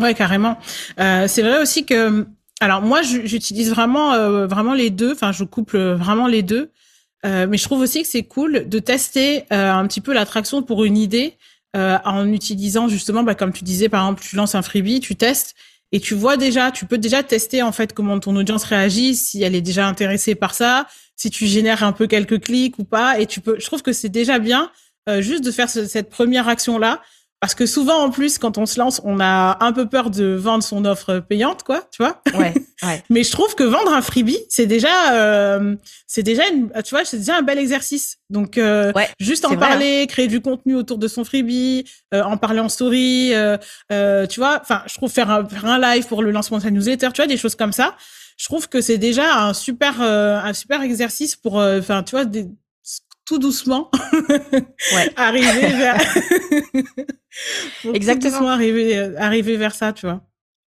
Ouais, 0.00 0.14
carrément. 0.14 0.58
Euh, 1.00 1.26
c'est 1.26 1.42
vrai 1.42 1.60
aussi 1.60 1.84
que, 1.84 2.26
alors 2.60 2.82
moi, 2.82 3.02
j'utilise 3.02 3.70
vraiment, 3.70 4.12
euh, 4.12 4.46
vraiment 4.46 4.74
les 4.74 4.90
deux. 4.90 5.12
Enfin, 5.12 5.32
je 5.32 5.44
couple 5.44 5.78
vraiment 5.78 6.26
les 6.26 6.42
deux. 6.42 6.70
Euh, 7.26 7.46
mais 7.48 7.56
je 7.56 7.64
trouve 7.64 7.80
aussi 7.80 8.02
que 8.02 8.08
c'est 8.08 8.22
cool 8.22 8.68
de 8.68 8.78
tester 8.78 9.44
euh, 9.52 9.72
un 9.72 9.86
petit 9.86 10.00
peu 10.00 10.12
l'attraction 10.12 10.62
pour 10.62 10.84
une 10.84 10.96
idée 10.96 11.34
euh, 11.76 11.98
en 12.04 12.30
utilisant 12.32 12.88
justement, 12.88 13.22
bah, 13.22 13.34
comme 13.34 13.52
tu 13.52 13.64
disais, 13.64 13.88
par 13.88 14.04
exemple, 14.04 14.22
tu 14.22 14.36
lances 14.36 14.54
un 14.54 14.62
freebie, 14.62 15.00
tu 15.00 15.16
testes 15.16 15.54
et 15.90 16.00
tu 16.00 16.14
vois 16.14 16.36
déjà, 16.36 16.70
tu 16.70 16.86
peux 16.86 16.98
déjà 16.98 17.22
tester 17.22 17.62
en 17.62 17.72
fait 17.72 17.92
comment 17.92 18.20
ton 18.20 18.36
audience 18.36 18.64
réagit, 18.64 19.14
si 19.16 19.42
elle 19.42 19.54
est 19.54 19.62
déjà 19.62 19.86
intéressée 19.86 20.34
par 20.34 20.54
ça, 20.54 20.86
si 21.16 21.30
tu 21.30 21.46
génères 21.46 21.82
un 21.82 21.92
peu 21.92 22.06
quelques 22.06 22.40
clics 22.40 22.78
ou 22.78 22.84
pas. 22.84 23.18
Et 23.18 23.26
tu 23.26 23.40
peux, 23.40 23.58
je 23.58 23.66
trouve 23.66 23.82
que 23.82 23.92
c'est 23.92 24.08
déjà 24.10 24.38
bien 24.38 24.70
juste 25.20 25.42
de 25.42 25.50
faire 25.50 25.70
cette 25.70 26.10
première 26.10 26.48
action 26.48 26.78
là 26.78 27.00
parce 27.40 27.54
que 27.54 27.66
souvent, 27.66 28.02
en 28.02 28.10
plus, 28.10 28.38
quand 28.38 28.58
on 28.58 28.66
se 28.66 28.80
lance, 28.80 29.00
on 29.04 29.20
a 29.20 29.58
un 29.64 29.72
peu 29.72 29.88
peur 29.88 30.10
de 30.10 30.34
vendre 30.34 30.64
son 30.64 30.84
offre 30.84 31.20
payante, 31.20 31.62
quoi, 31.62 31.84
tu 31.92 32.02
vois. 32.02 32.20
Ouais. 32.34 32.52
ouais. 32.82 33.02
Mais 33.10 33.22
je 33.22 33.30
trouve 33.30 33.54
que 33.54 33.62
vendre 33.62 33.92
un 33.92 34.02
freebie, 34.02 34.38
c'est 34.48 34.66
déjà, 34.66 35.12
euh, 35.14 35.76
c'est 36.08 36.24
déjà, 36.24 36.48
une, 36.48 36.70
tu 36.82 36.90
vois, 36.90 37.04
c'est 37.04 37.18
déjà 37.18 37.36
un 37.36 37.42
bel 37.42 37.58
exercice. 37.58 38.18
Donc, 38.28 38.58
euh, 38.58 38.92
juste 39.20 39.44
en 39.44 39.52
hein. 39.52 39.56
parler, 39.56 40.06
créer 40.08 40.26
du 40.26 40.40
contenu 40.40 40.74
autour 40.74 40.98
de 40.98 41.06
son 41.06 41.22
freebie, 41.22 41.84
euh, 42.12 42.22
en 42.22 42.38
parler 42.38 42.58
en 42.58 42.68
story, 42.68 43.32
euh, 43.32 43.56
euh, 43.92 44.26
tu 44.26 44.40
vois. 44.40 44.58
Enfin, 44.60 44.82
je 44.86 44.94
trouve 44.94 45.10
faire 45.10 45.30
un, 45.30 45.46
faire 45.46 45.66
un 45.66 45.78
live 45.78 46.08
pour 46.08 46.22
le 46.22 46.32
lancement 46.32 46.58
de 46.58 46.64
sa 46.64 46.70
newsletter, 46.70 47.10
tu 47.14 47.22
vois, 47.22 47.28
des 47.28 47.36
choses 47.36 47.54
comme 47.54 47.72
ça. 47.72 47.94
Je 48.36 48.46
trouve 48.46 48.68
que 48.68 48.80
c'est 48.80 48.98
déjà 48.98 49.36
un 49.44 49.54
super, 49.54 50.00
un 50.00 50.52
super 50.54 50.82
exercice 50.82 51.36
pour, 51.36 51.56
enfin, 51.56 52.02
tu 52.02 52.12
vois, 52.12 52.24
des, 52.24 52.48
tout 53.28 53.38
doucement 53.38 53.90
ouais. 54.94 55.12
arriver 55.16 55.66
vers 55.66 56.00
exactement. 57.94 58.48
arriver 58.48 58.96
euh, 58.96 59.14
arriver 59.18 59.58
vers 59.58 59.74
ça 59.74 59.92
tu 59.92 60.06
vois. 60.06 60.22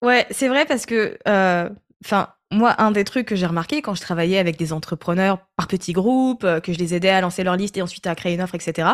Ouais 0.02 0.26
c'est 0.30 0.48
vrai 0.48 0.66
parce 0.66 0.84
que 0.84 1.18
euh, 1.26 1.70
enfin 2.04 2.28
moi 2.50 2.74
un 2.76 2.90
des 2.90 3.04
trucs 3.04 3.26
que 3.26 3.36
j'ai 3.36 3.46
remarqué 3.46 3.80
quand 3.80 3.94
je 3.94 4.02
travaillais 4.02 4.36
avec 4.36 4.58
des 4.58 4.74
entrepreneurs 4.74 5.38
par 5.56 5.66
petits 5.66 5.94
groupes 5.94 6.44
euh, 6.44 6.60
que 6.60 6.74
je 6.74 6.78
les 6.78 6.94
aidais 6.94 7.08
à 7.08 7.22
lancer 7.22 7.42
leur 7.42 7.56
liste 7.56 7.78
et 7.78 7.82
ensuite 7.82 8.06
à 8.06 8.14
créer 8.14 8.34
une 8.34 8.42
offre 8.42 8.54
etc 8.54 8.86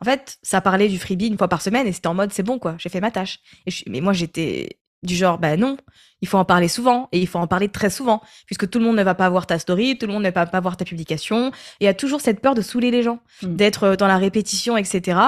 en 0.00 0.04
fait 0.04 0.38
ça 0.42 0.60
parlait 0.60 0.88
du 0.88 0.98
freebie 0.98 1.28
une 1.28 1.38
fois 1.38 1.46
par 1.46 1.62
semaine 1.62 1.86
et 1.86 1.92
c'était 1.92 2.08
en 2.08 2.14
mode 2.14 2.32
c'est 2.32 2.42
bon 2.42 2.58
quoi 2.58 2.74
j'ai 2.78 2.88
fait 2.88 3.00
ma 3.00 3.12
tâche. 3.12 3.38
Et 3.66 3.70
mais 3.86 4.00
moi 4.00 4.12
j'étais 4.12 4.80
du 5.04 5.14
genre 5.16 5.38
bah 5.38 5.56
non 5.56 5.76
il 6.24 6.26
faut 6.26 6.38
en 6.38 6.44
parler 6.46 6.68
souvent 6.68 7.10
et 7.12 7.18
il 7.18 7.26
faut 7.26 7.38
en 7.38 7.46
parler 7.46 7.68
très 7.68 7.90
souvent 7.90 8.22
puisque 8.46 8.70
tout 8.70 8.78
le 8.78 8.86
monde 8.86 8.96
ne 8.96 9.02
va 9.02 9.14
pas 9.14 9.28
voir 9.28 9.46
ta 9.46 9.58
story, 9.58 9.98
tout 9.98 10.06
le 10.06 10.12
monde 10.14 10.22
ne 10.22 10.30
va 10.30 10.46
pas 10.46 10.60
voir 10.60 10.78
ta 10.78 10.86
publication 10.86 11.48
et 11.48 11.52
il 11.80 11.84
y 11.84 11.88
a 11.88 11.92
toujours 11.92 12.22
cette 12.22 12.40
peur 12.40 12.54
de 12.54 12.62
saouler 12.62 12.90
les 12.90 13.02
gens, 13.02 13.18
mm. 13.42 13.56
d'être 13.56 13.82
euh, 13.84 13.96
dans 13.96 14.06
la 14.06 14.16
répétition, 14.16 14.78
etc. 14.78 15.18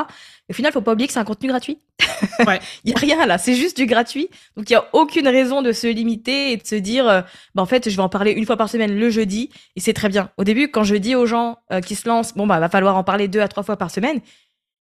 au 0.49 0.55
final, 0.55 0.73
faut 0.73 0.81
pas 0.81 0.93
oublier 0.93 1.07
que 1.07 1.13
c'est 1.13 1.19
un 1.19 1.25
contenu 1.25 1.49
gratuit. 1.49 1.79
Ouais. 2.47 2.61
il 2.85 2.93
y 2.93 2.95
a 2.95 2.99
rien 2.99 3.27
là, 3.27 3.37
c'est 3.37 3.55
juste 3.55 3.77
du 3.77 3.85
gratuit. 3.85 4.29
Donc 4.57 4.71
il 4.71 4.73
y 4.73 4.77
a 4.77 4.87
aucune 4.95 5.29
raison 5.29 5.61
de 5.61 5.73
se 5.73 5.87
limiter 5.87 6.53
et 6.53 6.57
de 6.57 6.67
se 6.67 6.77
dire, 6.77 7.07
euh, 7.07 7.21
bah 7.55 7.63
en 7.63 7.67
fait, 7.67 7.91
je 7.91 7.95
vais 7.95 8.03
en 8.03 8.09
parler 8.09 8.33
une 8.33 8.47
fois 8.47 8.57
par 8.57 8.71
semaine 8.71 8.99
le 8.99 9.11
jeudi 9.11 9.51
et 9.77 9.81
c'est 9.81 9.93
très 9.93 10.09
bien. 10.09 10.31
Au 10.39 10.45
début, 10.45 10.71
quand 10.71 10.85
je 10.85 10.95
dis 10.95 11.15
aux 11.15 11.27
gens 11.27 11.59
euh, 11.73 11.81
qui 11.81 11.95
se 11.95 12.09
lancent, 12.09 12.35
bon 12.35 12.47
bah 12.47 12.59
va 12.59 12.71
falloir 12.71 12.97
en 12.97 13.05
parler 13.05 13.29
deux 13.29 13.41
à 13.41 13.49
trois 13.49 13.65
fois 13.65 13.77
par 13.77 13.91
semaine, 13.91 14.21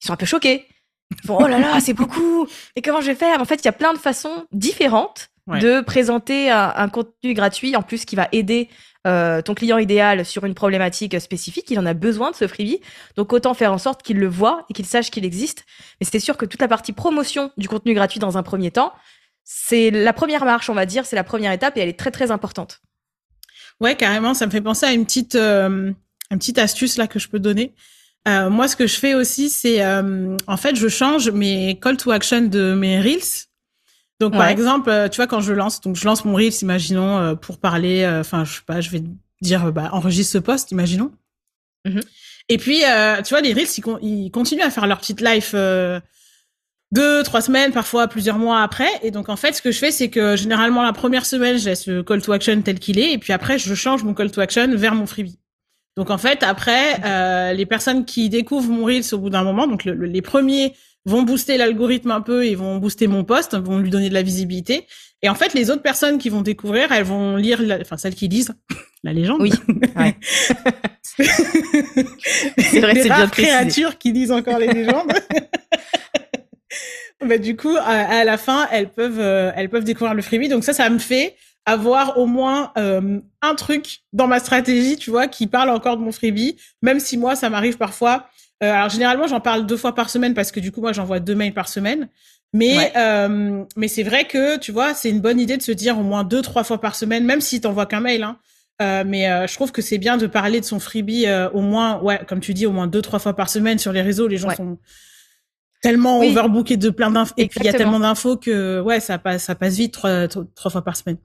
ils 0.01 0.07
sont 0.07 0.13
un 0.13 0.17
peu 0.17 0.25
choqués. 0.25 0.65
Oh 1.29 1.47
là 1.47 1.59
là, 1.59 1.79
c'est 1.79 1.93
beaucoup. 1.93 2.47
Et 2.75 2.81
comment 2.81 3.01
je 3.01 3.07
vais 3.07 3.15
faire? 3.15 3.41
En 3.41 3.45
fait, 3.45 3.55
il 3.55 3.65
y 3.65 3.69
a 3.69 3.73
plein 3.73 3.93
de 3.93 3.97
façons 3.97 4.45
différentes 4.51 5.29
de 5.47 5.81
présenter 5.81 6.51
un, 6.51 6.89
contenu 6.89 7.33
gratuit 7.33 7.75
en 7.75 7.81
plus 7.81 8.03
qui 8.03 8.15
va 8.15 8.27
aider 8.33 8.69
euh, 9.05 9.41
ton 9.41 9.53
client 9.53 9.77
idéal 9.77 10.25
sur 10.25 10.43
une 10.43 10.53
problématique 10.53 11.19
spécifique, 11.21 11.71
il 11.71 11.79
en 11.79 11.85
a 11.85 11.93
besoin 11.93 12.31
de 12.31 12.35
ce 12.35 12.47
freebie. 12.47 12.81
Donc 13.15 13.31
autant 13.31 13.53
faire 13.53 13.71
en 13.71 13.77
sorte 13.77 14.03
qu'il 14.03 14.17
le 14.17 14.27
voit 14.27 14.65
et 14.69 14.73
qu'il 14.73 14.85
sache 14.85 15.09
qu'il 15.09 15.23
existe. 15.23 15.65
Mais 16.01 16.07
c'est 16.11 16.19
sûr 16.19 16.35
que 16.35 16.45
toute 16.45 16.59
la 16.59 16.67
partie 16.67 16.91
promotion 16.91 17.51
du 17.55 17.69
contenu 17.69 17.93
gratuit 17.93 18.19
dans 18.19 18.37
un 18.37 18.43
premier 18.43 18.71
temps, 18.71 18.93
c'est 19.45 19.91
la 19.91 20.11
première 20.11 20.43
marche, 20.43 20.69
on 20.69 20.73
va 20.73 20.85
dire, 20.85 21.05
c'est 21.05 21.15
la 21.15 21.23
première 21.23 21.53
étape 21.53 21.77
et 21.77 21.79
elle 21.79 21.87
est 21.87 21.97
très 21.97 22.11
très 22.11 22.31
importante. 22.31 22.81
Ouais, 23.79 23.95
carrément, 23.95 24.33
ça 24.33 24.45
me 24.45 24.51
fait 24.51 24.59
penser 24.59 24.85
à 24.85 24.91
une 24.91 25.05
petite, 25.05 25.35
euh, 25.35 25.93
une 26.31 26.37
petite 26.37 26.57
astuce 26.57 26.97
là 26.97 27.07
que 27.07 27.19
je 27.19 27.29
peux 27.29 27.39
donner. 27.39 27.73
Euh, 28.27 28.49
moi, 28.49 28.67
ce 28.67 28.75
que 28.75 28.87
je 28.87 28.97
fais 28.97 29.13
aussi, 29.13 29.49
c'est 29.49 29.85
en 29.85 30.57
fait, 30.57 30.75
je 30.75 30.87
change 30.87 31.29
mes 31.29 31.79
call 31.81 31.97
to 31.97 32.11
action 32.11 32.41
de 32.41 32.73
mes 32.73 32.99
reels 32.99 33.47
donc 34.19 34.33
par 34.33 34.47
exemple, 34.47 34.89
euh, 34.89 35.07
tu 35.09 35.17
vois 35.17 35.27
quand 35.27 35.41
je 35.41 35.53
lance, 35.53 35.79
donc 35.81 35.95
je 35.95 36.05
lance 36.05 36.25
mon 36.25 36.33
reels, 36.33 36.61
imaginons 36.61 37.19
euh, 37.19 37.35
pour 37.35 37.59
parler, 37.59 38.01
euh, 38.01 38.21
enfin 38.21 38.45
je 38.45 38.55
sais 38.55 38.61
pas, 38.65 38.81
je 38.81 38.89
vais 38.89 39.03
dire 39.41 39.71
bah 39.71 39.89
enregistre 39.91 40.33
ce 40.33 40.37
post, 40.39 40.71
imaginons. 40.71 41.11
Mm-hmm. 41.85 42.03
Et 42.49 42.57
puis 42.57 42.79
tu 42.79 43.29
vois 43.29 43.41
les 43.41 43.53
reels, 43.53 43.67
ils, 44.01 44.31
continuent 44.31 44.63
à 44.63 44.71
faire 44.71 44.87
leur 44.87 44.99
petite 44.99 45.21
life 45.21 45.53
deux, 46.93 47.21
trois 47.23 47.41
semaines, 47.41 47.73
parfois 47.73 48.07
plusieurs 48.07 48.39
mois 48.39 48.61
après. 48.63 48.89
Et 49.03 49.11
donc 49.11 49.29
en 49.29 49.35
fait, 49.35 49.53
ce 49.53 49.61
que 49.61 49.71
je 49.71 49.77
fais, 49.77 49.91
c'est 49.91 50.09
que 50.09 50.35
généralement 50.35 50.81
la 50.81 50.93
première 50.93 51.25
semaine, 51.25 51.57
laisse 51.57 51.85
le 51.85 52.01
call 52.01 52.21
to 52.21 52.31
action 52.31 52.61
tel 52.61 52.79
qu'il 52.79 52.97
est, 52.97 53.11
et 53.11 53.17
puis 53.17 53.33
après 53.33 53.59
je 53.59 53.75
change 53.75 54.03
mon 54.03 54.13
call 54.13 54.31
to 54.31 54.41
action 54.41 54.73
vers 54.75 54.95
mon 54.95 55.05
freebie. 55.05 55.37
Donc 55.97 56.11
en 56.11 56.17
fait, 56.17 56.43
après, 56.43 57.53
les 57.53 57.65
personnes 57.65 58.05
qui 58.05 58.29
découvrent 58.29 58.69
mon 58.69 58.85
reels 58.85 59.03
au 59.11 59.17
bout 59.17 59.29
d'un 59.29 59.43
moment, 59.43 59.67
donc 59.67 59.83
les 59.83 60.21
premiers 60.21 60.73
vont 61.07 61.23
booster 61.23 61.57
l'algorithme 61.57 62.11
un 62.11 62.21
peu 62.21 62.45
et 62.45 62.53
vont 62.53 62.77
booster 62.77 63.07
mon 63.07 63.23
poste, 63.23 63.55
vont 63.55 63.79
lui 63.79 63.89
donner 63.89 64.09
de 64.09 64.13
la 64.13 64.21
visibilité. 64.21 64.85
Et 65.23 65.29
en 65.29 65.35
fait, 65.35 65.53
les 65.53 65.71
autres 65.71 65.81
personnes 65.81 66.17
qui 66.17 66.29
vont 66.29 66.41
découvrir, 66.41 66.91
elles 66.91 67.05
vont 67.05 67.37
lire, 67.37 67.61
enfin 67.81 67.97
celles 67.97 68.13
qui 68.13 68.27
lisent 68.27 68.53
la 69.03 69.13
légende. 69.13 69.41
Oui. 69.41 69.51
Ouais. 69.95 70.15
c'est 71.01 72.81
vrai, 72.81 72.95
c'est 72.95 73.09
bien 73.09 73.27
créatures 73.27 73.97
qui 73.97 74.11
lisent 74.11 74.31
encore 74.31 74.59
les 74.59 74.67
légendes. 74.67 75.11
bah, 77.25 77.37
du 77.37 77.55
coup, 77.55 77.75
à, 77.81 78.25
la 78.25 78.37
fin, 78.37 78.67
elles 78.71 78.89
peuvent, 78.89 79.19
euh, 79.19 79.51
elles 79.55 79.69
peuvent 79.69 79.85
découvrir 79.85 80.13
le 80.13 80.21
freebie. 80.21 80.49
Donc 80.49 80.65
ça, 80.65 80.73
ça 80.73 80.89
me 80.89 80.99
fait 80.99 81.35
avoir 81.67 82.17
au 82.17 82.25
moins 82.25 82.71
euh, 82.79 83.19
un 83.43 83.53
truc 83.53 83.99
dans 84.13 84.25
ma 84.25 84.39
stratégie, 84.39 84.97
tu 84.97 85.11
vois, 85.11 85.27
qui 85.27 85.45
parle 85.45 85.69
encore 85.69 85.97
de 85.97 86.01
mon 86.01 86.11
freebie, 86.11 86.57
même 86.81 86.99
si 86.99 87.17
moi, 87.17 87.35
ça 87.35 87.51
m'arrive 87.51 87.77
parfois 87.77 88.27
euh, 88.63 88.71
alors 88.71 88.89
généralement, 88.89 89.27
j'en 89.27 89.39
parle 89.39 89.65
deux 89.65 89.77
fois 89.77 89.93
par 89.93 90.09
semaine 90.09 90.33
parce 90.33 90.51
que 90.51 90.59
du 90.59 90.71
coup, 90.71 90.81
moi, 90.81 90.93
j'envoie 90.93 91.19
deux 91.19 91.35
mails 91.35 91.53
par 91.53 91.67
semaine. 91.67 92.09
Mais 92.53 92.93
euh, 92.95 93.65
mais 93.75 93.87
c'est 93.87 94.03
vrai 94.03 94.23
que 94.25 94.57
tu 94.57 94.71
vois, 94.71 94.93
c'est 94.93 95.09
une 95.09 95.19
bonne 95.19 95.39
idée 95.39 95.57
de 95.57 95.61
se 95.61 95.73
dire 95.73 95.99
au 95.99 96.03
moins 96.03 96.23
deux 96.23 96.41
trois 96.41 96.63
fois 96.63 96.79
par 96.79 96.95
semaine, 96.95 97.25
même 97.25 97.41
si 97.41 97.59
t'envoies 97.59 97.85
qu'un 97.85 97.99
mail. 97.99 98.23
Hein. 98.23 98.37
Euh, 98.81 99.03
mais 99.05 99.29
euh, 99.29 99.47
je 99.47 99.53
trouve 99.53 99.71
que 99.71 99.81
c'est 99.81 99.97
bien 99.97 100.17
de 100.17 100.27
parler 100.27 100.61
de 100.61 100.65
son 100.65 100.79
freebie 100.79 101.25
au 101.53 101.61
moins, 101.61 102.01
ouais, 102.01 102.21
comme 102.27 102.39
tu 102.39 102.53
dis, 102.53 102.65
au 102.65 102.71
moins 102.71 102.87
deux 102.87 103.01
trois 103.01 103.19
fois 103.19 103.35
par 103.35 103.49
semaine 103.49 103.77
sur 103.77 103.91
les 103.91 104.01
réseaux. 104.01 104.27
Les 104.27 104.37
gens 104.37 104.49
sont 104.55 104.77
tellement 105.81 106.19
overbookés 106.21 106.77
de 106.77 106.89
plein 106.89 107.11
d'infos 107.11 107.33
et 107.37 107.47
puis 107.47 107.59
il 107.59 107.65
y 107.65 107.69
a 107.69 107.73
tellement 107.73 107.99
d'infos 107.99 108.37
que 108.37 108.79
ouais, 108.79 108.99
ça 108.99 109.19
passe 109.19 109.43
ça 109.43 109.53
passe 109.53 109.75
vite 109.75 109.93
trois, 109.93 110.27
trois 110.27 110.71
fois 110.71 110.83
par 110.83 110.95
semaine. 110.95 111.17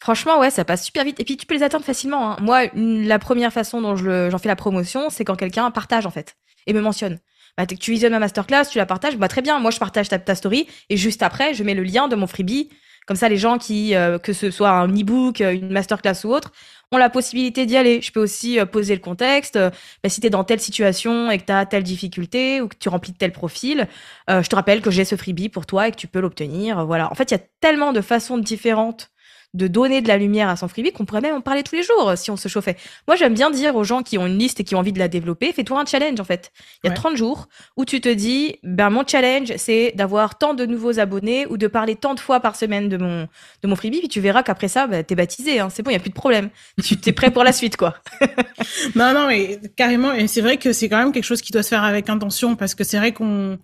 Franchement, 0.00 0.40
ouais, 0.40 0.50
ça 0.50 0.64
passe 0.64 0.84
super 0.84 1.04
vite. 1.04 1.20
Et 1.20 1.24
puis, 1.24 1.36
tu 1.36 1.46
peux 1.46 1.54
les 1.54 1.62
atteindre 1.62 1.84
facilement. 1.84 2.32
Hein. 2.32 2.36
Moi, 2.40 2.68
la 2.74 3.18
première 3.18 3.52
façon 3.52 3.80
dont 3.80 3.96
j'en 3.96 4.38
fais 4.38 4.48
la 4.48 4.56
promotion, 4.56 5.10
c'est 5.10 5.24
quand 5.24 5.36
quelqu'un 5.36 5.70
partage, 5.70 6.06
en 6.06 6.10
fait 6.10 6.36
et 6.66 6.72
me 6.72 6.80
mentionne. 6.80 7.18
Bah, 7.56 7.66
tu 7.66 7.90
visionnes 7.90 8.12
ma 8.12 8.20
masterclass, 8.20 8.66
tu 8.70 8.78
la 8.78 8.86
partages, 8.86 9.16
bah 9.16 9.28
très 9.28 9.42
bien. 9.42 9.58
Moi, 9.58 9.70
je 9.70 9.78
partage 9.78 10.08
ta, 10.08 10.18
ta 10.18 10.34
story 10.34 10.66
et 10.88 10.96
juste 10.96 11.22
après, 11.22 11.52
je 11.54 11.64
mets 11.64 11.74
le 11.74 11.82
lien 11.82 12.08
de 12.08 12.16
mon 12.16 12.26
freebie. 12.26 12.70
Comme 13.06 13.16
ça, 13.16 13.28
les 13.28 13.38
gens 13.38 13.58
qui, 13.58 13.94
euh, 13.96 14.18
que 14.18 14.32
ce 14.32 14.50
soit 14.50 14.70
un 14.70 14.88
e-book, 14.88 15.40
euh, 15.40 15.52
une 15.52 15.72
masterclass 15.72 16.24
ou 16.24 16.28
autre, 16.28 16.52
ont 16.92 16.96
la 16.96 17.10
possibilité 17.10 17.66
d'y 17.66 17.76
aller. 17.76 18.00
Je 18.02 18.12
peux 18.12 18.20
aussi 18.20 18.60
euh, 18.60 18.66
poser 18.66 18.94
le 18.94 19.00
contexte. 19.00 19.58
bah, 19.58 20.08
si 20.08 20.20
tu 20.20 20.28
es 20.28 20.30
dans 20.30 20.44
telle 20.44 20.60
situation 20.60 21.30
et 21.30 21.38
que 21.38 21.44
tu 21.44 21.52
as 21.52 21.66
telle 21.66 21.82
difficulté 21.82 22.60
ou 22.60 22.68
que 22.68 22.76
tu 22.78 22.88
remplis 22.88 23.12
tel 23.12 23.32
profil, 23.32 23.88
je 24.28 24.46
te 24.46 24.54
rappelle 24.54 24.80
que 24.80 24.90
j'ai 24.90 25.04
ce 25.04 25.16
freebie 25.16 25.48
pour 25.48 25.66
toi 25.66 25.88
et 25.88 25.90
que 25.90 25.96
tu 25.96 26.06
peux 26.06 26.20
l'obtenir. 26.20 26.86
Voilà. 26.86 27.10
En 27.10 27.14
fait, 27.14 27.30
il 27.30 27.34
y 27.34 27.38
a 27.40 27.42
tellement 27.60 27.92
de 27.92 28.00
façons 28.00 28.38
différentes 28.38 29.10
de 29.54 29.66
donner 29.66 30.00
de 30.00 30.08
la 30.08 30.16
lumière 30.16 30.48
à 30.48 30.56
son 30.56 30.68
freebie 30.68 30.92
qu'on 30.92 31.04
pourrait 31.04 31.20
même 31.20 31.34
en 31.34 31.40
parler 31.40 31.62
tous 31.62 31.74
les 31.74 31.82
jours 31.82 32.10
euh, 32.10 32.16
si 32.16 32.30
on 32.30 32.36
se 32.36 32.48
chauffait. 32.48 32.76
Moi, 33.08 33.16
j'aime 33.16 33.34
bien 33.34 33.50
dire 33.50 33.74
aux 33.74 33.84
gens 33.84 34.02
qui 34.02 34.16
ont 34.16 34.26
une 34.26 34.38
liste 34.38 34.60
et 34.60 34.64
qui 34.64 34.74
ont 34.74 34.78
envie 34.78 34.92
de 34.92 34.98
la 34.98 35.08
développer, 35.08 35.52
fais-toi 35.52 35.80
un 35.80 35.84
challenge 35.84 36.20
en 36.20 36.24
fait. 36.24 36.52
Il 36.84 36.88
y 36.88 36.90
a 36.90 36.94
30 36.94 37.16
jours 37.16 37.48
où 37.76 37.84
tu 37.84 38.00
te 38.00 38.08
dis, 38.08 38.56
ben 38.62 38.90
mon 38.90 39.04
challenge, 39.06 39.52
c'est 39.56 39.92
d'avoir 39.96 40.38
tant 40.38 40.54
de 40.54 40.66
nouveaux 40.66 41.00
abonnés 41.00 41.46
ou 41.46 41.56
de 41.56 41.66
parler 41.66 41.96
tant 41.96 42.14
de 42.14 42.20
fois 42.20 42.40
par 42.40 42.54
semaine 42.54 42.88
de 42.88 42.96
mon, 42.96 43.28
de 43.62 43.68
mon 43.68 43.76
freebie, 43.76 43.98
puis 43.98 44.08
tu 44.08 44.20
verras 44.20 44.42
qu'après 44.42 44.68
ça, 44.68 44.86
ben, 44.86 45.02
t'es 45.02 45.14
baptisé, 45.14 45.58
hein. 45.58 45.68
c'est 45.70 45.82
bon, 45.82 45.90
il 45.90 45.94
n'y 45.94 45.98
a 45.98 46.00
plus 46.00 46.10
de 46.10 46.14
problème. 46.14 46.50
Tu 46.84 46.96
t'es 46.96 47.12
prêt 47.12 47.30
pour 47.30 47.44
la 47.44 47.52
suite, 47.52 47.76
quoi. 47.76 47.94
non, 48.94 49.12
non, 49.14 49.26
mais 49.28 49.60
carrément, 49.76 50.12
et 50.12 50.26
c'est 50.28 50.40
vrai 50.40 50.56
que 50.56 50.72
c'est 50.72 50.88
quand 50.88 50.98
même 50.98 51.12
quelque 51.12 51.24
chose 51.24 51.42
qui 51.42 51.52
doit 51.52 51.62
se 51.62 51.68
faire 51.68 51.84
avec 51.84 52.08
intention, 52.08 52.56
parce 52.56 52.74
que 52.74 52.84
c'est 52.84 52.98
vrai 52.98 53.12
qu'on 53.12 53.58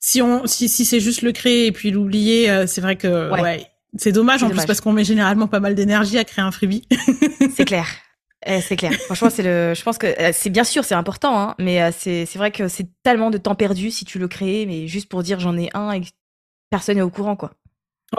si 0.00 0.20
on 0.20 0.46
si, 0.46 0.68
si 0.68 0.84
c'est 0.84 1.00
juste 1.00 1.22
le 1.22 1.32
créer 1.32 1.66
et 1.66 1.72
puis 1.72 1.90
l'oublier, 1.90 2.50
euh, 2.50 2.66
c'est 2.66 2.80
vrai 2.80 2.96
que 2.96 3.30
ouais 3.30 3.66
c'est 3.96 4.12
dommage 4.12 4.42
en 4.42 4.50
plus 4.50 4.64
parce 4.66 4.80
qu'on 4.80 4.92
met 4.92 5.04
généralement 5.04 5.46
pas 5.46 5.60
mal 5.60 5.74
d'énergie 5.74 6.18
à 6.18 6.24
créer 6.24 6.44
un 6.44 6.50
freebie. 6.50 6.86
c'est 7.54 7.64
clair. 7.64 7.86
Eh, 8.46 8.60
c'est 8.60 8.76
clair. 8.76 8.92
Franchement, 8.92 9.30
c'est 9.30 9.42
le. 9.42 9.72
Je 9.74 9.82
pense 9.82 9.96
que 9.96 10.06
euh, 10.06 10.30
c'est 10.34 10.50
bien 10.50 10.64
sûr, 10.64 10.84
c'est 10.84 10.94
important, 10.94 11.40
hein, 11.40 11.54
mais 11.58 11.82
euh, 11.82 11.90
c'est 11.98 12.36
vrai 12.36 12.50
que 12.50 12.68
c'est 12.68 12.86
tellement 13.02 13.30
de 13.30 13.38
temps 13.38 13.54
perdu 13.54 13.90
si 13.90 14.04
tu 14.04 14.18
le 14.18 14.28
crées, 14.28 14.66
mais 14.66 14.86
juste 14.86 15.08
pour 15.08 15.22
dire 15.22 15.40
j'en 15.40 15.56
ai 15.56 15.70
un 15.72 15.92
et 15.92 16.02
personne 16.68 16.96
n'est 16.96 17.02
au 17.02 17.08
courant, 17.08 17.36
quoi. 17.36 17.52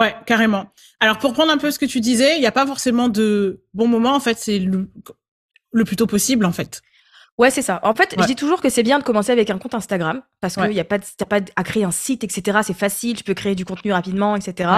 Ouais, 0.00 0.16
carrément. 0.26 0.66
Alors 0.98 1.18
pour 1.18 1.32
prendre 1.32 1.52
un 1.52 1.58
peu 1.58 1.70
ce 1.70 1.78
que 1.78 1.86
tu 1.86 2.00
disais, 2.00 2.34
il 2.38 2.40
n'y 2.40 2.46
a 2.46 2.50
pas 2.50 2.66
forcément 2.66 3.08
de 3.08 3.62
bon 3.72 3.86
moment. 3.86 4.16
En 4.16 4.20
fait, 4.20 4.36
c'est 4.36 4.58
le, 4.58 4.90
le 5.70 5.84
plus 5.84 5.94
tôt 5.94 6.08
possible, 6.08 6.44
en 6.44 6.50
fait. 6.50 6.82
Ouais, 7.38 7.50
c'est 7.50 7.62
ça. 7.62 7.80
En 7.82 7.94
fait, 7.94 8.14
je 8.18 8.24
dis 8.24 8.34
toujours 8.34 8.62
que 8.62 8.70
c'est 8.70 8.82
bien 8.82 8.98
de 8.98 9.04
commencer 9.04 9.30
avec 9.30 9.50
un 9.50 9.58
compte 9.58 9.74
Instagram 9.74 10.22
parce 10.40 10.54
qu'il 10.54 10.70
n'y 10.70 10.80
a 10.80 10.84
pas, 10.84 10.98
pas 11.28 11.40
à 11.54 11.64
créer 11.64 11.84
un 11.84 11.90
site, 11.90 12.24
etc. 12.24 12.60
C'est 12.62 12.76
facile, 12.76 13.14
tu 13.14 13.24
peux 13.24 13.34
créer 13.34 13.54
du 13.54 13.66
contenu 13.66 13.92
rapidement, 13.92 14.36
etc. 14.36 14.70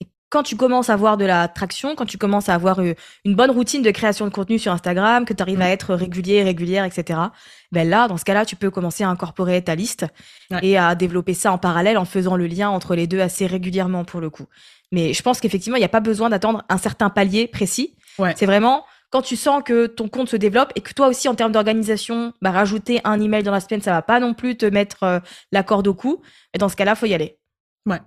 Et 0.00 0.06
quand 0.32 0.42
tu 0.42 0.56
commences 0.56 0.88
à 0.88 0.94
avoir 0.94 1.18
de 1.18 1.26
la 1.26 1.46
traction, 1.46 1.94
quand 1.94 2.06
tu 2.06 2.16
commences 2.16 2.48
à 2.48 2.54
avoir 2.54 2.80
euh, 2.80 2.94
une 3.26 3.34
bonne 3.34 3.50
routine 3.50 3.82
de 3.82 3.90
création 3.90 4.24
de 4.24 4.32
contenu 4.32 4.58
sur 4.58 4.72
Instagram, 4.72 5.26
que 5.26 5.34
tu 5.34 5.42
arrives 5.42 5.60
à 5.60 5.66
mm. 5.66 5.72
être 5.72 5.94
régulier, 5.94 6.42
régulière, 6.42 6.86
etc., 6.86 7.20
ben 7.70 7.86
là, 7.86 8.08
dans 8.08 8.16
ce 8.16 8.24
cas-là, 8.24 8.46
tu 8.46 8.56
peux 8.56 8.70
commencer 8.70 9.04
à 9.04 9.10
incorporer 9.10 9.62
ta 9.62 9.74
liste 9.74 10.06
et 10.62 10.78
à 10.78 10.94
développer 10.94 11.34
ça 11.34 11.52
en 11.52 11.58
parallèle 11.58 11.98
en 11.98 12.06
faisant 12.06 12.36
le 12.36 12.46
lien 12.46 12.70
entre 12.70 12.94
les 12.94 13.06
deux 13.06 13.20
assez 13.20 13.46
régulièrement 13.46 14.04
pour 14.04 14.20
le 14.20 14.30
coup. 14.30 14.46
Mais 14.90 15.12
je 15.12 15.22
pense 15.22 15.38
qu'effectivement, 15.38 15.76
il 15.76 15.80
n'y 15.80 15.86
a 15.86 15.90
pas 15.90 16.00
besoin 16.00 16.30
d'attendre 16.30 16.64
un 16.70 16.78
certain 16.78 17.10
palier 17.10 17.46
précis. 17.46 17.94
C'est 18.36 18.46
vraiment 18.46 18.84
quand 19.10 19.22
tu 19.22 19.36
sens 19.36 19.62
que 19.62 19.86
ton 19.86 20.08
compte 20.08 20.30
se 20.30 20.36
développe 20.36 20.72
et 20.76 20.80
que 20.80 20.92
toi 20.94 21.08
aussi, 21.08 21.28
en 21.28 21.34
termes 21.34 21.52
d'organisation, 21.52 22.32
bah, 22.40 22.50
rajouter 22.50 23.00
un 23.04 23.20
email 23.20 23.42
dans 23.42 23.52
la 23.52 23.60
semaine, 23.60 23.82
ça 23.82 23.92
va 23.92 24.00
pas 24.02 24.20
non 24.20 24.32
plus 24.32 24.56
te 24.56 24.64
mettre 24.64 25.02
euh, 25.02 25.20
la 25.50 25.62
corde 25.62 25.88
au 25.88 25.94
cou. 25.94 26.22
Et 26.54 26.58
dans 26.58 26.70
ce 26.70 26.76
cas-là, 26.76 26.94
faut 26.94 27.06
y 27.06 27.12
aller. 27.12 27.38
Ouais, 27.84 28.00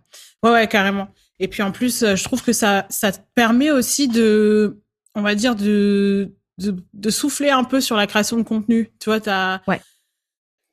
ouais, 0.44 0.52
ouais, 0.52 0.68
carrément. 0.68 1.10
Et 1.40 1.48
puis 1.48 1.64
en 1.64 1.72
plus, 1.72 2.04
euh, 2.04 2.16
je 2.16 2.24
trouve 2.24 2.44
que 2.44 2.54
ça, 2.54 2.86
ça 2.90 3.12
te 3.12 3.20
permet 3.36 3.72
aussi 3.72 4.08
de, 4.08 4.82
on 5.16 5.22
va 5.22 5.36
dire, 5.36 5.56
de, 5.56 6.32
de, 6.58 6.76
de 6.94 7.10
souffler 7.10 7.50
un 7.50 7.64
peu 7.64 7.82
sur 7.82 7.96
la 7.96 8.08
création 8.08 8.38
de 8.38 8.44
contenu. 8.44 8.92
Tu 9.00 9.10
vois, 9.10 9.20
ouais. 9.68 9.82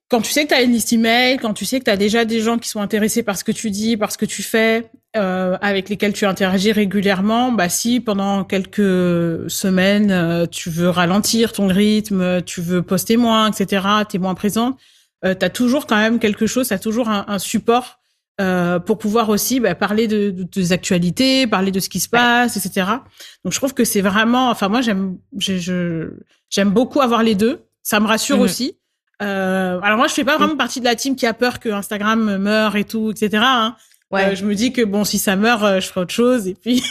quand 0.08 0.20
tu 0.20 0.30
sais 0.30 0.44
que 0.44 0.48
tu 0.48 0.54
as 0.54 0.62
une 0.62 0.72
liste 0.72 0.92
email, 0.92 1.38
quand 1.38 1.54
tu 1.54 1.64
sais 1.64 1.80
que 1.80 1.84
tu 1.84 1.90
as 1.90 1.96
déjà 1.96 2.24
des 2.24 2.40
gens 2.40 2.58
qui 2.58 2.68
sont 2.68 2.80
intéressés 2.80 3.22
par 3.22 3.36
ce 3.36 3.44
que 3.44 3.52
tu 3.52 3.70
dis, 3.70 3.96
par 3.96 4.12
ce 4.12 4.18
que 4.18 4.26
tu 4.26 4.42
fais, 4.42 4.90
euh, 5.16 5.58
avec 5.60 5.88
lesquels 5.88 6.12
tu 6.12 6.24
interagis 6.24 6.72
régulièrement, 6.72 7.52
bah 7.52 7.68
si 7.68 8.00
pendant 8.00 8.44
quelques 8.44 9.50
semaines 9.50 10.10
euh, 10.10 10.46
tu 10.46 10.70
veux 10.70 10.88
ralentir 10.88 11.52
ton 11.52 11.66
rythme, 11.66 12.42
tu 12.42 12.60
veux 12.60 12.82
poster 12.82 13.16
moins, 13.16 13.50
etc., 13.50 13.86
tu 14.08 14.16
es 14.16 14.18
moins 14.18 14.34
présent, 14.34 14.76
euh, 15.24 15.34
tu 15.38 15.44
as 15.44 15.50
toujours 15.50 15.86
quand 15.86 15.98
même 15.98 16.18
quelque 16.18 16.46
chose, 16.46 16.68
tu 16.68 16.74
as 16.74 16.78
toujours 16.78 17.08
un, 17.08 17.24
un 17.28 17.38
support 17.38 18.01
euh, 18.40 18.78
pour 18.78 18.98
pouvoir 18.98 19.28
aussi 19.28 19.60
bah, 19.60 19.74
parler 19.74 20.08
de, 20.08 20.30
de, 20.30 20.42
des 20.42 20.72
actualités, 20.72 21.46
parler 21.46 21.70
de 21.70 21.80
ce 21.80 21.88
qui 21.88 22.00
se 22.00 22.08
passe, 22.08 22.56
etc. 22.56 22.86
Donc 23.44 23.52
je 23.52 23.58
trouve 23.58 23.74
que 23.74 23.84
c'est 23.84 24.00
vraiment, 24.00 24.48
enfin 24.50 24.68
moi 24.68 24.80
j'aime, 24.80 25.18
j'aime 25.36 26.70
beaucoup 26.70 27.00
avoir 27.00 27.22
les 27.22 27.34
deux. 27.34 27.64
Ça 27.82 28.00
me 28.00 28.06
rassure 28.06 28.38
mhm. 28.38 28.42
aussi. 28.42 28.78
Euh, 29.22 29.78
alors 29.82 29.98
moi 29.98 30.08
je 30.08 30.14
fais 30.14 30.24
pas 30.24 30.36
vraiment 30.38 30.56
partie 30.56 30.80
de 30.80 30.84
la 30.84 30.96
team 30.96 31.14
qui 31.14 31.26
a 31.26 31.34
peur 31.34 31.60
que 31.60 31.68
Instagram 31.68 32.38
meure 32.38 32.76
et 32.76 32.84
tout, 32.84 33.10
etc. 33.10 33.42
Hein. 33.44 33.76
Ouais. 34.12 34.26
Euh, 34.26 34.34
je 34.34 34.44
me 34.44 34.54
dis 34.54 34.72
que 34.72 34.82
bon, 34.82 35.04
si 35.04 35.18
ça 35.18 35.36
meurt, 35.36 35.62
euh, 35.62 35.80
je 35.80 35.86
ferai 35.88 36.00
autre 36.00 36.12
chose 36.12 36.46
et 36.46 36.54
puis. 36.54 36.82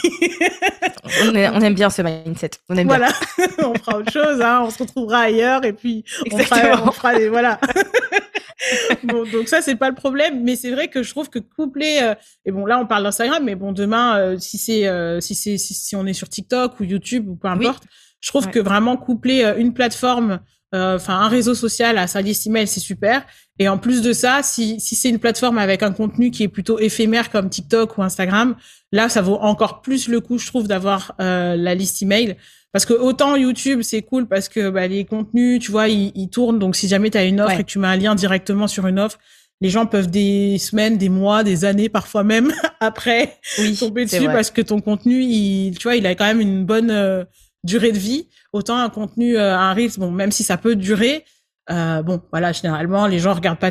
on, 1.22 1.34
aime 1.34 1.74
bien 1.74 1.88
ce 1.88 2.02
mindset. 2.02 2.50
On 2.68 2.76
aime 2.76 2.88
voilà, 2.88 3.08
on 3.58 3.74
fera 3.74 3.98
autre 3.98 4.12
chose. 4.12 4.40
Hein. 4.40 4.62
On 4.64 4.70
se 4.70 4.78
retrouvera 4.78 5.20
ailleurs 5.20 5.64
et 5.64 5.72
puis 5.72 6.04
on 6.32 6.38
fera, 6.38 6.82
on 6.84 6.90
fera 6.90 7.14
des 7.14 7.28
voilà. 7.28 7.60
bon, 9.04 9.24
donc 9.30 9.48
ça 9.48 9.60
c'est 9.60 9.76
pas 9.76 9.88
le 9.88 9.94
problème, 9.94 10.42
mais 10.42 10.56
c'est 10.56 10.70
vrai 10.70 10.88
que 10.88 11.02
je 11.02 11.10
trouve 11.10 11.28
que 11.28 11.38
coupler 11.38 12.00
euh, 12.02 12.14
et 12.44 12.52
bon 12.52 12.66
là 12.66 12.78
on 12.78 12.86
parle 12.86 13.02
d'Instagram, 13.02 13.42
mais 13.44 13.54
bon 13.54 13.72
demain 13.72 14.18
euh, 14.18 14.38
si 14.38 14.58
c'est 14.58 14.86
euh, 14.86 15.20
si 15.20 15.34
c'est 15.34 15.58
si, 15.58 15.96
on 15.96 16.06
est 16.06 16.12
sur 16.12 16.28
TikTok 16.28 16.78
ou 16.80 16.84
YouTube 16.84 17.28
ou 17.28 17.36
peu 17.36 17.48
importe, 17.48 17.84
je 18.20 18.28
trouve 18.28 18.48
que 18.48 18.58
vraiment 18.58 18.96
coupler 18.96 19.52
une 19.56 19.74
plateforme 19.74 20.40
enfin 20.74 21.18
un 21.18 21.28
réseau 21.28 21.54
social 21.54 21.98
à 21.98 22.06
sa 22.06 22.22
liste 22.22 22.46
email, 22.46 22.66
c'est 22.66 22.80
super. 22.80 23.26
Et 23.58 23.68
en 23.68 23.76
plus 23.76 24.00
de 24.00 24.14
ça, 24.14 24.42
si, 24.42 24.80
si 24.80 24.94
c'est 24.96 25.10
une 25.10 25.18
plateforme 25.18 25.58
avec 25.58 25.82
un 25.82 25.92
contenu 25.92 26.30
qui 26.30 26.44
est 26.44 26.48
plutôt 26.48 26.78
éphémère 26.78 27.30
comme 27.30 27.50
TikTok 27.50 27.98
ou 27.98 28.02
Instagram, 28.02 28.56
là, 28.90 29.10
ça 29.10 29.20
vaut 29.20 29.36
encore 29.36 29.82
plus 29.82 30.08
le 30.08 30.20
coup, 30.20 30.38
je 30.38 30.46
trouve, 30.46 30.66
d'avoir 30.66 31.14
la 31.18 31.74
liste 31.74 32.00
email. 32.00 32.38
Parce 32.72 32.86
que 32.86 32.94
autant 32.94 33.36
YouTube, 33.36 33.82
c'est 33.82 34.02
cool 34.02 34.26
parce 34.26 34.48
que 34.48 34.70
bah, 34.70 34.86
les 34.86 35.04
contenus, 35.04 35.60
tu 35.60 35.70
vois, 35.70 35.88
ils, 35.88 36.10
ils 36.14 36.30
tournent. 36.30 36.58
Donc, 36.58 36.74
si 36.74 36.88
jamais 36.88 37.10
tu 37.10 37.18
as 37.18 37.24
une 37.24 37.40
offre 37.40 37.52
et 37.52 37.64
que 37.64 37.68
tu 37.68 37.78
mets 37.78 37.88
un 37.88 37.96
lien 37.96 38.14
directement 38.14 38.66
sur 38.66 38.86
une 38.86 38.98
offre, 38.98 39.18
les 39.60 39.70
gens 39.70 39.86
peuvent 39.86 40.10
des 40.10 40.58
semaines, 40.58 40.98
des 40.98 41.08
mois, 41.08 41.44
des 41.44 41.64
années, 41.64 41.88
parfois 41.88 42.24
même 42.24 42.52
après 42.80 43.38
tomber 43.78 44.06
dessus 44.06 44.26
parce 44.26 44.50
que 44.50 44.60
ton 44.60 44.80
contenu, 44.80 45.22
il, 45.22 45.76
tu 45.78 45.84
vois, 45.84 45.96
il 45.96 46.06
a 46.06 46.14
quand 46.14 46.24
même 46.24 46.40
une 46.40 46.64
bonne 46.64 46.90
euh, 46.90 47.24
durée 47.62 47.92
de 47.92 47.98
vie. 47.98 48.28
Autant 48.52 48.76
un 48.78 48.90
contenu, 48.90 49.36
euh, 49.36 49.56
un 49.56 49.72
Reels, 49.72 49.92
bon, 49.98 50.10
même 50.10 50.32
si 50.32 50.42
ça 50.42 50.56
peut 50.56 50.74
durer, 50.74 51.24
euh, 51.70 52.02
bon, 52.02 52.20
voilà, 52.32 52.52
généralement, 52.52 53.06
les 53.06 53.20
gens 53.20 53.34
regardent 53.34 53.60
pas. 53.60 53.70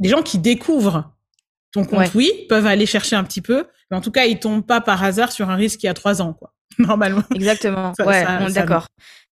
Les 0.00 0.08
gens 0.08 0.22
qui 0.22 0.38
découvrent 0.38 1.12
ton 1.72 1.84
compte, 1.84 2.12
oui, 2.14 2.32
peuvent 2.48 2.66
aller 2.66 2.86
chercher 2.86 3.14
un 3.14 3.22
petit 3.22 3.40
peu, 3.40 3.66
mais 3.90 3.96
en 3.96 4.00
tout 4.00 4.10
cas, 4.10 4.24
ils 4.24 4.40
tombent 4.40 4.66
pas 4.66 4.80
par 4.80 5.04
hasard 5.04 5.30
sur 5.30 5.48
un 5.48 5.56
Reels 5.56 5.76
qui 5.76 5.86
a 5.86 5.94
trois 5.94 6.20
ans, 6.20 6.32
quoi. 6.32 6.52
Normalement. 6.78 7.22
Exactement. 7.34 7.92
ouais, 8.00 8.24
d'accord. 8.52 8.86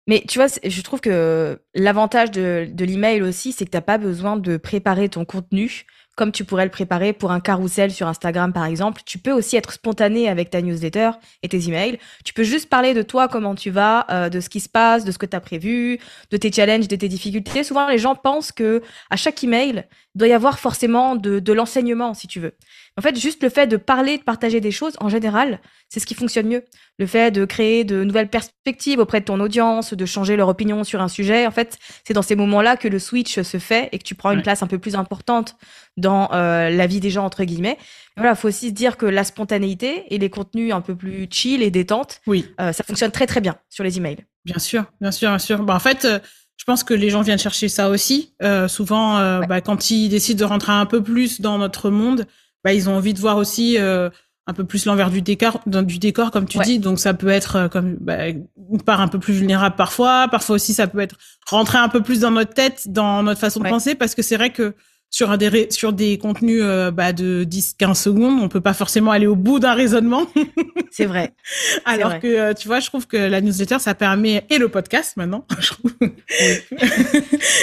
Mais 0.06 0.24
tu 0.26 0.38
vois, 0.38 0.48
je 0.64 0.82
trouve 0.82 1.00
que 1.00 1.60
l'avantage 1.74 2.30
de, 2.30 2.68
de 2.72 2.84
l'email 2.84 3.22
aussi, 3.22 3.52
c'est 3.52 3.64
que 3.64 3.70
tu 3.70 3.76
n'as 3.76 3.82
pas 3.82 3.98
besoin 3.98 4.36
de 4.36 4.56
préparer 4.56 5.08
ton 5.08 5.24
contenu 5.24 5.86
comme 6.20 6.32
tu 6.32 6.44
pourrais 6.44 6.66
le 6.66 6.70
préparer 6.70 7.14
pour 7.14 7.32
un 7.32 7.40
carrousel 7.40 7.90
sur 7.90 8.06
Instagram, 8.06 8.52
par 8.52 8.66
exemple. 8.66 9.00
Tu 9.06 9.16
peux 9.16 9.32
aussi 9.32 9.56
être 9.56 9.72
spontané 9.72 10.28
avec 10.28 10.50
ta 10.50 10.60
newsletter 10.60 11.12
et 11.42 11.48
tes 11.48 11.66
emails. 11.66 11.98
Tu 12.26 12.34
peux 12.34 12.42
juste 12.42 12.68
parler 12.68 12.92
de 12.92 13.00
toi, 13.00 13.26
comment 13.26 13.54
tu 13.54 13.70
vas, 13.70 14.04
euh, 14.10 14.28
de 14.28 14.40
ce 14.40 14.50
qui 14.50 14.60
se 14.60 14.68
passe, 14.68 15.06
de 15.06 15.12
ce 15.12 15.16
que 15.18 15.24
tu 15.24 15.34
as 15.34 15.40
prévu, 15.40 15.98
de 16.30 16.36
tes 16.36 16.52
challenges, 16.52 16.88
de 16.88 16.96
tes 16.96 17.08
difficultés. 17.08 17.64
Souvent, 17.64 17.88
les 17.88 17.96
gens 17.96 18.14
pensent 18.14 18.52
que 18.52 18.82
à 19.08 19.16
chaque 19.16 19.42
email, 19.42 19.86
il 20.14 20.18
doit 20.18 20.28
y 20.28 20.34
avoir 20.34 20.58
forcément 20.58 21.16
de, 21.16 21.38
de 21.38 21.52
l'enseignement, 21.54 22.12
si 22.12 22.26
tu 22.26 22.38
veux. 22.38 22.52
En 22.98 23.02
fait, 23.02 23.18
juste 23.18 23.42
le 23.42 23.48
fait 23.48 23.66
de 23.66 23.76
parler, 23.76 24.18
de 24.18 24.22
partager 24.22 24.60
des 24.60 24.70
choses, 24.70 24.94
en 25.00 25.08
général, 25.08 25.60
c'est 25.88 26.00
ce 26.00 26.06
qui 26.06 26.14
fonctionne 26.14 26.46
mieux. 26.46 26.64
Le 26.98 27.06
fait 27.06 27.30
de 27.30 27.44
créer 27.44 27.84
de 27.84 28.04
nouvelles 28.04 28.28
perspectives 28.28 28.98
auprès 28.98 29.20
de 29.20 29.24
ton 29.24 29.40
audience, 29.40 29.94
de 29.94 30.06
changer 30.06 30.36
leur 30.36 30.48
opinion 30.48 30.84
sur 30.84 31.00
un 31.00 31.08
sujet, 31.08 31.46
en 31.46 31.50
fait, 31.50 31.78
c'est 32.04 32.14
dans 32.14 32.22
ces 32.22 32.36
moments-là 32.36 32.76
que 32.76 32.88
le 32.88 32.98
switch 32.98 33.40
se 33.40 33.58
fait 33.58 33.88
et 33.92 33.98
que 33.98 34.04
tu 34.04 34.14
prends 34.14 34.32
une 34.32 34.42
place 34.42 34.62
un 34.62 34.66
peu 34.66 34.78
plus 34.78 34.96
importante 34.96 35.56
dans 35.96 36.30
euh, 36.32 36.70
la 36.70 36.86
vie 36.86 37.00
des 37.00 37.10
gens, 37.10 37.24
entre 37.24 37.44
guillemets. 37.44 37.78
Voilà, 38.16 38.34
faut 38.34 38.48
aussi 38.48 38.68
se 38.68 38.74
dire 38.74 38.96
que 38.96 39.06
la 39.06 39.24
spontanéité 39.24 40.04
et 40.10 40.18
les 40.18 40.30
contenus 40.30 40.74
un 40.74 40.80
peu 40.80 40.94
plus 40.94 41.26
chill 41.30 41.62
et 41.62 41.70
détente, 41.70 42.20
oui. 42.26 42.46
Euh, 42.60 42.72
ça 42.72 42.84
fonctionne 42.84 43.10
très 43.10 43.26
très 43.26 43.40
bien 43.40 43.56
sur 43.68 43.84
les 43.84 43.96
emails. 43.96 44.18
Bien 44.44 44.58
sûr, 44.58 44.84
bien 45.00 45.10
sûr, 45.10 45.30
bien 45.30 45.38
sûr. 45.38 45.62
Bah, 45.62 45.74
en 45.74 45.80
fait, 45.80 46.04
euh, 46.04 46.18
je 46.56 46.64
pense 46.64 46.84
que 46.84 46.92
les 46.92 47.08
gens 47.08 47.22
viennent 47.22 47.38
chercher 47.38 47.68
ça 47.68 47.88
aussi. 47.88 48.34
souvent, 48.68 49.40
bah, 49.46 49.62
quand 49.62 49.90
ils 49.90 50.10
décident 50.10 50.38
de 50.38 50.44
rentrer 50.44 50.72
un 50.72 50.84
peu 50.84 51.02
plus 51.02 51.40
dans 51.40 51.56
notre 51.56 51.88
monde, 51.88 52.26
bah, 52.64 52.72
ils 52.72 52.88
ont 52.88 52.96
envie 52.96 53.14
de 53.14 53.20
voir 53.20 53.36
aussi 53.36 53.78
euh, 53.78 54.10
un 54.46 54.52
peu 54.52 54.64
plus 54.64 54.84
l'envers 54.86 55.10
du 55.10 55.22
décor, 55.22 55.60
du 55.66 55.98
décor 55.98 56.30
comme 56.30 56.46
tu 56.46 56.58
dis. 56.58 56.78
Donc 56.78 56.98
ça 56.98 57.14
peut 57.14 57.28
être 57.28 57.56
euh, 57.56 57.68
comme 57.68 57.96
bah, 58.00 58.28
une 58.28 58.82
part 58.84 59.00
un 59.00 59.08
peu 59.08 59.18
plus 59.18 59.34
vulnérable 59.34 59.76
parfois. 59.76 60.28
Parfois 60.30 60.56
aussi 60.56 60.74
ça 60.74 60.86
peut 60.86 61.00
être 61.00 61.16
rentrer 61.48 61.78
un 61.78 61.88
peu 61.88 62.02
plus 62.02 62.20
dans 62.20 62.30
notre 62.30 62.54
tête, 62.54 62.84
dans 62.86 63.22
notre 63.22 63.40
façon 63.40 63.60
de 63.60 63.68
penser, 63.68 63.94
parce 63.94 64.14
que 64.14 64.22
c'est 64.22 64.36
vrai 64.36 64.50
que 64.50 64.74
sur 65.10 65.36
des 65.36 65.68
sur 65.70 65.92
des 65.92 66.18
contenus 66.18 66.62
euh, 66.62 66.92
bah, 66.92 67.12
de 67.12 67.44
10-15 67.44 67.94
secondes, 67.94 68.40
on 68.40 68.48
peut 68.48 68.60
pas 68.60 68.74
forcément 68.74 69.10
aller 69.10 69.26
au 69.26 69.34
bout 69.34 69.58
d'un 69.58 69.74
raisonnement. 69.74 70.26
C'est 70.92 71.04
vrai. 71.04 71.34
Alors 71.84 72.20
que 72.20 72.28
euh, 72.28 72.54
tu 72.54 72.68
vois, 72.68 72.78
je 72.78 72.86
trouve 72.86 73.06
que 73.08 73.16
la 73.16 73.40
newsletter 73.40 73.80
ça 73.80 73.94
permet 73.94 74.44
et 74.50 74.58
le 74.58 74.68
podcast 74.68 75.16
maintenant. 75.16 75.44
Je 75.58 75.70
trouve. 75.70 75.92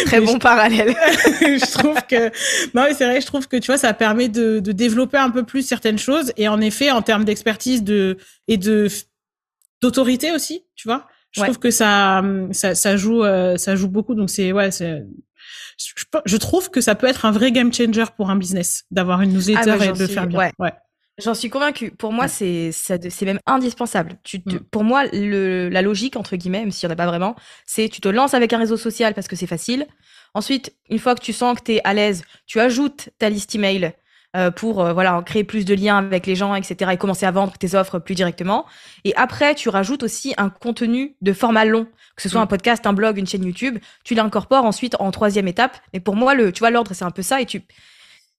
Très 0.05 0.21
bon 0.21 0.39
parallèle. 0.39 0.93
je 1.41 1.71
trouve 1.71 1.97
que 2.09 2.27
non, 2.75 2.83
mais 2.83 2.93
c'est 2.93 3.05
vrai, 3.05 3.21
je 3.21 3.25
trouve 3.25 3.47
que 3.47 3.57
tu 3.57 3.67
vois, 3.67 3.77
ça 3.77 3.93
permet 3.93 4.27
de, 4.27 4.59
de 4.59 4.71
développer 4.73 5.17
un 5.17 5.29
peu 5.29 5.43
plus 5.43 5.65
certaines 5.65 5.97
choses 5.97 6.33
et 6.35 6.47
en 6.47 6.59
effet, 6.59 6.91
en 6.91 7.01
termes 7.01 7.23
d'expertise 7.23 7.83
de 7.83 8.17
et 8.47 8.57
de 8.57 8.87
d'autorité 9.81 10.31
aussi, 10.31 10.65
tu 10.75 10.87
vois. 10.87 11.07
Je 11.31 11.43
trouve 11.43 11.59
que 11.59 11.71
ça, 11.71 12.23
ça, 12.51 12.73
ça 12.73 12.97
joue, 12.97 13.23
euh, 13.23 13.57
ça 13.57 13.75
joue 13.75 13.89
beaucoup. 13.89 14.15
Donc 14.15 14.29
c'est 14.29 14.51
ouais, 14.51 14.71
c'est 14.71 15.05
je, 15.77 16.37
trouve 16.37 16.69
que 16.69 16.81
ça 16.81 16.95
peut 16.95 17.07
être 17.07 17.25
un 17.25 17.31
vrai 17.31 17.51
game 17.51 17.73
changer 17.73 18.05
pour 18.15 18.29
un 18.29 18.35
business 18.35 18.85
d'avoir 18.91 19.21
une 19.21 19.33
newsletter 19.33 19.71
ah 19.71 19.77
bah, 19.77 19.85
et 19.85 19.91
de 19.91 19.99
le 19.99 20.07
faire 20.07 20.27
bien. 20.27 20.51
Ouais. 20.59 20.71
J'en 21.19 21.33
suis 21.33 21.49
convaincue. 21.49 21.91
Pour 21.91 22.11
moi, 22.11 22.27
c'est 22.27 22.71
c'est 22.71 23.23
même 23.23 23.39
indispensable. 23.45 24.17
Tu 24.23 24.37
mm. 24.37 24.59
Pour 24.71 24.83
moi, 24.83 25.05
le, 25.11 25.69
la 25.69 25.81
logique, 25.81 26.15
entre 26.15 26.35
guillemets, 26.35 26.59
même 26.59 26.71
s'il 26.71 26.87
n'y 26.87 26.91
en 26.91 26.93
a 26.93 26.97
pas 26.97 27.07
vraiment, 27.07 27.35
c'est 27.65 27.89
tu 27.89 28.01
te 28.01 28.07
lances 28.07 28.33
avec 28.33 28.53
un 28.53 28.59
réseau 28.59 28.77
social 28.77 29.13
parce 29.13 29.27
que 29.27 29.35
c'est 29.35 29.47
facile. 29.47 29.87
Ensuite, 30.33 30.75
une 30.89 30.99
fois 30.99 31.15
que 31.15 31.21
tu 31.21 31.33
sens 31.33 31.57
que 31.57 31.63
tu 31.63 31.73
es 31.73 31.81
à 31.83 31.93
l'aise, 31.93 32.23
tu 32.45 32.59
ajoutes 32.59 33.09
ta 33.17 33.29
liste 33.29 33.55
email 33.55 33.93
euh, 34.35 34.51
pour 34.51 34.81
euh, 34.81 34.93
voilà 34.93 35.21
créer 35.25 35.43
plus 35.43 35.63
de 35.63 35.73
liens 35.73 35.97
avec 35.97 36.25
les 36.25 36.35
gens, 36.35 36.53
etc. 36.53 36.91
et 36.93 36.97
commencer 36.97 37.25
à 37.25 37.31
vendre 37.31 37.53
tes 37.57 37.75
offres 37.75 37.97
plus 37.99 38.13
directement. 38.13 38.65
Et 39.05 39.15
après, 39.15 39.55
tu 39.55 39.69
rajoutes 39.69 40.03
aussi 40.03 40.33
un 40.37 40.49
contenu 40.49 41.15
de 41.21 41.33
format 41.33 41.65
long, 41.65 41.85
que 42.15 42.21
ce 42.21 42.29
soit 42.29 42.41
mm. 42.41 42.43
un 42.43 42.47
podcast, 42.47 42.85
un 42.85 42.93
blog, 42.93 43.17
une 43.17 43.25
chaîne 43.25 43.45
YouTube. 43.45 43.79
Tu 44.03 44.15
l'incorpores 44.15 44.65
ensuite 44.65 44.95
en 44.99 45.11
troisième 45.11 45.47
étape. 45.47 45.77
Et 45.93 45.99
pour 45.99 46.15
moi, 46.15 46.35
le, 46.35 46.51
tu 46.51 46.59
vois, 46.59 46.71
l'ordre, 46.71 46.93
c'est 46.93 47.05
un 47.05 47.11
peu 47.11 47.21
ça. 47.21 47.41
Et 47.41 47.45
tu, 47.45 47.61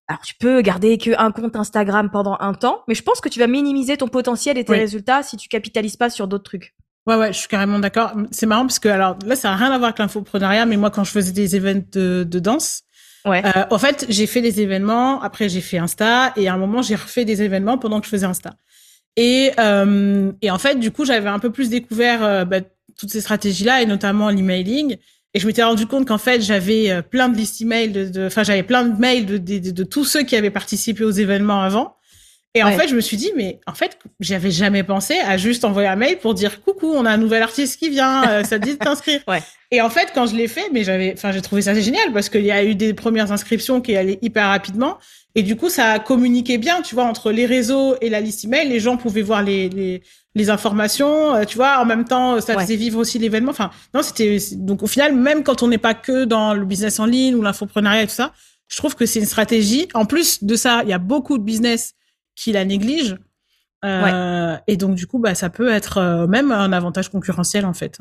alors 0.09 0.21
tu 0.23 0.35
peux 0.35 0.61
garder 0.61 0.99
qu'un 0.99 1.33
compte 1.33 1.57
Instagram 1.57 2.11
pendant 2.11 2.37
un 2.41 2.55
temps, 2.55 2.83
mais 2.87 2.95
je 2.95 3.03
pense 3.03 3.21
que 3.21 3.29
tu 3.29 3.39
vas 3.39 3.47
minimiser 3.47 3.97
ton 3.97 4.09
potentiel 4.09 4.59
et 4.59 4.65
tes 4.65 4.75
résultats 4.75 5.23
si 5.23 5.37
tu 5.37 5.49
capitalises 5.49 5.97
pas 5.97 6.11
sur 6.11 6.29
d'autres 6.29 6.45
trucs. 6.45 6.75
Ouais, 7.07 7.17
ouais, 7.17 7.33
je 7.33 7.39
suis 7.39 7.49
carrément 7.49 7.79
d'accord. 7.79 8.13
C'est 8.31 8.45
marrant 8.45 8.67
parce 8.67 8.79
que 8.79 8.89
alors 8.89 9.17
là, 9.25 9.35
ça 9.35 9.49
n'a 9.49 9.57
rien 9.57 9.71
à 9.71 9.79
voir 9.79 9.85
avec 9.85 9.99
l'infoprenariat, 9.99 10.67
mais 10.67 10.77
moi, 10.77 10.91
quand 10.91 11.05
je 11.05 11.11
faisais 11.11 11.33
des 11.33 11.57
événements 11.57 11.87
de, 11.93 12.27
de 12.29 12.39
danse, 12.39 12.83
Ouais. 13.25 13.43
Euh, 13.45 13.65
en 13.71 13.79
fait, 13.79 14.07
j'ai 14.09 14.27
fait 14.27 14.41
des 14.41 14.61
événements, 14.61 15.21
après 15.23 15.49
j'ai 15.49 15.61
fait 15.61 15.79
Insta, 15.79 16.33
et 16.37 16.49
à 16.49 16.55
un 16.55 16.59
moment, 16.59 16.83
j'ai 16.83 16.95
refait 16.95 17.25
des 17.25 17.43
événements 17.43 17.79
pendant 17.79 18.01
que 18.01 18.07
je 18.07 18.11
faisais 18.11 18.27
Insta. 18.27 18.55
Et, 19.17 19.51
euh, 19.59 20.31
et 20.43 20.51
en 20.51 20.59
fait, 20.59 20.77
du 20.77 20.93
coup, 20.93 21.05
j'avais 21.05 21.29
un 21.29 21.41
peu 21.41 21.51
plus 21.51 21.71
découvert 21.71 22.23
euh, 22.23 22.45
bah, 22.45 22.61
toutes 22.97 23.11
ces 23.11 23.21
stratégies-là, 23.21 23.83
et 23.83 23.87
notamment 23.87 24.31
l'emailing. 24.31 24.97
Et 25.35 25.41
je 25.41 25.47
m'étais 25.47 25.65
rendu 25.65 25.87
compte 25.87 26.07
qu'en 26.07 26.19
fait, 26.19 26.41
j'avais 26.41 26.91
euh, 26.91 27.03
plein 27.03 27.29
de 27.29 27.37
listes 27.37 27.61
email, 27.61 27.91
de, 27.91 28.27
enfin, 28.27 28.45
j'avais 28.45 28.63
plein 28.63 28.85
de 28.85 28.99
mails 28.99 29.27
de, 29.27 29.37
de, 29.37 29.71
de, 29.73 29.85
tous 29.85 30.05
ceux 30.05 30.23
qui 30.23 30.37
avaient 30.37 30.51
participé 30.51 31.05
aux 31.05 31.11
événements 31.11 31.63
avant. 31.63 31.97
Et 32.55 32.63
en 32.63 32.73
fait, 32.73 32.89
je 32.89 32.97
me 32.97 33.01
suis 33.01 33.17
dit, 33.17 33.31
mais 33.37 33.61
en 33.67 33.75
fait, 33.75 33.99
j'avais 34.21 34.51
jamais 34.51 34.83
pensé 34.83 35.15
à 35.19 35.37
juste 35.37 35.65
envoyer 35.65 35.89
un 35.89 35.97
mail 35.97 36.19
pour 36.19 36.35
dire 36.35 36.63
coucou, 36.63 36.93
on 36.95 37.05
a 37.05 37.11
un 37.11 37.17
nouvel 37.17 37.43
artiste 37.43 37.79
qui 37.79 37.91
vient, 37.91 38.29
euh, 38.29 38.43
ça 38.43 38.59
te 38.59 38.65
dit 38.65 38.73
de 38.73 38.79
t'inscrire. 38.79 39.21
ouais. 39.29 39.43
Et 39.71 39.83
en 39.83 39.91
fait, 39.91 40.09
quand 40.15 40.27
je 40.27 40.35
l'ai 40.35 40.49
fait, 40.49 40.71
mais 40.73 40.83
j'avais, 40.83 41.13
enfin, 41.13 41.31
j'ai 41.31 41.43
trouvé 41.43 41.63
ça 41.63 41.75
génial 41.75 42.13
parce 42.13 42.31
qu'il 42.31 42.45
y 42.45 42.51
a 42.51 42.65
eu 42.65 42.75
des 42.75 42.95
premières 42.95 43.33
inscriptions 43.33 43.81
qui 43.81 43.95
allaient 43.97 44.19
hyper 44.23 44.47
rapidement. 44.47 44.99
Et 45.35 45.43
du 45.43 45.57
coup, 45.57 45.69
ça 45.69 45.93
a 45.93 45.99
communiqué 45.99 46.57
bien, 46.59 46.81
tu 46.81 46.95
vois, 46.95 47.05
entre 47.05 47.31
les 47.31 47.45
réseaux 47.45 47.97
et 48.01 48.09
la 48.09 48.21
liste 48.21 48.45
email. 48.45 48.69
Les 48.69 48.81
gens 48.81 48.97
pouvaient 48.97 49.23
voir 49.23 49.43
les, 49.43 49.69
les, 49.69 50.03
les 50.35 50.51
informations, 50.51 51.35
euh, 51.35 51.45
tu 51.45 51.57
vois, 51.57 51.79
en 51.81 51.85
même 51.85 52.05
temps, 52.05 52.41
ça 52.41 52.59
faisait 52.59 52.77
vivre 52.77 52.99
aussi 52.99 53.19
l'événement. 53.19 53.51
Enfin, 53.51 53.71
non, 53.95 54.03
c'était, 54.03 54.39
donc 54.53 54.83
au 54.83 54.87
final, 54.87 55.15
même 55.15 55.45
quand 55.45 55.63
on 55.63 55.69
n'est 55.69 55.79
pas 55.79 55.95
que 55.95 56.25
dans 56.25 56.55
le 56.55 56.65
business 56.65 56.99
en 56.99 57.07
ligne 57.07 57.35
ou 57.35 57.43
l'infoprenariat 57.43 58.03
et 58.03 58.07
tout 58.07 58.15
ça, 58.15 58.33
je 58.69 58.77
trouve 58.79 58.95
que 58.95 59.05
c'est 59.05 59.21
une 59.21 59.27
stratégie. 59.27 59.89
En 59.95 60.07
plus 60.07 60.43
de 60.43 60.57
ça, 60.57 60.81
il 60.83 60.89
y 60.89 60.93
a 60.95 60.99
beaucoup 60.99 61.39
de 61.39 61.43
business 61.43 61.95
qui 62.39 62.53
la 62.53 62.65
néglige. 62.65 63.17
Euh, 63.85 64.57
Et 64.67 64.77
donc, 64.77 64.95
du 64.95 65.07
coup, 65.07 65.19
bah, 65.19 65.35
ça 65.35 65.51
peut 65.51 65.71
être 65.71 65.99
euh, 65.99 66.27
même 66.27 66.53
un 66.53 66.73
avantage 66.73 67.09
concurrentiel, 67.11 67.67
en 67.67 67.75
fait. 67.75 67.99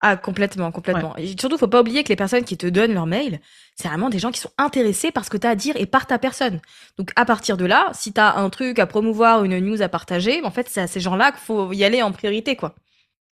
Ah, 0.00 0.16
complètement, 0.16 0.72
complètement. 0.72 1.14
Et 1.16 1.34
surtout, 1.38 1.56
faut 1.58 1.68
pas 1.68 1.80
oublier 1.80 2.02
que 2.02 2.08
les 2.08 2.16
personnes 2.16 2.42
qui 2.44 2.56
te 2.56 2.66
donnent 2.66 2.92
leur 2.92 3.06
mail, 3.06 3.40
c'est 3.76 3.86
vraiment 3.86 4.10
des 4.10 4.18
gens 4.18 4.32
qui 4.32 4.40
sont 4.40 4.50
intéressés 4.58 5.12
par 5.12 5.24
ce 5.24 5.30
que 5.30 5.36
tu 5.36 5.46
as 5.46 5.50
à 5.50 5.54
dire 5.54 5.76
et 5.76 5.86
par 5.86 6.06
ta 6.06 6.18
personne. 6.18 6.60
Donc, 6.98 7.12
à 7.14 7.24
partir 7.24 7.56
de 7.56 7.64
là, 7.64 7.90
si 7.92 8.12
tu 8.12 8.20
as 8.20 8.36
un 8.36 8.50
truc 8.50 8.80
à 8.80 8.86
promouvoir, 8.86 9.44
une 9.44 9.58
news 9.60 9.80
à 9.80 9.88
partager, 9.88 10.42
en 10.42 10.50
fait, 10.50 10.68
c'est 10.68 10.80
à 10.80 10.86
ces 10.88 10.98
gens-là 10.98 11.30
qu'il 11.30 11.40
faut 11.40 11.72
y 11.72 11.84
aller 11.84 12.02
en 12.02 12.10
priorité, 12.10 12.56
quoi. 12.56 12.74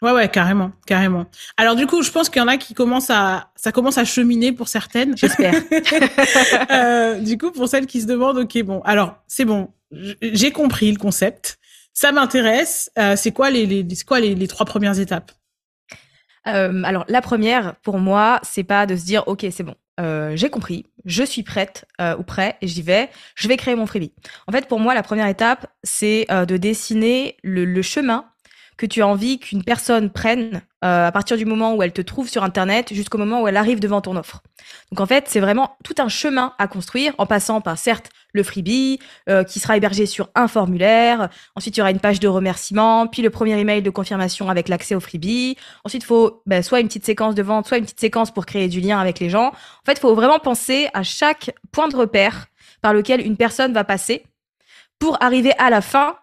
Ouais, 0.03 0.13
ouais, 0.13 0.29
carrément, 0.29 0.73
carrément. 0.87 1.27
Alors 1.57 1.77
du 1.77 1.87
coup, 1.87 2.03
je 2.03 2.11
pense 2.11 2.31
qu'il 2.31 2.41
y 2.41 2.45
en 2.45 2.49
a 2.49 2.57
qui 2.57 2.73
commencent 2.75 3.11
à, 3.11 3.51
ça 3.55 3.71
commence 3.71 3.99
à 3.99 4.05
cheminer 4.05 4.53
pour 4.53 4.69
certaines. 4.69 5.17
J'espère. 5.17 5.55
euh, 6.71 7.19
du 7.19 7.37
coup, 7.37 7.51
pour 7.51 7.69
celles 7.69 7.87
qui 7.87 8.01
se 8.01 8.07
demandent, 8.07 8.39
ok, 8.39 8.63
bon, 8.63 8.81
alors 8.83 9.17
c'est 9.27 9.45
bon, 9.45 9.69
j'ai 9.93 10.53
compris 10.53 10.91
le 10.91 10.99
concept, 10.99 11.59
ça 11.93 12.13
m'intéresse. 12.13 12.91
Euh, 12.99 13.15
c'est 13.17 13.33
quoi 13.33 13.51
les, 13.51 13.67
les, 13.67 13.87
quoi 14.07 14.21
les, 14.21 14.35
les 14.35 14.49
trois 14.49 14.65
premières 14.65 14.99
étapes? 14.99 15.33
Euh, 16.47 16.83
Alors 16.85 17.05
la 17.09 17.21
première, 17.21 17.77
pour 17.77 17.99
moi, 17.99 18.41
c'est 18.43 18.65
pas 18.65 18.87
de 18.87 18.97
se 18.97 19.05
dire, 19.05 19.25
ok, 19.29 19.47
c'est 19.51 19.65
bon, 19.65 19.75
euh, 20.01 20.35
j'ai 20.35 20.49
compris, 20.49 20.87
je 21.05 21.23
suis 21.23 21.43
prête 21.43 21.85
euh, 22.01 22.17
ou 22.17 22.23
prêt, 22.23 22.57
et 22.63 22.69
j'y 22.69 22.81
vais, 22.81 23.11
je 23.35 23.49
vais 23.49 23.57
créer 23.59 23.75
mon 23.75 23.87
freebie. 23.87 24.13
En 24.47 24.53
fait, 24.53 24.67
pour 24.67 24.81
moi, 24.81 24.95
la 24.95 25.03
première 25.03 25.27
étape, 25.27 25.67
c'est 25.83 26.27
euh, 26.31 26.47
de 26.47 26.57
dessiner 26.57 27.37
le, 27.43 27.67
le, 27.67 27.83
chemin 27.83 28.25
que 28.81 28.87
tu 28.87 29.03
as 29.03 29.07
envie 29.07 29.39
qu'une 29.39 29.63
personne 29.63 30.09
prenne 30.09 30.63
euh, 30.85 31.09
à 31.09 31.13
partir 31.13 31.37
du 31.37 31.45
moment 31.45 31.75
où 31.75 31.83
elle 31.83 31.93
te 31.93 32.01
trouve 32.01 32.31
sur 32.31 32.43
Internet 32.43 32.95
jusqu'au 32.95 33.19
moment 33.19 33.43
où 33.43 33.47
elle 33.47 33.59
arrive 33.59 33.79
devant 33.79 34.01
ton 34.01 34.17
offre. 34.17 34.43
Donc 34.91 35.01
en 35.01 35.07
fait, 35.07 35.27
c'est 35.29 35.39
vraiment 35.39 35.77
tout 35.85 35.95
un 35.99 36.09
chemin 36.09 36.55
à 36.59 36.67
construire 36.67 37.13
en 37.19 37.27
passant 37.27 37.61
par 37.61 37.77
certes 37.77 38.09
le 38.33 38.43
freebie 38.43 38.99
euh, 39.29 39.45
qui 39.45 39.61
sera 39.61 39.77
hébergé 39.77 40.07
sur 40.07 40.31
un 40.35 40.49
formulaire. 40.49 41.29
Ensuite, 41.57 41.77
il 41.77 41.81
y 41.81 41.83
aura 41.83 41.91
une 41.91 42.01
page 42.01 42.21
de 42.21 42.29
remerciement, 42.29 43.07
puis 43.07 43.21
le 43.21 43.29
premier 43.29 43.59
email 43.59 43.83
de 43.83 43.91
confirmation 43.91 44.49
avec 44.49 44.71
l'accès 44.71 44.95
au 44.95 45.01
freebie. 45.01 45.59
Ensuite, 45.85 46.03
il 46.03 46.07
faut 46.07 46.43
ben, 46.47 46.63
soit 46.63 46.81
une 46.81 46.87
petite 46.87 47.05
séquence 47.05 47.35
de 47.35 47.43
vente, 47.43 47.67
soit 47.67 47.77
une 47.77 47.85
petite 47.85 48.01
séquence 48.01 48.31
pour 48.31 48.47
créer 48.47 48.69
du 48.69 48.81
lien 48.81 48.99
avec 48.99 49.21
les 49.21 49.29
gens. 49.29 49.49
En 49.49 49.85
fait, 49.85 49.93
il 49.93 50.01
faut 50.01 50.15
vraiment 50.15 50.39
penser 50.39 50.89
à 50.95 51.03
chaque 51.03 51.55
point 51.71 51.89
de 51.89 51.97
repère 51.97 52.47
par 52.81 52.95
lequel 52.95 53.21
une 53.21 53.37
personne 53.37 53.75
va 53.75 53.85
passer 53.85 54.25
pour 54.99 55.23
arriver 55.23 55.53
à 55.59 55.69
la 55.69 55.83
fin 55.83 56.17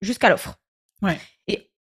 jusqu'à 0.00 0.30
l'offre. 0.30 0.54
Ouais 1.02 1.18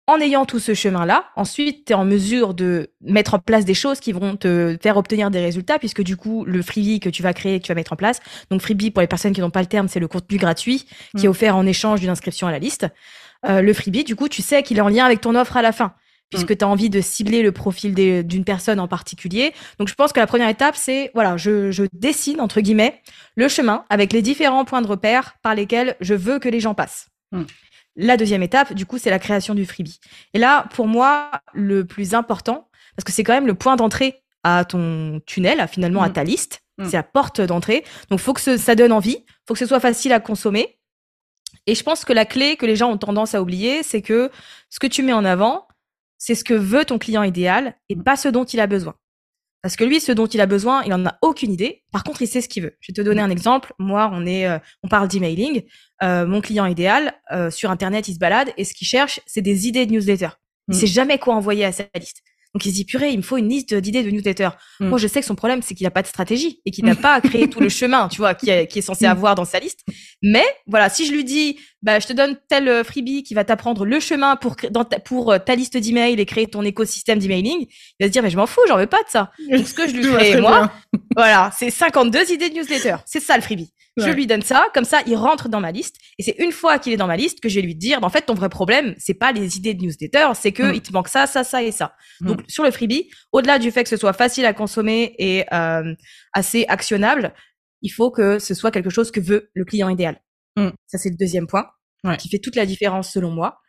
en 0.10 0.20
ayant 0.20 0.46
tout 0.46 0.58
ce 0.58 0.74
chemin-là, 0.74 1.26
ensuite, 1.36 1.86
tu 1.86 1.94
es 1.94 1.96
en 1.96 2.04
mesure 2.04 2.56
de 2.56 2.90
mettre 3.02 3.36
en 3.36 3.40
place 3.40 3.64
des 3.64 3.76
choses 3.76 4.00
qui 4.00 4.12
vont 4.12 4.36
te 4.36 4.76
faire 4.82 4.98
obtenir 4.98 5.30
des 5.30 5.40
résultats, 5.40 5.78
puisque 5.78 6.02
du 6.02 6.18
coup, 6.18 6.46
le 6.46 6.64
freebie 6.64 7.00
que 7.00 7.10
tu 7.10 7.22
vas 7.22 7.34
créer, 7.34 7.60
que 7.60 7.66
tu 7.66 7.72
vas 7.72 7.76
mettre 7.76 7.94
en 7.94 7.96
place, 7.96 8.20
donc 8.50 8.62
freebie, 8.62 8.90
pour 8.90 9.02
les 9.02 9.08
personnes 9.08 9.34
qui 9.34 9.42
n'ont 9.42 9.52
pas 9.52 9.62
le 9.62 9.68
terme, 9.68 9.88
c'est 9.88 10.00
le 10.00 10.08
contenu 10.08 10.38
gratuit 10.38 10.88
qui 11.16 11.26
est 11.26 11.28
mm. 11.28 11.32
offert 11.32 11.56
en 11.56 11.66
échange 11.66 12.00
d'une 12.00 12.10
inscription 12.10 12.48
à 12.48 12.52
la 12.52 12.58
liste. 12.58 12.88
Euh, 13.48 13.62
le 13.62 13.72
freebie, 13.72 14.04
du 14.04 14.16
coup, 14.16 14.30
tu 14.30 14.42
sais 14.42 14.64
qu'il 14.64 14.78
est 14.80 14.82
en 14.82 14.90
lien 14.90 15.06
avec 15.06 15.22
ton 15.22 15.36
offre 15.36 15.58
à 15.58 15.62
la 15.62 15.72
fin, 15.72 15.94
puisque 16.32 16.52
mm. 16.52 16.58
tu 16.58 16.66
as 16.66 16.68
envie 16.68 16.90
de 16.90 17.02
cibler 17.02 17.44
le 17.44 17.52
profil 17.52 17.94
d'une 18.26 18.44
personne 18.44 18.80
en 18.80 18.88
particulier. 18.88 19.54
Donc, 19.78 19.90
je 19.90 19.94
pense 19.94 20.12
que 20.12 20.20
la 20.20 20.28
première 20.28 20.50
étape, 20.50 20.76
c'est, 20.76 21.12
voilà, 21.14 21.38
je, 21.38 21.70
je 21.70 21.84
dessine, 21.94 22.42
entre 22.42 22.62
guillemets, 22.62 23.00
le 23.36 23.48
chemin 23.48 23.86
avec 23.92 24.12
les 24.12 24.24
différents 24.24 24.66
points 24.66 24.82
de 24.82 24.88
repère 24.88 25.36
par 25.44 25.54
lesquels 25.54 25.96
je 26.02 26.16
veux 26.16 26.40
que 26.40 26.50
les 26.50 26.60
gens 26.60 26.74
passent. 26.74 27.10
Mm. 27.32 27.44
La 28.02 28.16
deuxième 28.16 28.42
étape, 28.42 28.74
du 28.74 28.86
coup, 28.86 28.98
c'est 28.98 29.10
la 29.10 29.20
création 29.20 29.54
du 29.54 29.66
freebie. 29.66 30.00
Et 30.34 30.40
là, 30.40 30.68
pour 30.74 30.88
moi, 30.88 31.32
le 31.54 31.84
plus 31.84 32.14
important, 32.14 32.70
parce 32.96 33.04
que 33.04 33.12
c'est 33.12 33.26
quand 33.26 33.34
même 33.34 33.46
le 33.46 33.56
point 33.56 33.76
d'entrée 33.76 34.24
à 34.46 34.64
ton 34.64 35.20
tunnel, 35.26 35.68
finalement 35.70 36.02
à 36.02 36.08
mm. 36.08 36.14
ta 36.14 36.24
liste, 36.24 36.62
mm. 36.78 36.86
c'est 36.86 36.96
la 36.96 37.04
porte 37.04 37.42
d'entrée. 37.42 37.84
Donc, 38.10 38.22
il 38.22 38.24
faut 38.24 38.32
que 38.32 38.58
ça 38.58 38.76
donne 38.76 38.94
envie, 38.94 39.26
faut 39.46 39.54
que 39.54 39.60
ce 39.60 39.66
soit 39.66 39.82
facile 39.82 40.14
à 40.14 40.22
consommer. 40.22 40.80
Et 41.68 41.76
je 41.76 41.84
pense 41.84 42.06
que 42.06 42.14
la 42.14 42.26
clé 42.26 42.56
que 42.56 42.66
les 42.66 42.78
gens 42.78 42.90
ont 42.90 42.98
tendance 42.98 43.36
à 43.36 43.42
oublier, 43.42 43.84
c'est 43.84 44.02
que 44.02 44.32
ce 44.70 44.80
que 44.80 44.88
tu 44.88 45.04
mets 45.04 45.12
en 45.12 45.26
avant, 45.26 45.68
c'est 46.18 46.36
ce 46.36 46.46
que 46.46 46.54
veut 46.54 46.86
ton 46.86 47.00
client 47.00 47.24
idéal 47.24 47.76
et 47.90 47.98
mm. 47.98 48.04
pas 48.04 48.16
ce 48.16 48.30
dont 48.30 48.46
il 48.46 48.62
a 48.62 48.68
besoin. 48.68 48.96
Parce 49.62 49.76
que 49.76 49.84
lui, 49.84 50.00
ce 50.00 50.12
dont 50.12 50.26
il 50.26 50.40
a 50.40 50.46
besoin, 50.46 50.84
il 50.84 50.94
en 50.94 51.06
a 51.06 51.18
aucune 51.22 51.52
idée. 51.52 51.84
Par 51.92 52.04
contre, 52.04 52.22
il 52.22 52.28
sait 52.28 52.42
ce 52.42 52.48
qu'il 52.48 52.64
veut. 52.64 52.78
Je 52.80 52.92
vais 52.92 52.96
te 52.96 53.02
donner 53.02 53.22
un 53.22 53.30
exemple. 53.30 53.74
Moi, 53.78 54.10
on 54.14 54.26
est, 54.26 54.48
euh, 54.48 54.58
on 54.84 54.88
parle 54.88 55.10
d'emailing. 55.10 55.64
Euh, 56.02 56.26
mon 56.26 56.40
client 56.40 56.66
idéal 56.66 57.14
euh, 57.32 57.52
sur 57.52 57.70
Internet, 57.70 58.08
il 58.08 58.14
se 58.14 58.20
balade 58.20 58.52
et 58.56 58.64
ce 58.64 58.74
qu'il 58.74 58.88
cherche, 58.88 59.20
c'est 59.26 59.42
des 59.42 59.68
idées 59.68 59.86
de 59.86 59.92
newsletter. 59.92 60.30
Il 60.70 60.76
mm. 60.76 60.80
sait 60.80 60.88
jamais 60.88 61.20
quoi 61.20 61.36
envoyer 61.36 61.66
à 61.66 61.74
sa 61.74 61.84
liste. 61.96 62.22
Donc 62.54 62.66
il 62.66 62.70
se 62.70 62.76
dit 62.76 62.86
purée, 62.86 63.12
il 63.12 63.18
me 63.18 63.22
faut 63.22 63.38
une 63.38 63.48
liste 63.48 63.76
d'idées 63.76 64.04
de 64.04 64.10
newsletter. 64.10 64.50
Mm. 64.80 64.88
Moi, 64.88 64.98
je 64.98 65.08
sais 65.08 65.20
que 65.20 65.26
son 65.26 65.36
problème, 65.36 65.62
c'est 65.62 65.76
qu'il 65.76 65.86
n'a 65.86 65.92
pas 65.92 66.02
de 66.02 66.08
stratégie 66.08 66.62
et 66.66 66.72
qu'il 66.72 66.86
n'a 66.90 66.96
pas 66.96 67.22
créé 67.22 67.48
tout 67.48 67.60
le 67.60 67.70
chemin, 67.70 68.08
tu 68.08 68.18
vois, 68.18 68.34
qui, 68.34 68.50
est 68.50 68.82
censé 68.82 69.06
mm. 69.06 69.12
avoir 69.12 69.36
dans 69.36 69.46
sa 69.46 69.60
liste. 69.60 69.82
Mais 70.24 70.46
voilà, 70.66 70.90
si 70.90 71.06
je 71.06 71.12
lui 71.12 71.24
dis, 71.24 71.60
bah, 71.82 72.00
je 72.00 72.08
te 72.08 72.14
donne 72.14 72.38
tel 72.50 72.68
euh, 72.68 72.84
freebie 72.84 73.24
qui 73.24 73.34
va 73.34 73.44
t'apprendre 73.44 73.86
le 73.86 74.00
chemin 74.00 74.36
pour 74.36 74.56
dans 74.72 74.84
ta, 74.84 75.00
pour 75.00 75.32
euh, 75.32 75.38
ta 75.38 75.56
liste 75.56 75.78
d'emails 75.78 76.20
et 76.20 76.26
créer 76.26 76.48
ton 76.48 76.64
écosystème 76.64 77.20
d'emailing, 77.20 77.68
il 77.68 78.04
va 78.04 78.08
se 78.08 78.12
dire 78.12 78.24
mais 78.24 78.30
je 78.30 78.38
m'en 78.38 78.48
fous, 78.48 78.62
j'en 78.68 78.78
veux 78.78 78.88
pas 78.88 79.04
de 79.04 79.10
ça. 79.10 79.32
Donc 79.50 79.66
ce 79.66 79.74
que 79.74 79.88
je 79.88 79.96
lui 79.96 80.04
ferai 80.04 80.42
moi, 80.42 80.72
voilà, 81.16 81.52
c'est 81.58 81.70
52 81.70 82.32
idées 82.32 82.50
de 82.50 82.56
newsletter. 82.56 82.98
C'est 83.06 83.22
ça 83.22 83.36
le 83.36 83.42
freebie. 83.42 83.72
Je 84.00 84.10
lui 84.10 84.28
donne 84.28 84.42
ça, 84.42 84.68
comme 84.74 84.86
ça, 84.86 85.02
il 85.06 85.16
rentre 85.16 85.50
dans 85.50 85.60
ma 85.60 85.72
liste. 85.72 85.98
Et 86.18 86.24
c'est 86.24 86.36
une 86.40 86.52
fois 86.52 86.80
qu'il 86.80 86.94
est 86.94 86.98
dans 86.98 87.08
ma 87.08 87.18
liste 87.18 87.40
que 87.40 87.50
je 87.50 87.56
vais 87.56 87.62
lui 87.62 87.76
dire, 87.76 88.00
en 88.04 88.10
fait, 88.10 88.22
ton 88.22 88.34
vrai 88.34 88.50
problème, 88.50 88.96
c'est 88.98 89.14
pas 89.14 89.32
les 89.32 89.58
idées 89.58 89.74
de 89.74 89.84
newsletter, 89.84 90.28
c'est 90.36 90.52
que 90.52 90.64
mm. 90.64 90.74
il 90.76 90.82
te 90.82 90.94
manque 90.94 91.08
ça, 91.08 91.28
ça, 91.28 91.44
ça 91.44 91.64
et 91.64 91.72
ça. 91.72 91.96
Mm. 92.22 92.28
Donc, 92.28 92.42
sur 92.48 92.64
le 92.64 92.72
freebie, 92.72 93.10
au-delà 93.32 93.60
du 93.60 93.72
fait 93.72 93.84
que 93.84 93.90
ce 93.90 93.98
soit 93.98 94.14
facile 94.14 94.46
à 94.46 94.54
consommer 94.54 95.16
et 95.18 95.46
euh, 95.54 95.94
assez 96.34 96.66
actionnable, 96.68 97.34
il 97.82 97.90
faut 97.90 98.12
que 98.12 98.40
ce 98.40 98.54
soit 98.54 98.72
quelque 98.72 98.90
chose 98.90 99.12
que 99.12 99.20
veut 99.20 99.50
le 99.54 99.66
client 99.66 99.90
idéal. 99.90 100.22
Mm. 100.56 100.70
Ça, 100.88 100.98
c'est 100.98 101.10
le 101.10 101.18
deuxième 101.18 101.48
point 101.48 101.70
qui 102.18 102.30
fait 102.30 102.40
toute 102.40 102.56
la 102.56 102.66
différence 102.66 103.12
selon 103.12 103.30
moi. 103.30 103.60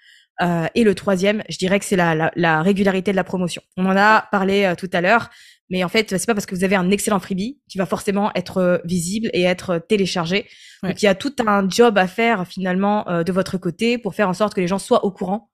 Euh, 0.43 0.67
et 0.75 0.85
le 0.85 0.95
troisième, 0.95 1.43
je 1.49 1.59
dirais 1.59 1.79
que 1.79 1.85
c'est 1.85 1.97
la, 1.97 2.15
la, 2.15 2.33
la, 2.35 2.63
régularité 2.63 3.11
de 3.11 3.17
la 3.17 3.25
promotion. 3.25 3.63
On 3.77 3.85
en 3.85 3.97
a 3.97 4.27
parlé 4.33 4.65
euh, 4.65 4.75
tout 4.75 4.89
à 4.93 5.01
l'heure, 5.01 5.29
mais 5.71 5.85
en 5.85 5.89
fait, 5.89 6.11
c'est 6.11 6.27
pas 6.27 6.35
parce 6.35 6.47
que 6.47 6.55
vous 6.55 6.65
avez 6.65 6.77
un 6.77 6.91
excellent 6.91 7.21
freebie 7.21 7.61
qui 7.69 7.79
va 7.79 7.87
forcément 7.87 8.33
être 8.35 8.59
euh, 8.59 8.79
visible 8.85 9.31
et 9.33 9.43
être 9.43 9.71
euh, 9.71 9.79
téléchargé. 9.79 10.47
Donc 10.83 11.01
il 11.03 11.05
y 11.05 11.09
a 11.09 11.15
tout 11.15 11.35
un 11.47 11.69
job 11.69 11.99
à 11.99 12.07
faire 12.07 12.47
finalement 12.47 13.09
euh, 13.09 13.23
de 13.23 13.33
votre 13.33 13.59
côté 13.59 13.99
pour 13.99 14.15
faire 14.15 14.29
en 14.29 14.35
sorte 14.35 14.55
que 14.55 14.61
les 14.61 14.67
gens 14.67 14.79
soient 14.79 15.05
au 15.05 15.11
courant 15.11 15.51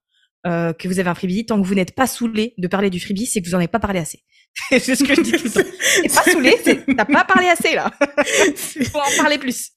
euh, 0.47 0.73
que 0.73 0.87
vous 0.87 1.01
avez 1.01 1.11
un 1.11 1.15
freebie. 1.15 1.45
Tant 1.45 1.61
que 1.61 1.67
vous 1.67 1.75
n'êtes 1.75 1.95
pas 1.95 2.07
saoulé 2.07 2.55
de 2.57 2.69
parler 2.69 2.89
du 2.89 3.01
freebie, 3.01 3.27
c'est 3.27 3.41
que 3.41 3.49
vous 3.49 3.55
en 3.55 3.59
avez 3.59 3.69
pas 3.69 3.81
parlé 3.81 3.99
assez. 3.99 4.23
c'est 4.71 4.95
ce 4.95 5.05
que 5.05 5.15
je 5.15 5.21
dis 5.21 5.33
tout 5.33 5.45
le 5.45 6.09
pas 6.15 6.23
saoulé, 6.23 6.57
t'as 6.97 7.05
pas 7.05 7.25
parlé 7.25 7.49
assez 7.49 7.75
là. 7.75 7.91
Faut 8.93 8.99
en 8.99 9.23
parler 9.23 9.39
plus. 9.39 9.73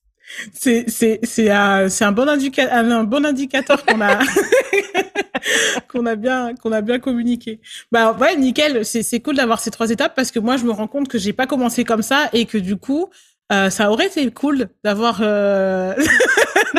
C'est 0.54 0.86
c'est 0.90 1.20
c'est 1.24 1.50
un 1.50 1.90
c'est 1.90 2.06
un 2.06 2.12
bon 2.12 2.30
indicateur 2.30 2.74
un 2.74 3.04
bon 3.04 3.26
indicateur 3.26 3.86
qu'on 3.86 4.02
a 4.02 4.20
qu'on 5.88 6.06
a 6.06 6.16
bien 6.16 6.54
qu'on 6.56 6.72
a 6.72 6.82
bien 6.82 7.00
communiqué. 7.00 7.60
Bah 7.92 8.14
ouais, 8.14 8.36
nickel, 8.36 8.86
c'est 8.86 9.04
c'est 9.04 9.20
cool 9.20 9.36
d'avoir 9.36 9.60
ces 9.60 9.72
trois 9.72 9.90
étapes 9.90 10.16
parce 10.16 10.32
que 10.32 10.40
moi 10.40 10.58
je 10.58 10.66
me 10.66 10.72
rends 10.72 10.88
compte 10.88 11.08
que 11.08 11.18
j'ai 11.18 11.34
pas 11.34 11.48
commencé 11.48 11.84
comme 11.84 12.04
ça 12.04 12.30
et 12.34 12.46
que 12.46 12.58
du 12.58 12.76
coup 12.76 13.10
euh, 13.52 13.72
ça 13.72 13.92
aurait 13.92 14.08
été 14.08 14.30
cool 14.32 14.70
d'avoir 14.84 15.20
euh... 15.22 15.96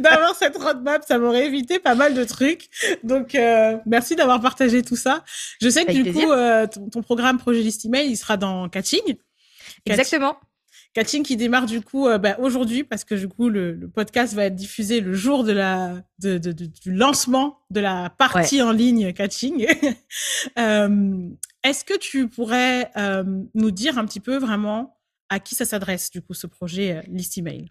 d'avoir 0.00 0.34
cette, 0.34 0.56
roadmap, 0.56 1.04
ça 1.06 1.18
m'aurait 1.18 1.46
évité 1.46 1.78
pas 1.78 1.94
mal 1.94 2.14
de 2.14 2.24
trucs. 2.24 2.68
Donc 3.04 3.36
euh, 3.36 3.76
merci 3.86 4.16
d'avoir 4.16 4.40
partagé 4.40 4.82
tout 4.82 4.96
ça. 4.96 5.22
Je 5.62 5.68
sais 5.68 5.84
que 5.84 5.92
du 5.92 6.12
coup 6.12 6.32
euh, 6.32 6.66
ton, 6.66 7.02
programme 7.02 7.38
projet 7.38 7.60
list 7.60 7.84
email, 7.84 8.10
il 8.10 8.16
sera 8.16 8.36
dans 8.36 8.68
Catching. 8.68 9.16
Exactement. 9.86 10.32
Catching 10.32 10.49
qui 10.94 11.36
démarre 11.36 11.66
du 11.66 11.80
coup 11.80 12.08
euh, 12.08 12.18
bah, 12.18 12.36
aujourd'hui 12.38 12.84
parce 12.84 13.04
que 13.04 13.14
du 13.14 13.28
coup 13.28 13.48
le, 13.48 13.72
le, 13.72 13.88
podcast 13.88 14.34
va 14.34 14.44
être 14.44 14.54
diffusé 14.54 15.00
le 15.00 15.14
jour 15.14 15.44
de 15.44 15.52
la 15.52 16.02
de, 16.18 16.38
de, 16.38 16.52
du 16.52 16.92
lancement 16.92 17.58
de 17.70 17.80
la 17.80 18.10
partie 18.10 18.60
en 18.62 18.72
ligne 18.72 19.12
Catching. 19.12 19.66
euh, 20.58 21.28
Est-ce 21.62 21.84
que 21.84 21.96
tu 21.96 22.28
pourrais 22.28 22.90
euh, 22.96 23.24
nous 23.54 23.70
dire 23.70 23.98
un 23.98 24.04
petit 24.04 24.20
peu 24.20 24.36
vraiment 24.36 24.98
à 25.28 25.38
qui 25.38 25.54
ça 25.54 25.64
s'adresse 25.64 26.10
du 26.10 26.22
coup 26.22 26.34
ce 26.34 26.46
projet 26.46 26.96
euh, 26.96 27.02
List 27.08 27.38
Email? 27.38 27.70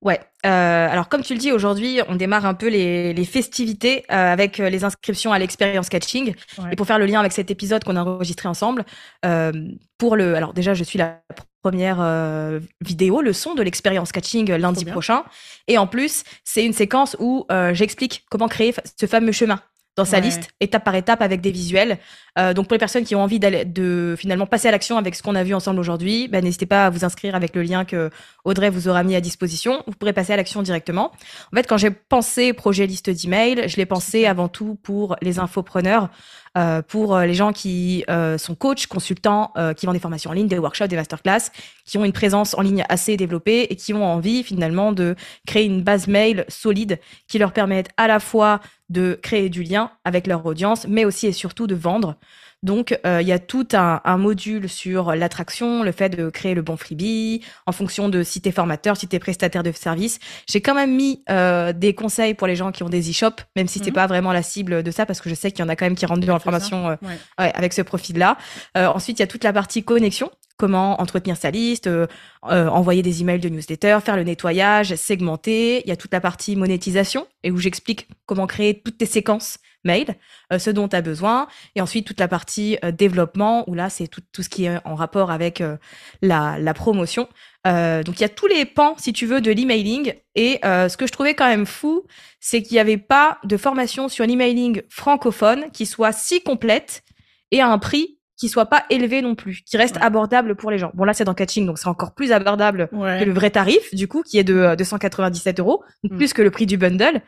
Ouais. 0.00 0.20
Euh, 0.46 0.88
alors 0.88 1.08
comme 1.08 1.22
tu 1.22 1.34
le 1.34 1.40
dis, 1.40 1.50
aujourd'hui, 1.50 2.00
on 2.08 2.14
démarre 2.14 2.46
un 2.46 2.54
peu 2.54 2.68
les, 2.68 3.12
les 3.12 3.24
festivités 3.24 4.04
euh, 4.10 4.32
avec 4.32 4.58
les 4.58 4.84
inscriptions 4.84 5.32
à 5.32 5.38
l'expérience 5.38 5.88
catching. 5.88 6.34
Et 6.70 6.76
pour 6.76 6.86
faire 6.86 6.98
le 6.98 7.06
lien 7.06 7.18
avec 7.18 7.32
cet 7.32 7.50
épisode 7.50 7.82
qu'on 7.82 7.96
a 7.96 8.04
enregistré 8.04 8.48
ensemble, 8.48 8.84
euh, 9.24 9.52
pour 9.98 10.14
le, 10.14 10.36
alors 10.36 10.54
déjà, 10.54 10.74
je 10.74 10.84
suis 10.84 10.98
la 10.98 11.20
première 11.62 11.98
euh, 12.00 12.60
vidéo, 12.80 13.20
le 13.20 13.32
son 13.32 13.54
de 13.54 13.62
l'expérience 13.62 14.12
catching 14.12 14.50
lundi 14.52 14.84
prochain. 14.84 15.24
Et 15.66 15.78
en 15.78 15.86
plus, 15.86 16.24
c'est 16.44 16.64
une 16.64 16.72
séquence 16.72 17.16
où 17.18 17.46
euh, 17.50 17.74
j'explique 17.74 18.24
comment 18.30 18.48
créer 18.48 18.74
ce 18.98 19.06
fameux 19.06 19.32
chemin 19.32 19.60
dans 19.98 20.04
sa 20.04 20.20
liste, 20.20 20.50
étape 20.60 20.84
par 20.84 20.94
étape, 20.94 21.20
avec 21.22 21.40
des 21.40 21.50
visuels. 21.50 21.98
Euh, 22.38 22.54
donc 22.54 22.68
pour 22.68 22.74
les 22.74 22.78
personnes 22.78 23.04
qui 23.04 23.16
ont 23.16 23.20
envie 23.20 23.40
de 23.40 24.14
finalement 24.16 24.46
passer 24.46 24.68
à 24.68 24.70
l'action 24.70 24.96
avec 24.96 25.16
ce 25.16 25.24
qu'on 25.24 25.34
a 25.34 25.42
vu 25.42 25.54
ensemble 25.54 25.80
aujourd'hui, 25.80 26.28
bah, 26.28 26.40
n'hésitez 26.40 26.66
pas 26.66 26.86
à 26.86 26.90
vous 26.90 27.04
inscrire 27.04 27.34
avec 27.34 27.56
le 27.56 27.62
lien 27.62 27.84
que 27.84 28.08
Audrey 28.44 28.70
vous 28.70 28.86
aura 28.86 29.02
mis 29.02 29.16
à 29.16 29.20
disposition. 29.20 29.82
Vous 29.88 29.94
pourrez 29.94 30.12
passer 30.12 30.32
à 30.32 30.36
l'action 30.36 30.62
directement. 30.62 31.10
En 31.52 31.56
fait, 31.56 31.66
quand 31.66 31.78
j'ai 31.78 31.90
pensé 31.90 32.52
projet 32.52 32.86
liste 32.86 33.10
d'email, 33.10 33.68
je 33.68 33.76
l'ai 33.76 33.86
pensé 33.86 34.24
avant 34.24 34.46
tout 34.46 34.78
pour 34.84 35.16
les 35.20 35.40
infopreneurs, 35.40 36.10
euh, 36.58 36.82
pour 36.82 37.14
euh, 37.14 37.24
les 37.24 37.34
gens 37.34 37.52
qui 37.52 38.04
euh, 38.10 38.36
sont 38.36 38.56
coachs, 38.56 38.88
consultants, 38.88 39.52
qui 39.76 39.86
vendent 39.86 39.94
des 39.94 40.00
formations 40.00 40.30
en 40.30 40.34
ligne, 40.34 40.48
des 40.48 40.58
workshops, 40.58 40.88
des 40.88 40.96
masterclass, 40.96 41.50
qui 41.84 41.98
ont 41.98 42.04
une 42.04 42.12
présence 42.12 42.54
en 42.54 42.62
ligne 42.62 42.84
assez 42.88 43.16
développée 43.16 43.62
et 43.70 43.76
qui 43.76 43.94
ont 43.94 44.04
envie 44.04 44.42
finalement 44.42 44.92
de 44.92 45.14
créer 45.46 45.64
une 45.64 45.82
base 45.82 46.08
mail 46.08 46.44
solide 46.48 46.98
qui 47.28 47.38
leur 47.38 47.52
permette 47.52 47.90
à 47.96 48.08
la 48.08 48.18
fois 48.18 48.60
de 48.88 49.18
créer 49.22 49.48
du 49.48 49.62
lien 49.62 49.90
avec 50.04 50.26
leur 50.26 50.44
audience, 50.46 50.86
mais 50.88 51.04
aussi 51.04 51.26
et 51.26 51.32
surtout 51.32 51.66
de 51.66 51.74
vendre. 51.74 52.16
Donc, 52.62 52.98
euh, 53.06 53.22
il 53.22 53.28
y 53.28 53.32
a 53.32 53.38
tout 53.38 53.68
un, 53.72 54.00
un 54.04 54.16
module 54.16 54.68
sur 54.68 55.14
l'attraction, 55.14 55.82
le 55.82 55.92
fait 55.92 56.08
de 56.08 56.28
créer 56.28 56.54
le 56.54 56.62
bon 56.62 56.76
freebie, 56.76 57.42
en 57.66 57.72
fonction 57.72 58.08
de 58.08 58.22
si 58.22 58.40
t'es 58.40 58.50
formateur, 58.50 58.96
si 58.96 59.06
t'es 59.06 59.18
prestataire 59.18 59.62
de 59.62 59.70
service. 59.72 60.18
J'ai 60.48 60.60
quand 60.60 60.74
même 60.74 60.94
mis 60.94 61.22
euh, 61.30 61.72
des 61.72 61.94
conseils 61.94 62.34
pour 62.34 62.46
les 62.46 62.56
gens 62.56 62.72
qui 62.72 62.82
ont 62.82 62.88
des 62.88 63.10
e-shops, 63.10 63.44
même 63.54 63.68
si 63.68 63.78
c'est 63.78 63.90
mmh. 63.90 63.94
pas 63.94 64.06
vraiment 64.06 64.32
la 64.32 64.42
cible 64.42 64.82
de 64.82 64.90
ça, 64.90 65.06
parce 65.06 65.20
que 65.20 65.30
je 65.30 65.34
sais 65.34 65.52
qu'il 65.52 65.64
y 65.64 65.66
en 65.66 65.68
a 65.68 65.76
quand 65.76 65.86
même 65.86 65.94
qui 65.94 66.06
rentrent 66.06 66.26
dans 66.26 66.32
la 66.32 66.40
formation 66.40 66.88
euh, 66.88 66.96
ouais. 67.02 67.18
Ouais, 67.38 67.52
avec 67.54 67.72
ce 67.72 67.82
profil-là. 67.82 68.36
Euh, 68.76 68.86
ensuite, 68.86 69.18
il 69.18 69.22
y 69.22 69.24
a 69.24 69.28
toute 69.28 69.44
la 69.44 69.52
partie 69.52 69.84
connexion 69.84 70.30
comment 70.58 71.00
entretenir 71.00 71.36
sa 71.36 71.50
liste, 71.50 71.86
euh, 71.86 72.06
euh, 72.50 72.66
envoyer 72.68 73.00
des 73.00 73.22
emails 73.22 73.38
de 73.38 73.48
newsletter, 73.48 73.98
faire 74.04 74.16
le 74.16 74.24
nettoyage, 74.24 74.94
segmenter. 74.96 75.82
Il 75.84 75.88
y 75.88 75.92
a 75.92 75.96
toute 75.96 76.12
la 76.12 76.20
partie 76.20 76.56
monétisation 76.56 77.26
et 77.44 77.50
où 77.50 77.58
j'explique 77.58 78.08
comment 78.26 78.46
créer 78.46 78.82
toutes 78.82 78.98
tes 78.98 79.06
séquences 79.06 79.58
mail, 79.88 80.14
euh, 80.52 80.58
ce 80.58 80.70
dont 80.70 80.86
tu 80.86 80.94
as 80.94 81.02
besoin. 81.02 81.48
Et 81.74 81.80
ensuite, 81.80 82.06
toute 82.06 82.20
la 82.20 82.28
partie 82.28 82.78
euh, 82.84 82.92
développement 82.92 83.68
où 83.68 83.74
là, 83.74 83.90
c'est 83.90 84.06
tout, 84.06 84.20
tout 84.32 84.42
ce 84.42 84.48
qui 84.48 84.66
est 84.66 84.78
en 84.84 84.94
rapport 84.94 85.30
avec 85.30 85.60
euh, 85.60 85.76
la, 86.22 86.58
la 86.60 86.74
promotion. 86.74 87.28
donc, 87.64 88.14
il 88.18 88.20
y 88.20 88.24
a 88.24 88.28
tous 88.28 88.46
les 88.46 88.64
pans, 88.64 88.94
si 88.98 89.12
tu 89.12 89.26
veux, 89.26 89.40
de 89.40 89.50
l'emailing. 89.50 90.14
Et 90.34 90.60
ce 90.62 90.96
que 90.96 91.06
je 91.06 91.12
trouvais 91.12 91.34
quand 91.34 91.48
même 91.48 91.66
fou, 91.66 92.04
c'est 92.40 92.62
qu'il 92.62 92.76
n'y 92.76 92.80
avait 92.80 92.96
pas 92.96 93.38
de 93.44 93.56
formation 93.56 94.08
sur 94.08 94.24
l'emailing 94.24 94.82
francophone 94.88 95.70
qui 95.72 95.84
soit 95.84 96.12
si 96.12 96.42
complète 96.42 97.02
et 97.50 97.60
à 97.60 97.68
un 97.68 97.78
prix 97.78 98.18
qui 98.38 98.48
soit 98.48 98.66
pas 98.66 98.84
élevé 98.88 99.20
non 99.20 99.34
plus, 99.34 99.62
qui 99.66 99.76
reste 99.76 99.98
abordable 100.00 100.54
pour 100.54 100.70
les 100.70 100.78
gens. 100.78 100.92
Bon 100.94 101.04
là 101.04 101.12
c'est 101.12 101.24
dans 101.24 101.34
catching 101.34 101.66
donc 101.66 101.78
c'est 101.78 101.88
encore 101.88 102.14
plus 102.14 102.30
abordable 102.30 102.88
que 102.88 103.24
le 103.24 103.32
vrai 103.32 103.50
tarif 103.50 103.92
du 103.92 104.06
coup 104.06 104.22
qui 104.22 104.38
est 104.38 104.44
de 104.44 104.76
297 104.78 105.58
euros, 105.60 105.82
mm. 106.04 106.16
plus 106.16 106.32
que 106.32 106.40
le 106.40 106.50
prix 106.50 106.64
du 106.64 106.78
bundle. 106.78 107.20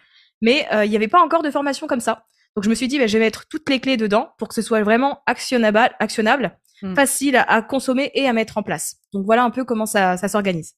Mais 0.43 0.67
euh, 0.73 0.85
il 0.85 0.91
n'y 0.91 0.97
avait 0.97 1.09
pas 1.09 1.21
encore 1.21 1.43
de 1.43 1.51
formation 1.51 1.87
comme 1.87 2.01
ça. 2.01 2.25
Donc 2.57 2.65
je 2.65 2.71
me 2.71 2.75
suis 2.75 2.89
dit 2.89 2.99
bah, 2.99 3.07
je 3.07 3.19
vais 3.19 3.25
mettre 3.25 3.47
toutes 3.49 3.69
les 3.69 3.81
clés 3.81 3.97
dedans 3.97 4.33
pour 4.39 4.49
que 4.49 4.55
ce 4.55 4.63
soit 4.63 4.83
vraiment 4.83 5.23
actionnable, 5.27 5.91
actionnable, 5.99 6.57
mm. 6.83 6.95
facile 6.95 7.37
à, 7.37 7.63
consommer 7.63 8.11
et 8.15 8.27
à 8.27 8.33
mettre 8.33 8.59
en 8.59 8.63
place. 8.63 8.97
Donc 9.13 9.25
voilà 9.25 9.45
un 9.45 9.51
peu 9.51 9.65
comment 9.65 9.87
ça, 9.87 10.17
ça 10.17 10.29
s'organise. 10.29 10.75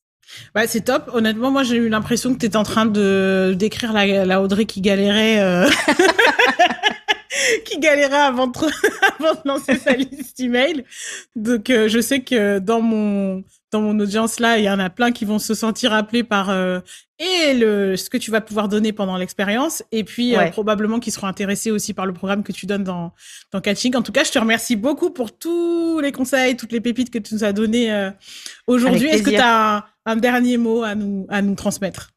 Ouais, 0.55 0.67
c'est 0.67 0.83
top. 0.83 1.11
Honnêtement, 1.13 1.51
moi, 1.51 1.65
j'ai 1.65 1.77
eu 1.77 1.89
l'impression 1.89 2.33
que 2.33 2.39
tu 2.39 2.47
étais 2.47 2.57
en 2.57 2.63
train 2.63 2.87
de 2.87 3.55
décrire 3.59 3.93
la, 3.93 4.25
la 4.25 4.41
Audrey 4.41 4.67
qui 4.67 4.81
galérait. 4.81 5.41
Euh... 5.41 5.69
qui 7.65 7.79
galérait 7.79 8.15
avant 8.15 8.47
de, 8.47 8.59
avant 9.19 9.35
de 9.35 9.41
lancer 9.49 9.77
sa 9.77 9.93
liste 9.95 10.39
email. 10.41 10.85
Donc, 11.35 11.71
euh, 11.71 11.89
je 11.89 12.01
sais 12.01 12.21
que 12.21 12.59
dans 12.59 12.81
mon 12.81 13.43
dans 13.73 13.81
mon 13.81 13.99
audience 13.99 14.39
là, 14.39 14.59
il 14.59 14.65
y 14.65 14.71
en 14.71 14.79
a 14.79 14.91
plein 14.91 15.11
qui 15.11 15.25
vont 15.25 15.39
se 15.39 15.55
sentir 15.55 15.93
appelés 15.93 16.23
par 16.23 16.51
euh, 16.51 16.81
et 17.19 17.55
le 17.55 17.97
ce 17.97 18.11
que 18.11 18.19
tu 18.19 18.31
vas 18.31 18.43
pouvoir 18.43 18.69
donner 18.69 18.93
pendant 18.93 19.17
l'expérience, 19.17 19.83
et 19.91 20.05
puis 20.05 20.37
euh, 20.37 20.51
probablement 20.51 21.01
qui 21.01 21.11
seront 21.11 21.27
intéressés 21.27 21.71
aussi 21.71 21.95
par 21.95 22.05
le 22.05 22.13
programme 22.13 22.43
que 22.43 22.53
tu 22.53 22.67
donnes 22.67 22.85
dans 22.85 23.13
dans 23.51 23.61
Catching. 23.61 23.97
En 23.97 24.03
tout 24.03 24.13
cas, 24.13 24.25
je 24.25 24.31
te 24.31 24.39
remercie 24.39 24.77
beaucoup 24.77 25.11
pour 25.11 25.37
tous 25.37 26.01
les 26.01 26.13
conseils, 26.13 26.57
toutes 26.57 26.73
les 26.73 26.81
pépites 26.81 27.11
que 27.11 27.19
tu 27.19 27.35
nous 27.35 27.45
as 27.45 27.53
données 27.53 28.11
aujourd'hui. 28.67 29.09
Est-ce 29.09 29.23
que 29.23 29.31
tu 29.31 29.37
as 29.37 29.87
un, 30.05 30.17
dernier 30.17 30.59
mot 30.59 30.83
à 30.83 30.95
nous 30.95 31.27
à 31.31 31.41
nous 31.41 31.55
transmettre? 31.55 32.11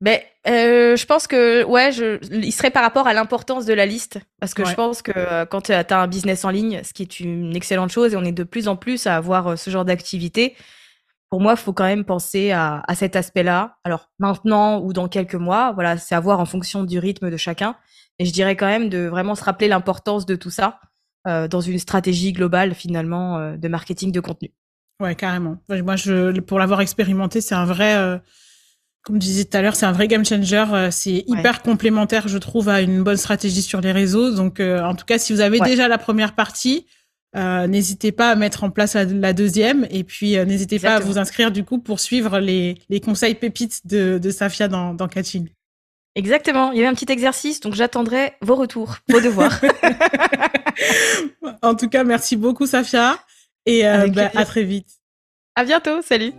Ben, 0.00 0.18
euh, 0.48 0.96
je 0.96 1.06
pense 1.06 1.26
que 1.26 1.64
ouais, 1.64 1.92
je, 1.92 2.18
il 2.32 2.52
serait 2.52 2.70
par 2.70 2.82
rapport 2.82 3.06
à 3.06 3.14
l'importance 3.14 3.64
de 3.64 3.74
la 3.74 3.86
liste, 3.86 4.18
parce 4.40 4.54
que 4.54 4.64
je 4.64 4.74
pense 4.74 5.02
que 5.02 5.12
euh, 5.14 5.46
quand 5.46 5.62
tu 5.62 5.72
as 5.72 5.86
un 5.90 6.08
business 6.08 6.44
en 6.44 6.50
ligne, 6.50 6.82
ce 6.84 6.92
qui 6.92 7.02
est 7.02 7.20
une 7.20 7.54
excellente 7.54 7.90
chose, 7.90 8.14
et 8.14 8.16
on 8.16 8.24
est 8.24 8.32
de 8.32 8.44
plus 8.44 8.68
en 8.68 8.76
plus 8.76 9.06
à 9.06 9.16
avoir 9.16 9.48
euh, 9.48 9.56
ce 9.56 9.70
genre 9.70 9.84
d'activité. 9.84 10.56
Pour 11.30 11.40
moi, 11.40 11.52
il 11.52 11.58
faut 11.58 11.72
quand 11.72 11.84
même 11.84 12.04
penser 12.04 12.50
à, 12.50 12.82
à 12.86 12.94
cet 12.94 13.16
aspect-là. 13.16 13.76
Alors 13.84 14.10
maintenant 14.18 14.80
ou 14.80 14.92
dans 14.92 15.08
quelques 15.08 15.34
mois, 15.34 15.72
voilà, 15.72 15.96
c'est 15.96 16.14
à 16.14 16.20
voir 16.20 16.40
en 16.40 16.44
fonction 16.44 16.84
du 16.84 16.98
rythme 16.98 17.30
de 17.30 17.36
chacun. 17.36 17.76
Et 18.18 18.26
je 18.26 18.32
dirais 18.32 18.56
quand 18.56 18.66
même 18.66 18.90
de 18.90 19.06
vraiment 19.06 19.34
se 19.34 19.42
rappeler 19.42 19.68
l'importance 19.68 20.26
de 20.26 20.36
tout 20.36 20.50
ça 20.50 20.80
euh, 21.26 21.48
dans 21.48 21.62
une 21.62 21.78
stratégie 21.78 22.32
globale 22.32 22.74
finalement 22.74 23.38
euh, 23.38 23.56
de 23.56 23.68
marketing 23.68 24.12
de 24.12 24.20
contenu. 24.20 24.52
Ouais, 25.00 25.14
carrément. 25.14 25.56
Moi, 25.68 25.96
je, 25.96 26.38
pour 26.40 26.58
l'avoir 26.58 26.82
expérimenté, 26.82 27.40
c'est 27.40 27.54
un 27.54 27.64
vrai 27.64 28.20
comme 29.02 29.16
je 29.16 29.26
disais 29.26 29.44
tout 29.44 29.56
à 29.56 29.62
l'heure, 29.62 29.74
c'est 29.74 29.86
un 29.86 29.92
vrai 29.92 30.06
game 30.08 30.24
changer. 30.24 30.64
Euh, 30.72 30.90
c'est 30.90 31.24
hyper 31.26 31.62
complémentaire, 31.62 32.28
je 32.28 32.38
trouve, 32.38 32.68
à 32.68 32.80
une 32.80 33.02
bonne 33.02 33.16
stratégie 33.16 33.62
sur 33.62 33.80
les 33.80 33.92
réseaux. 33.92 34.30
Donc, 34.30 34.60
euh, 34.60 34.80
en 34.82 34.94
tout 34.94 35.04
cas, 35.04 35.18
si 35.18 35.32
vous 35.32 35.40
avez 35.40 35.58
déjà 35.60 35.88
la 35.88 35.98
première 35.98 36.34
partie, 36.34 36.86
euh, 37.36 37.66
n'hésitez 37.66 38.12
pas 38.12 38.30
à 38.30 38.34
mettre 38.36 38.62
en 38.62 38.70
place 38.70 38.94
la, 38.94 39.32
deuxième. 39.32 39.86
Et 39.90 40.04
puis, 40.04 40.36
n'hésitez 40.46 40.78
pas 40.78 40.96
à 40.96 41.00
vous 41.00 41.18
inscrire, 41.18 41.50
du 41.50 41.64
coup, 41.64 41.78
pour 41.78 41.98
suivre 41.98 42.38
les, 42.38 42.76
les 42.90 43.00
conseils 43.00 43.34
pépites 43.34 43.86
de, 43.86 44.18
de 44.18 44.30
Safia 44.30 44.68
dans, 44.68 44.94
dans 44.94 45.08
Catching. 45.08 45.48
Exactement. 46.14 46.70
Il 46.70 46.78
y 46.78 46.80
avait 46.80 46.88
un 46.88 46.94
petit 46.94 47.10
exercice, 47.10 47.58
donc 47.60 47.74
j'attendrai 47.74 48.34
vos 48.40 48.54
retours, 48.54 48.98
vos 49.08 49.20
devoirs. 49.20 49.60
en 51.62 51.74
tout 51.74 51.88
cas, 51.88 52.04
merci 52.04 52.36
beaucoup, 52.36 52.66
Safia. 52.66 53.18
Et 53.66 53.82
bah, 53.82 54.30
à 54.34 54.44
très 54.44 54.62
vite. 54.62 54.88
À 55.56 55.64
bientôt. 55.64 56.02
Salut. 56.02 56.32